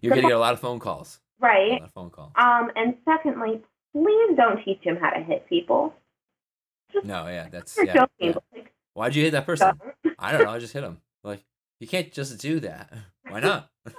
You're 0.00 0.10
gonna 0.10 0.22
get 0.22 0.32
a 0.32 0.38
lot 0.38 0.52
of 0.52 0.58
phone 0.58 0.80
calls. 0.80 1.20
A 1.40 1.46
right. 1.46 1.70
lot 1.72 1.82
of 1.82 1.92
phone 1.92 2.10
calls. 2.10 2.32
Um, 2.34 2.72
and 2.74 2.96
secondly, 3.04 3.62
please 3.92 4.36
don't 4.36 4.64
teach 4.64 4.80
him 4.82 4.96
how 4.96 5.10
to 5.10 5.20
hit 5.20 5.48
people. 5.48 5.94
No, 7.04 7.28
yeah, 7.28 7.48
that's 7.50 7.78
yeah. 7.78 7.94
joking. 7.94 8.08
yeah. 8.20 8.34
Like, 8.52 8.71
Why'd 8.94 9.14
you 9.14 9.24
hit 9.24 9.32
that 9.32 9.46
person? 9.46 9.72
I 10.18 10.32
don't 10.32 10.44
know. 10.44 10.50
I 10.50 10.58
just 10.58 10.72
hit 10.72 10.84
him. 10.84 10.98
Like 11.24 11.44
you 11.80 11.86
can't 11.86 12.12
just 12.12 12.38
do 12.38 12.60
that. 12.60 12.92
Why 13.28 13.40
not? 13.40 13.70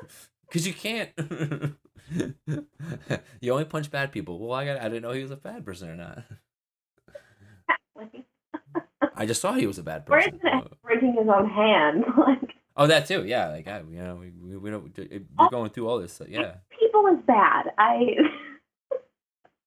Because 0.47 0.67
you 0.67 0.73
can't. 0.73 1.09
you 3.41 3.51
only 3.51 3.65
punch 3.65 3.89
bad 3.89 4.11
people. 4.11 4.37
Well, 4.37 4.53
I 4.53 4.65
got. 4.65 4.79
I 4.79 4.83
didn't 4.83 5.01
know 5.01 5.13
he 5.13 5.23
was 5.23 5.31
a 5.31 5.35
bad 5.35 5.65
person 5.65 5.89
or 5.89 5.95
not. 5.95 6.23
I 9.15 9.25
just 9.25 9.41
saw 9.41 9.53
he 9.53 9.65
was 9.65 9.79
a 9.79 9.83
bad 9.83 10.05
person. 10.05 10.35
isn't 10.35 10.45
oh. 10.45 10.67
breaking 10.83 11.15
his 11.17 11.27
own 11.27 11.49
hand? 11.49 12.03
Like, 12.15 12.53
Oh, 12.75 12.87
that 12.87 13.05
too. 13.05 13.23
Yeah, 13.25 13.49
like 13.49 13.67
I, 13.67 13.79
you 13.89 14.01
know, 14.03 14.15
we 14.15 14.31
we, 14.31 14.57
we 14.57 14.69
don't. 14.71 14.97
We're 15.37 15.49
going 15.49 15.69
through 15.69 15.87
all 15.87 15.99
this. 15.99 16.13
So, 16.13 16.25
yeah, 16.27 16.55
people 16.79 17.05
is 17.07 17.19
bad. 17.25 17.71
I, 17.77 17.99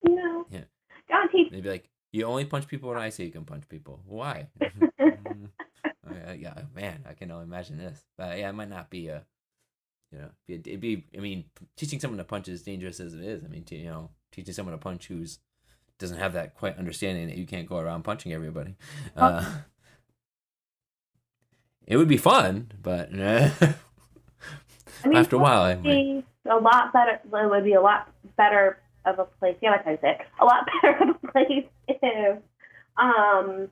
you 0.05 0.14
know, 0.14 0.47
Yeah. 0.51 0.64
don't 1.09 1.31
teach. 1.31 1.53
they'd 1.53 1.62
be 1.62 1.68
like, 1.68 1.89
you 2.16 2.24
only 2.24 2.46
punch 2.46 2.66
people 2.66 2.88
when 2.88 2.98
I 2.98 3.10
say 3.10 3.24
you 3.24 3.30
can 3.30 3.44
punch 3.44 3.68
people. 3.68 4.00
Why? 4.06 4.48
Uh, 6.08 6.32
yeah, 6.38 6.54
man, 6.72 7.04
I 7.08 7.14
can 7.14 7.32
only 7.32 7.44
imagine 7.44 7.78
this. 7.78 8.04
But 8.16 8.38
yeah, 8.38 8.48
it 8.48 8.52
might 8.52 8.70
not 8.70 8.90
be 8.90 9.08
a, 9.08 9.24
you 10.12 10.18
know, 10.18 10.28
be 10.46 10.54
it'd 10.54 10.80
be. 10.80 11.04
I 11.16 11.20
mean, 11.20 11.46
teaching 11.76 11.98
someone 11.98 12.18
to 12.18 12.24
punch 12.24 12.46
is 12.46 12.62
dangerous 12.62 13.00
as 13.00 13.12
it 13.12 13.22
is. 13.22 13.44
I 13.44 13.48
mean, 13.48 13.64
to, 13.64 13.76
you 13.76 13.86
know, 13.86 14.10
teaching 14.30 14.54
someone 14.54 14.72
to 14.72 14.78
punch 14.78 15.08
who's 15.08 15.40
doesn't 15.98 16.18
have 16.18 16.32
that 16.34 16.54
quite 16.54 16.78
understanding 16.78 17.26
that 17.26 17.36
you 17.36 17.44
can't 17.44 17.68
go 17.68 17.78
around 17.78 18.04
punching 18.04 18.32
everybody. 18.32 18.76
Uh, 19.16 19.44
it 21.86 21.96
would 21.96 22.08
be 22.08 22.16
fun, 22.16 22.70
but 22.80 23.10
I 23.12 23.52
mean, 25.04 25.16
after 25.16 25.36
a 25.36 25.40
while, 25.40 25.62
I 25.62 25.74
be 25.74 26.24
a 26.48 26.56
lot 26.56 26.92
better. 26.92 27.20
It 27.24 27.50
would 27.50 27.64
be 27.64 27.74
a 27.74 27.80
lot 27.80 28.08
better 28.36 28.78
of 29.07 29.18
a 29.18 29.24
place. 29.24 29.57
Yeah, 29.62 29.70
like 29.70 29.86
I 29.86 29.98
said, 30.00 30.18
a 30.40 30.44
lot 30.44 30.66
better 30.82 31.02
of 31.11 31.16
a 31.22 31.32
place 31.32 31.64
if, 31.88 32.38
um, 32.96 33.68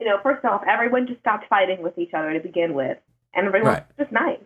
you 0.00 0.06
know, 0.06 0.18
first 0.22 0.44
off, 0.44 0.62
everyone 0.68 1.06
just 1.06 1.20
stopped 1.20 1.46
fighting 1.48 1.82
with 1.82 1.98
each 1.98 2.12
other 2.14 2.32
to 2.32 2.40
begin 2.40 2.74
with, 2.74 2.98
and 3.34 3.46
everyone 3.46 3.72
Right. 3.74 3.84
was 3.98 4.06
just 4.06 4.12
nice. 4.12 4.40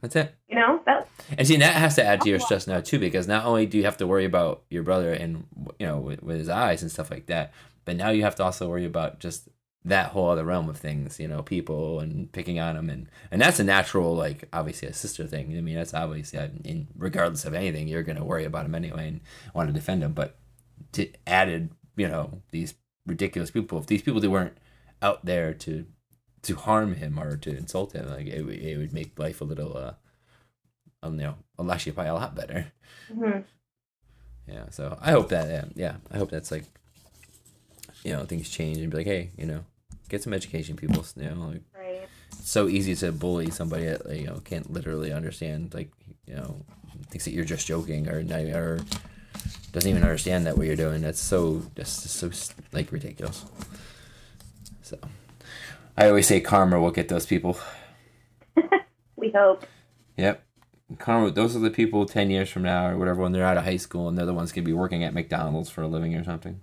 that's 0.00 0.16
it. 0.16 0.34
You 0.48 0.56
know, 0.56 0.80
that 0.86 1.08
And 1.38 1.46
see, 1.46 1.56
that 1.58 1.74
has 1.74 1.94
to 1.96 2.04
add 2.04 2.20
to 2.22 2.28
your 2.28 2.40
stress 2.40 2.66
now 2.66 2.80
too, 2.80 2.98
because 2.98 3.28
not 3.28 3.44
only 3.44 3.66
do 3.66 3.78
you 3.78 3.84
have 3.84 3.96
to 3.98 4.06
worry 4.06 4.24
about 4.24 4.62
your 4.70 4.82
brother 4.82 5.12
and 5.12 5.46
you 5.78 5.86
know 5.86 5.98
with, 5.98 6.22
with 6.22 6.38
his 6.38 6.48
eyes 6.48 6.82
and 6.82 6.90
stuff 6.90 7.10
like 7.10 7.26
that, 7.26 7.52
but 7.84 7.96
now 7.96 8.10
you 8.10 8.22
have 8.22 8.34
to 8.36 8.44
also 8.44 8.68
worry 8.68 8.84
about 8.84 9.20
just 9.20 9.48
that 9.84 10.10
whole 10.12 10.28
other 10.30 10.44
realm 10.44 10.68
of 10.68 10.76
things, 10.76 11.18
you 11.18 11.26
know, 11.26 11.42
people 11.42 12.00
and 12.00 12.30
picking 12.32 12.60
on 12.60 12.76
them, 12.76 12.88
and 12.90 13.08
and 13.30 13.40
that's 13.40 13.58
a 13.60 13.64
natural, 13.64 14.14
like 14.14 14.48
obviously 14.52 14.88
a 14.88 14.92
sister 14.92 15.26
thing. 15.26 15.56
I 15.56 15.60
mean, 15.60 15.74
that's 15.74 15.94
obviously, 15.94 16.38
in 16.64 16.88
regardless 16.96 17.44
of 17.44 17.54
anything, 17.54 17.88
you're 17.88 18.02
gonna 18.04 18.24
worry 18.24 18.44
about 18.44 18.66
him 18.66 18.74
anyway 18.74 19.08
and 19.08 19.20
want 19.54 19.68
to 19.68 19.72
defend 19.72 20.02
him. 20.02 20.12
But 20.12 20.36
to 20.92 21.08
added, 21.26 21.70
you 21.96 22.08
know, 22.08 22.42
these 22.52 22.74
ridiculous 23.06 23.50
people, 23.50 23.78
if 23.78 23.86
these 23.86 24.02
people 24.02 24.20
that 24.20 24.30
weren't 24.30 24.56
out 25.02 25.24
there 25.24 25.52
to 25.54 25.86
to 26.42 26.54
harm 26.56 26.94
him 26.94 27.18
or 27.18 27.36
to 27.36 27.56
insult 27.56 27.92
him, 27.92 28.08
like 28.08 28.26
it, 28.26 28.42
would- 28.44 28.58
it 28.58 28.76
would 28.78 28.92
make 28.92 29.18
life 29.18 29.40
a 29.40 29.44
little. 29.44 29.76
uh 29.76 29.94
um, 31.02 31.18
you 31.18 31.26
know, 31.58 31.70
actually 31.72 31.92
probably 31.92 32.10
a 32.10 32.14
lot 32.14 32.34
better. 32.34 32.66
mhm. 33.12 33.44
Yeah. 34.46 34.66
So 34.70 34.98
I 35.00 35.10
hope 35.12 35.28
that, 35.30 35.48
yeah, 35.48 35.64
yeah, 35.74 35.96
I 36.10 36.18
hope 36.18 36.30
that's 36.30 36.50
like, 36.50 36.64
you 38.04 38.12
know, 38.12 38.24
things 38.24 38.48
change 38.48 38.78
and 38.78 38.90
be 38.90 38.98
like, 38.98 39.06
hey, 39.06 39.30
you 39.36 39.46
know, 39.46 39.64
get 40.12 40.22
some 40.22 40.32
education, 40.32 40.76
people. 40.76 41.04
You 41.16 41.30
know, 41.30 41.46
like 41.46 41.62
right. 41.76 42.08
it's 42.30 42.48
so 42.48 42.68
easy 42.68 42.94
to 42.94 43.10
bully 43.10 43.50
somebody 43.50 43.86
that 43.86 44.08
you 44.16 44.26
know 44.26 44.40
can't 44.44 44.72
literally 44.72 45.12
understand, 45.12 45.74
like 45.74 45.90
you 46.26 46.36
know, 46.36 46.64
thinks 47.08 47.24
that 47.24 47.32
you're 47.32 47.44
just 47.44 47.66
joking 47.66 48.08
or 48.08 48.22
not, 48.22 48.40
or 48.40 48.78
doesn't 49.72 49.90
even 49.90 50.02
understand 50.02 50.46
that 50.46 50.56
what 50.56 50.66
you're 50.66 50.76
doing. 50.76 51.00
That's 51.00 51.20
so 51.20 51.62
just 51.74 52.08
so 52.08 52.30
like 52.72 52.92
ridiculous. 52.92 53.44
So 54.82 54.98
I 55.96 56.08
always 56.08 56.28
say 56.28 56.40
karma 56.40 56.78
will 56.80 56.92
get 56.92 57.08
those 57.08 57.26
people. 57.26 57.58
We 59.22 59.30
hope. 59.30 59.64
Yep. 60.16 60.42
Karma, 60.98 61.30
those 61.30 61.54
are 61.54 61.60
the 61.60 61.70
people 61.70 62.06
10 62.06 62.28
years 62.28 62.50
from 62.50 62.62
now 62.62 62.88
or 62.90 62.98
whatever 62.98 63.22
when 63.22 63.30
they're 63.30 63.46
out 63.46 63.56
of 63.56 63.62
high 63.62 63.76
school 63.76 64.08
and 64.08 64.18
they're 64.18 64.26
the 64.26 64.34
ones 64.34 64.50
going 64.50 64.64
to 64.64 64.68
be 64.68 64.72
working 64.72 65.04
at 65.04 65.14
McDonald's 65.14 65.70
for 65.70 65.82
a 65.82 65.86
living 65.86 66.16
or 66.16 66.24
something. 66.24 66.60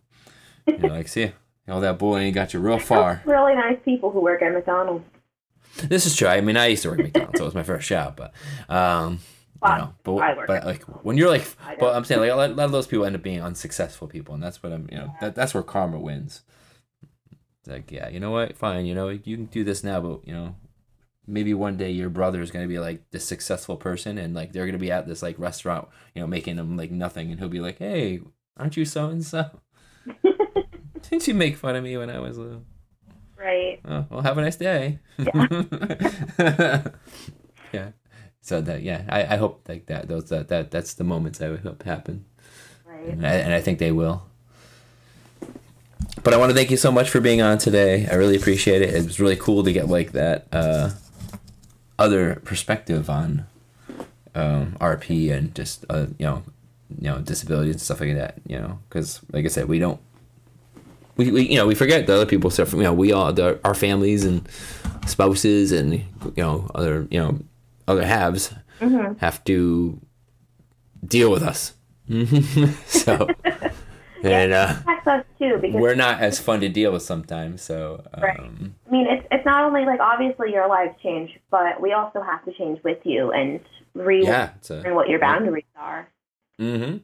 You're 0.67 0.89
like, 0.89 1.07
see, 1.07 1.31
all 1.67 1.81
that 1.81 1.99
bullying 1.99 2.33
got 2.33 2.53
you 2.53 2.59
real 2.59 2.79
far. 2.79 3.21
Really 3.25 3.55
nice 3.55 3.77
people 3.83 4.11
who 4.11 4.21
work 4.21 4.41
at 4.41 4.53
McDonald's. 4.53 5.05
This 5.83 6.05
is 6.05 6.15
true. 6.15 6.27
I 6.27 6.41
mean, 6.41 6.57
I 6.57 6.67
used 6.67 6.83
to 6.83 6.89
work 6.89 6.99
at 6.99 7.05
McDonald's, 7.05 7.37
so 7.37 7.43
it 7.43 7.47
was 7.47 7.55
my 7.55 7.63
first 7.63 7.87
job, 7.87 8.15
but, 8.15 8.33
um, 8.73 9.19
you 9.63 9.69
know, 9.69 9.93
but, 10.03 10.15
I 10.15 10.35
work 10.35 10.47
but 10.47 10.65
like 10.65 10.83
when 11.03 11.17
you're 11.17 11.29
like, 11.29 11.47
but. 11.79 11.95
I'm 11.95 12.05
saying 12.05 12.21
like 12.21 12.31
a 12.31 12.35
lot, 12.35 12.49
a 12.49 12.53
lot 12.53 12.65
of 12.65 12.71
those 12.71 12.87
people 12.87 13.05
end 13.05 13.15
up 13.15 13.21
being 13.21 13.41
unsuccessful 13.41 14.07
people, 14.07 14.33
and 14.33 14.43
that's 14.43 14.63
what 14.63 14.73
I'm, 14.73 14.87
you 14.91 14.97
know, 14.97 15.13
that, 15.21 15.35
that's 15.35 15.53
where 15.53 15.63
karma 15.63 15.99
wins. 15.99 16.43
It's 17.59 17.69
like, 17.69 17.91
yeah, 17.91 18.09
you 18.09 18.19
know 18.19 18.31
what? 18.31 18.57
Fine, 18.57 18.85
you 18.85 18.95
know, 18.95 19.09
you 19.09 19.19
can 19.19 19.45
do 19.45 19.63
this 19.63 19.83
now, 19.83 20.01
but 20.01 20.27
you 20.27 20.33
know, 20.33 20.55
maybe 21.29 21.53
one 21.53 21.77
day 21.77 21.91
your 21.91 22.09
brother 22.09 22.41
is 22.41 22.51
going 22.51 22.65
to 22.65 22.69
be 22.69 22.79
like 22.79 23.03
this 23.11 23.25
successful 23.25 23.77
person 23.77 24.17
and 24.17 24.33
like 24.33 24.51
they're 24.51 24.65
going 24.65 24.73
to 24.73 24.79
be 24.79 24.91
at 24.91 25.07
this 25.07 25.21
like 25.21 25.37
restaurant 25.37 25.87
you 26.15 26.21
know 26.21 26.27
making 26.27 26.57
him 26.57 26.75
like 26.75 26.91
nothing 26.91 27.29
and 27.29 27.39
he'll 27.39 27.47
be 27.47 27.59
like 27.59 27.77
hey 27.77 28.19
aren't 28.57 28.75
you 28.75 28.83
so 28.83 29.09
and 29.09 29.23
so 29.23 29.61
didn't 31.09 31.27
you 31.27 31.33
make 31.33 31.55
fun 31.57 31.75
of 31.75 31.83
me 31.83 31.95
when 31.97 32.09
i 32.09 32.19
was 32.19 32.37
little 32.37 32.63
Right. 33.37 33.79
oh 33.85 34.05
well 34.09 34.21
have 34.21 34.37
a 34.37 34.41
nice 34.41 34.57
day 34.57 34.99
yeah, 35.17 35.47
yeah. 37.71 37.89
so 38.41 38.59
that 38.61 38.81
yeah 38.81 39.03
I, 39.09 39.21
I 39.23 39.37
hope 39.37 39.65
like 39.67 39.85
that 39.87 40.07
those 40.07 40.25
that, 40.29 40.47
that 40.49 40.71
that's 40.71 40.93
the 40.95 41.03
moments 41.03 41.41
i 41.41 41.49
would 41.49 41.61
hope 41.61 41.83
happen 41.83 42.25
Right. 42.85 43.07
and 43.07 43.25
I, 43.25 43.33
and 43.35 43.53
I 43.53 43.61
think 43.61 43.77
they 43.79 43.91
will. 43.93 44.23
But 46.23 46.33
I 46.33 46.37
want 46.37 46.49
to 46.49 46.55
thank 46.55 46.69
you 46.71 46.75
so 46.75 46.91
much 46.91 47.09
for 47.09 47.21
being 47.21 47.39
on 47.41 47.57
today. 47.59 48.07
I 48.11 48.15
really 48.15 48.35
appreciate 48.35 48.81
it. 48.81 48.93
It 48.93 49.05
was 49.05 49.19
really 49.21 49.35
cool 49.37 49.63
to 49.63 49.71
get 49.71 49.87
like 49.87 50.11
that 50.13 50.47
uh, 50.51 50.89
other 51.97 52.41
perspective 52.43 53.09
on 53.09 53.45
um, 54.35 54.75
RP 54.81 55.31
and 55.31 55.53
just 55.55 55.85
uh, 55.89 56.07
you 56.17 56.25
know 56.25 56.43
you 56.99 57.09
know 57.09 57.19
disability 57.19 57.69
and 57.71 57.79
stuff 57.79 58.01
like 58.01 58.15
that. 58.15 58.39
You 58.47 58.59
know, 58.59 58.79
because 58.89 59.21
like 59.31 59.45
I 59.45 59.49
said, 59.49 59.69
we 59.69 59.79
don't 59.79 60.01
we, 61.19 61.31
we 61.31 61.41
you 61.49 61.57
know 61.57 61.67
we 61.67 61.75
forget 61.75 62.07
the 62.07 62.15
other 62.15 62.25
people 62.25 62.49
stuff. 62.49 62.73
You 62.73 62.83
know, 62.83 62.93
we 62.93 63.11
all 63.11 63.31
the, 63.33 63.59
our 63.63 63.75
families 63.75 64.25
and 64.25 64.47
spouses 65.05 65.71
and 65.71 65.93
you 65.93 66.03
know 66.37 66.69
other 66.73 67.07
you 67.11 67.19
know 67.19 67.39
other 67.87 68.05
halves 68.05 68.53
Mm-hmm. 68.79 69.17
have 69.19 69.43
to 69.43 69.99
deal 71.05 71.29
with 71.29 71.43
us. 71.43 71.73
so, 72.87 73.27
and 74.23 74.53
uh, 74.53 74.73
us 75.05 75.25
too 75.37 75.57
because 75.61 75.81
we're 75.81 75.95
not 75.95 76.21
as 76.21 76.39
fun 76.39 76.61
to 76.61 76.69
deal 76.69 76.93
with 76.93 77.03
sometimes. 77.03 77.61
So, 77.61 78.05
Right. 78.21 78.39
um, 78.39 78.75
I 78.87 78.91
mean, 78.91 79.07
it's 79.09 79.27
it's 79.31 79.45
not 79.45 79.65
only 79.65 79.83
like 79.85 79.99
obviously 79.99 80.53
your 80.53 80.67
lives 80.69 80.95
change, 81.03 81.31
but 81.51 81.81
we 81.81 81.91
also 81.91 82.21
have 82.21 82.45
to 82.45 82.53
change 82.53 82.79
with 82.83 82.99
you 83.03 83.31
and 83.31 83.59
relearn 83.93 84.51
yeah, 84.69 84.85
a, 84.85 84.93
what 84.93 85.09
your 85.09 85.19
boundaries 85.19 85.65
are. 85.75 86.07
Mm-hmm. 86.59 86.97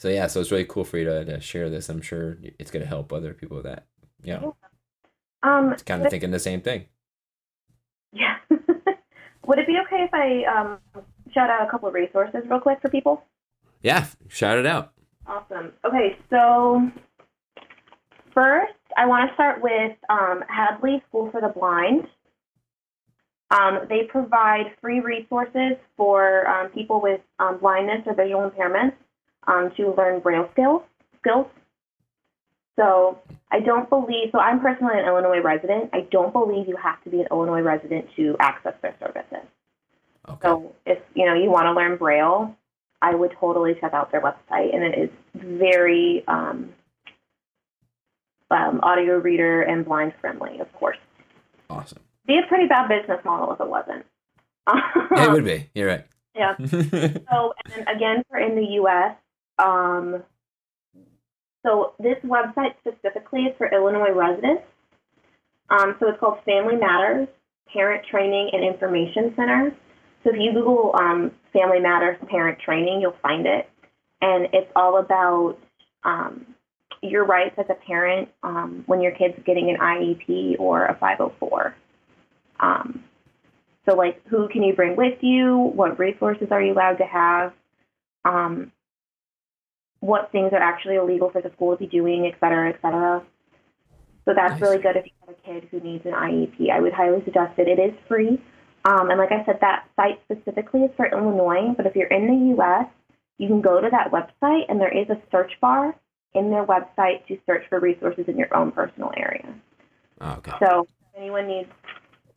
So 0.00 0.08
yeah, 0.08 0.28
so 0.28 0.40
it's 0.40 0.50
really 0.50 0.64
cool 0.64 0.84
for 0.84 0.96
you 0.96 1.04
to, 1.04 1.26
to 1.26 1.40
share 1.42 1.68
this. 1.68 1.90
I'm 1.90 2.00
sure 2.00 2.38
it's 2.58 2.70
going 2.70 2.80
to 2.80 2.88
help 2.88 3.12
other 3.12 3.34
people 3.34 3.58
with 3.58 3.66
that 3.66 3.84
you 4.24 4.32
know 4.32 4.56
Um, 5.42 5.74
it's 5.74 5.82
kind 5.82 6.02
of 6.02 6.10
thinking 6.10 6.30
the 6.30 6.38
same 6.38 6.62
thing. 6.62 6.86
yeah. 8.10 8.36
Would 9.46 9.58
it 9.58 9.66
be 9.66 9.76
okay 9.84 10.04
if 10.04 10.14
I 10.14 10.44
um 10.44 10.78
shout 11.34 11.50
out 11.50 11.68
a 11.68 11.70
couple 11.70 11.86
of 11.86 11.92
resources 11.92 12.40
real 12.48 12.60
quick 12.60 12.80
for 12.80 12.88
people? 12.88 13.24
Yeah, 13.82 14.06
shout 14.28 14.56
it 14.56 14.64
out. 14.64 14.92
Awesome. 15.26 15.72
Okay, 15.84 16.16
so 16.30 16.90
first, 18.32 18.72
I 18.96 19.04
want 19.04 19.28
to 19.28 19.34
start 19.34 19.60
with 19.62 19.96
um, 20.08 20.42
Hadley 20.48 21.02
School 21.08 21.30
for 21.30 21.42
the 21.42 21.48
Blind. 21.48 22.06
Um, 23.50 23.80
they 23.88 24.04
provide 24.08 24.72
free 24.80 25.00
resources 25.00 25.76
for 25.96 26.48
um, 26.48 26.70
people 26.70 27.02
with 27.02 27.20
um, 27.38 27.58
blindness 27.58 28.02
or 28.06 28.14
visual 28.14 28.48
impairments 28.48 28.94
um, 29.46 29.70
to 29.76 29.94
learn 29.96 30.20
Braille 30.20 30.48
skills. 30.52 30.82
Skills. 31.20 31.46
So 32.76 33.18
I 33.50 33.60
don't 33.60 33.88
believe. 33.90 34.30
So 34.32 34.38
I'm 34.38 34.60
personally 34.60 34.98
an 34.98 35.06
Illinois 35.06 35.40
resident. 35.42 35.90
I 35.92 36.06
don't 36.10 36.32
believe 36.32 36.68
you 36.68 36.76
have 36.76 37.02
to 37.04 37.10
be 37.10 37.20
an 37.20 37.26
Illinois 37.30 37.60
resident 37.60 38.06
to 38.16 38.36
access 38.40 38.74
their 38.82 38.96
services. 39.00 39.46
Okay. 40.28 40.38
So 40.42 40.74
if 40.86 40.98
you 41.14 41.26
know 41.26 41.34
you 41.34 41.50
want 41.50 41.66
to 41.66 41.72
learn 41.72 41.96
Braille, 41.96 42.56
I 43.02 43.14
would 43.14 43.32
totally 43.38 43.74
check 43.80 43.92
out 43.92 44.12
their 44.12 44.20
website, 44.20 44.74
and 44.74 44.84
it 44.84 44.98
is 44.98 45.10
very 45.34 46.24
um, 46.28 46.70
um, 48.50 48.80
audio 48.82 49.18
reader 49.18 49.62
and 49.62 49.84
blind 49.84 50.12
friendly, 50.20 50.58
of 50.60 50.72
course. 50.72 50.98
Awesome. 51.68 51.98
Be 52.26 52.38
a 52.38 52.46
pretty 52.46 52.66
bad 52.66 52.88
business 52.88 53.24
model 53.24 53.52
if 53.52 53.60
it 53.60 53.68
wasn't. 53.68 54.04
Yeah, 54.68 55.24
it 55.24 55.32
would 55.32 55.44
be. 55.52 55.68
You're 55.74 55.88
right. 55.88 56.06
yeah. 56.34 56.54
So, 56.58 57.54
and 57.64 57.86
then 57.86 57.88
again, 57.96 58.22
for 58.28 58.38
in 58.38 58.56
the 58.56 58.66
U.S., 58.74 59.16
um, 59.62 60.22
so 61.64 61.92
this 61.98 62.16
website 62.24 62.74
specifically 62.80 63.42
is 63.42 63.56
for 63.58 63.70
Illinois 63.72 64.12
residents. 64.12 64.62
Um, 65.68 65.96
so 66.00 66.08
it's 66.08 66.18
called 66.18 66.38
Family 66.44 66.76
Matters 66.76 67.28
Parent 67.72 68.04
Training 68.10 68.50
and 68.52 68.64
Information 68.64 69.32
Center. 69.36 69.76
So 70.24 70.30
if 70.30 70.36
you 70.38 70.52
Google 70.52 70.94
um, 70.98 71.32
Family 71.52 71.80
Matters 71.80 72.16
Parent 72.28 72.58
Training, 72.58 73.00
you'll 73.00 73.16
find 73.22 73.46
it, 73.46 73.68
and 74.20 74.48
it's 74.52 74.70
all 74.74 74.98
about 74.98 75.56
um, 76.04 76.46
your 77.02 77.24
rights 77.24 77.54
as 77.58 77.66
a 77.70 77.74
parent 77.74 78.28
um, 78.42 78.82
when 78.86 79.00
your 79.00 79.12
kid's 79.12 79.38
getting 79.46 79.70
an 79.70 79.76
IEP 79.76 80.58
or 80.58 80.86
a 80.86 80.96
504. 80.98 81.74
Um, 82.58 83.04
so, 83.88 83.94
like, 83.94 84.20
who 84.26 84.48
can 84.48 84.62
you 84.62 84.74
bring 84.74 84.96
with 84.96 85.18
you? 85.22 85.72
What 85.74 85.98
resources 85.98 86.48
are 86.50 86.60
you 86.60 86.74
allowed 86.74 86.98
to 86.98 87.04
have? 87.04 87.52
What 90.00 90.32
things 90.32 90.52
are 90.52 90.58
actually 90.58 90.96
illegal 90.96 91.30
for 91.30 91.42
the 91.42 91.50
school 91.50 91.76
to 91.76 91.78
be 91.78 91.86
doing, 91.86 92.26
et 92.26 92.38
cetera, 92.40 92.70
et 92.70 92.78
cetera. 92.80 93.22
So 94.24 94.32
that's 94.34 94.52
Nice. 94.52 94.60
really 94.60 94.82
good 94.82 94.96
if 94.96 95.06
you 95.06 95.12
have 95.26 95.34
a 95.36 95.40
kid 95.46 95.68
who 95.70 95.80
needs 95.80 96.04
an 96.06 96.12
IEP. 96.12 96.70
I 96.70 96.80
would 96.80 96.92
highly 96.92 97.22
suggest 97.24 97.58
it. 97.58 97.68
It 97.68 97.78
is 97.78 97.94
free. 98.08 98.40
Um, 98.84 99.10
and 99.10 99.18
like 99.18 99.32
I 99.32 99.44
said, 99.44 99.58
that 99.60 99.84
site 99.96 100.20
specifically 100.24 100.82
is 100.82 100.90
for 100.96 101.06
Illinois, 101.06 101.74
but 101.76 101.86
if 101.86 101.94
you're 101.94 102.08
in 102.08 102.26
the 102.26 102.54
U.S., 102.56 102.86
you 103.38 103.48
can 103.48 103.60
go 103.60 103.80
to 103.80 103.88
that 103.90 104.10
website 104.10 104.64
and 104.68 104.80
there 104.80 104.94
is 104.96 105.08
a 105.10 105.20
search 105.30 105.52
bar 105.60 105.94
in 106.34 106.50
their 106.50 106.64
website 106.64 107.26
to 107.26 107.38
search 107.46 107.64
for 107.68 107.80
resources 107.80 108.26
in 108.28 108.38
your 108.38 108.54
own 108.56 108.70
personal 108.70 109.12
area. 109.16 109.54
Oh, 110.20 110.34
okay. 110.38 110.52
So 110.62 110.86
if 111.12 111.20
anyone 111.20 111.46
needs 111.46 111.68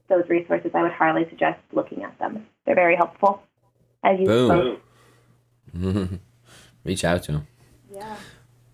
those 0.10 0.24
resources, 0.30 0.72
I 0.74 0.82
would 0.82 0.92
highly 0.92 1.26
suggest 1.30 1.60
looking 1.72 2.04
at 2.04 2.18
them. 2.20 2.46
They're 2.66 2.76
very 2.76 2.96
helpful. 2.96 3.44
As 4.04 4.20
you 4.20 4.80
Boom. 5.74 6.20
Reach 6.84 7.04
out 7.06 7.24
to 7.24 7.32
him. 7.34 7.48
Yeah. 7.94 8.16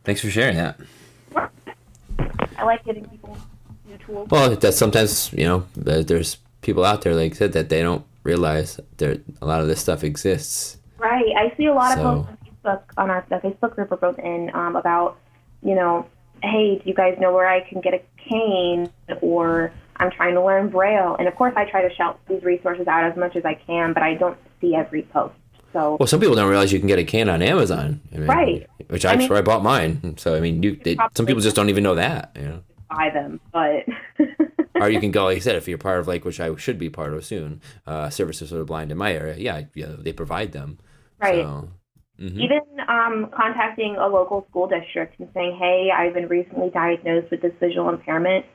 Thanks 0.03 0.21
for 0.21 0.29
sharing 0.29 0.55
that. 0.55 0.79
I 2.57 2.63
like 2.63 2.83
giving 2.85 3.05
people 3.07 3.37
new 3.87 3.97
tools. 3.97 4.29
Well, 4.29 4.55
that's 4.55 4.77
sometimes 4.77 5.31
you 5.33 5.45
know 5.45 5.65
there's 5.75 6.37
people 6.61 6.85
out 6.85 7.01
there 7.01 7.15
like 7.15 7.33
I 7.33 7.35
said 7.35 7.53
that 7.53 7.69
they 7.69 7.81
don't 7.81 8.05
realize 8.23 8.79
there 8.97 9.17
a 9.41 9.45
lot 9.45 9.61
of 9.61 9.67
this 9.67 9.81
stuff 9.81 10.03
exists. 10.03 10.77
Right. 10.97 11.33
I 11.37 11.53
see 11.57 11.65
a 11.65 11.73
lot 11.73 11.97
So- 11.97 12.01
of 12.01 12.25
posts 12.27 12.29
on 12.41 12.47
Facebook 12.47 12.81
on 12.97 13.09
our 13.09 13.25
the 13.29 13.35
Facebook 13.37 13.75
group 13.75 13.91
we're 13.91 13.97
both 13.97 14.19
in 14.19 14.51
um, 14.53 14.75
about, 14.75 15.17
you 15.63 15.75
know, 15.75 16.05
hey, 16.43 16.77
do 16.79 16.89
you 16.89 16.93
guys 16.95 17.17
know 17.19 17.33
where 17.33 17.47
I 17.47 17.61
can 17.61 17.81
get 17.81 17.93
a 17.93 18.01
cane 18.29 18.89
or 19.21 19.71
I'm 19.97 20.11
trying 20.11 20.33
to 20.35 20.43
learn 20.43 20.69
Braille. 20.69 21.15
And 21.19 21.27
of 21.27 21.35
course 21.35 21.53
I 21.57 21.65
try 21.65 21.87
to 21.87 21.93
shout 21.95 22.19
these 22.27 22.43
resources 22.43 22.87
out 22.87 23.03
as 23.09 23.17
much 23.17 23.35
as 23.35 23.43
I 23.45 23.55
can, 23.55 23.93
but 23.93 24.03
I 24.03 24.13
don't 24.15 24.37
see 24.61 24.75
every 24.75 25.03
post. 25.03 25.35
So 25.73 25.97
Well, 25.99 26.07
some 26.07 26.19
people 26.19 26.35
don't 26.35 26.49
realize 26.49 26.71
you 26.73 26.79
can 26.79 26.87
get 26.87 26.99
a 26.99 27.03
can 27.03 27.29
on 27.29 27.41
Amazon. 27.41 28.01
I 28.13 28.17
mean, 28.17 28.27
Right. 28.27 28.67
Which 28.87 29.05
I, 29.05 29.13
I 29.13 29.15
mean- 29.17 29.31
I 29.31 29.41
bought 29.41 29.63
mine. 29.63 30.15
So 30.17 30.35
I 30.35 30.39
mean, 30.39 30.63
you 30.63 30.75
they, 30.83 30.97
some 31.15 31.25
people 31.25 31.41
just 31.41 31.55
don't 31.55 31.69
even 31.69 31.83
know 31.83 31.95
that. 31.95 32.35
You 32.35 32.45
know. 32.47 32.59
buy 32.89 33.09
them. 33.13 33.39
But 33.53 33.85
or 34.75 34.89
you 34.89 34.99
can 34.99 35.11
go, 35.11 35.25
like 35.25 35.37
I 35.37 35.39
said, 35.41 35.55
if 35.55 35.67
you're 35.67 35.77
part 35.77 35.99
of 35.99 36.07
like, 36.07 36.25
which 36.25 36.39
I 36.39 36.55
should 36.55 36.79
be 36.79 36.89
part 36.89 37.13
of 37.13 37.23
soon, 37.25 37.61
uh, 37.85 38.09
services 38.09 38.49
for 38.49 38.55
the 38.55 38.65
blind 38.65 38.91
in 38.91 38.97
my 38.97 39.13
area. 39.13 39.35
Yeah, 39.37 39.63
yeah, 39.75 39.95
they 39.97 40.11
provide 40.13 40.51
them. 40.53 40.79
right. 41.19 41.43
So, 41.43 41.69
mhm. 42.19 42.39
Even 42.39 42.61
um, 42.87 43.29
contacting 43.35 43.95
a 43.95 44.07
local 44.07 44.45
school 44.49 44.67
district 44.67 45.19
and 45.19 45.29
saying, 45.33 45.55
"Hey, 45.57 45.89
I've 45.95 46.13
been 46.13 46.27
recently 46.27 46.69
diagnosed 46.69 47.29
with 47.31 47.41
this 47.41 47.53
visual 47.59 47.89
impairment. 47.89 48.45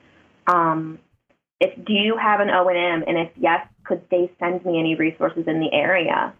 Um, 0.46 0.98
if 1.60 1.72
do 1.86 1.92
you 1.92 2.16
have 2.20 2.40
an 2.40 2.50
O 2.50 2.68
and 2.68 2.76
M, 2.76 3.04
and 3.06 3.16
if 3.18 3.30
yes, 3.36 3.66
could 3.84 4.02
they 4.10 4.30
send 4.40 4.64
me 4.66 4.78
any 4.80 4.96
resources 4.96 5.44
in 5.46 5.60
the 5.60 5.72
area, 5.72 6.34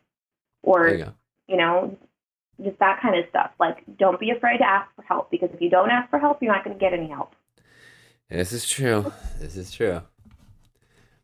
or 0.64 0.88
you 0.88 1.12
you 1.48 1.56
know, 1.56 1.96
just 2.62 2.78
that 2.78 3.00
kind 3.02 3.16
of 3.18 3.24
stuff. 3.28 3.50
Like, 3.58 3.84
don't 3.98 4.18
be 4.18 4.30
afraid 4.30 4.58
to 4.58 4.64
ask 4.64 4.88
for 4.94 5.02
help 5.02 5.30
because 5.30 5.50
if 5.52 5.60
you 5.60 5.70
don't 5.70 5.90
ask 5.90 6.08
for 6.10 6.18
help, 6.18 6.42
you're 6.42 6.52
not 6.52 6.64
going 6.64 6.76
to 6.76 6.80
get 6.80 6.92
any 6.92 7.08
help. 7.08 7.34
This 8.30 8.52
is 8.52 8.68
true. 8.68 9.12
This 9.38 9.56
is 9.56 9.70
true. 9.70 10.00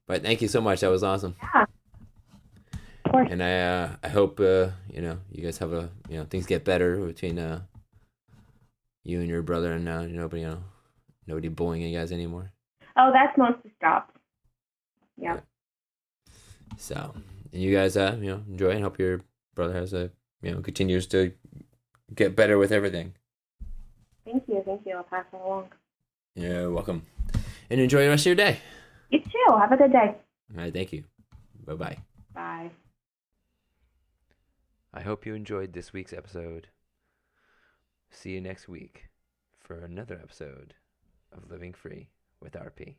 But 0.06 0.22
thank 0.22 0.42
you 0.42 0.48
so 0.48 0.60
much. 0.60 0.80
That 0.80 0.90
was 0.90 1.02
awesome. 1.02 1.36
Yeah. 1.42 1.64
Of 3.04 3.12
course. 3.12 3.28
And 3.30 3.42
I, 3.42 3.60
uh, 3.60 3.96
I 4.04 4.08
hope 4.08 4.38
uh, 4.40 4.68
you 4.92 5.00
know 5.00 5.18
you 5.30 5.42
guys 5.42 5.58
have 5.58 5.72
a 5.72 5.88
you 6.08 6.18
know 6.18 6.24
things 6.24 6.46
get 6.46 6.64
better 6.64 6.96
between 6.98 7.38
uh, 7.38 7.60
you 9.04 9.20
and 9.20 9.28
your 9.28 9.42
brother, 9.42 9.72
and 9.72 9.88
uh, 9.88 10.06
nobody 10.06 10.42
you 10.42 10.48
know 10.48 10.58
nobody 11.26 11.48
bullying 11.48 11.82
you 11.82 11.96
guys 11.96 12.12
anymore. 12.12 12.52
Oh, 12.96 13.10
that's 13.12 13.36
mostly 13.38 13.72
stopped. 13.78 14.16
Yeah. 15.16 15.40
So, 16.76 17.14
and 17.52 17.62
you 17.62 17.74
guys, 17.74 17.96
uh, 17.96 18.16
you 18.20 18.30
know, 18.30 18.42
enjoy 18.48 18.70
and 18.70 18.82
hope 18.82 18.98
your 18.98 19.22
brother 19.54 19.74
has 19.74 19.92
a, 19.92 20.10
you 20.42 20.52
know, 20.52 20.60
continues 20.60 21.06
to 21.08 21.32
get 22.14 22.36
better 22.36 22.58
with 22.58 22.72
everything. 22.72 23.14
Thank 24.24 24.44
you. 24.48 24.62
Thank 24.64 24.82
you. 24.86 24.96
I'll 24.96 25.02
pass 25.04 25.24
it 25.32 25.36
along. 25.36 25.68
You're 26.34 26.70
welcome. 26.70 27.02
And 27.68 27.80
enjoy 27.80 28.02
the 28.02 28.08
rest 28.08 28.22
of 28.22 28.26
your 28.26 28.34
day. 28.36 28.58
You 29.10 29.20
too. 29.20 29.56
Have 29.58 29.72
a 29.72 29.76
good 29.76 29.92
day. 29.92 30.14
All 30.56 30.62
right, 30.62 30.72
thank 30.72 30.92
you. 30.92 31.04
Bye 31.64 31.74
bye. 31.74 31.98
Bye. 32.34 32.70
I 34.92 35.00
hope 35.00 35.24
you 35.26 35.34
enjoyed 35.34 35.72
this 35.72 35.92
week's 35.92 36.12
episode. 36.12 36.68
See 38.10 38.30
you 38.30 38.40
next 38.40 38.68
week 38.68 39.08
for 39.58 39.84
another 39.84 40.18
episode 40.20 40.74
of 41.32 41.50
Living 41.50 41.72
Free 41.72 42.08
with 42.40 42.54
RP. 42.54 42.96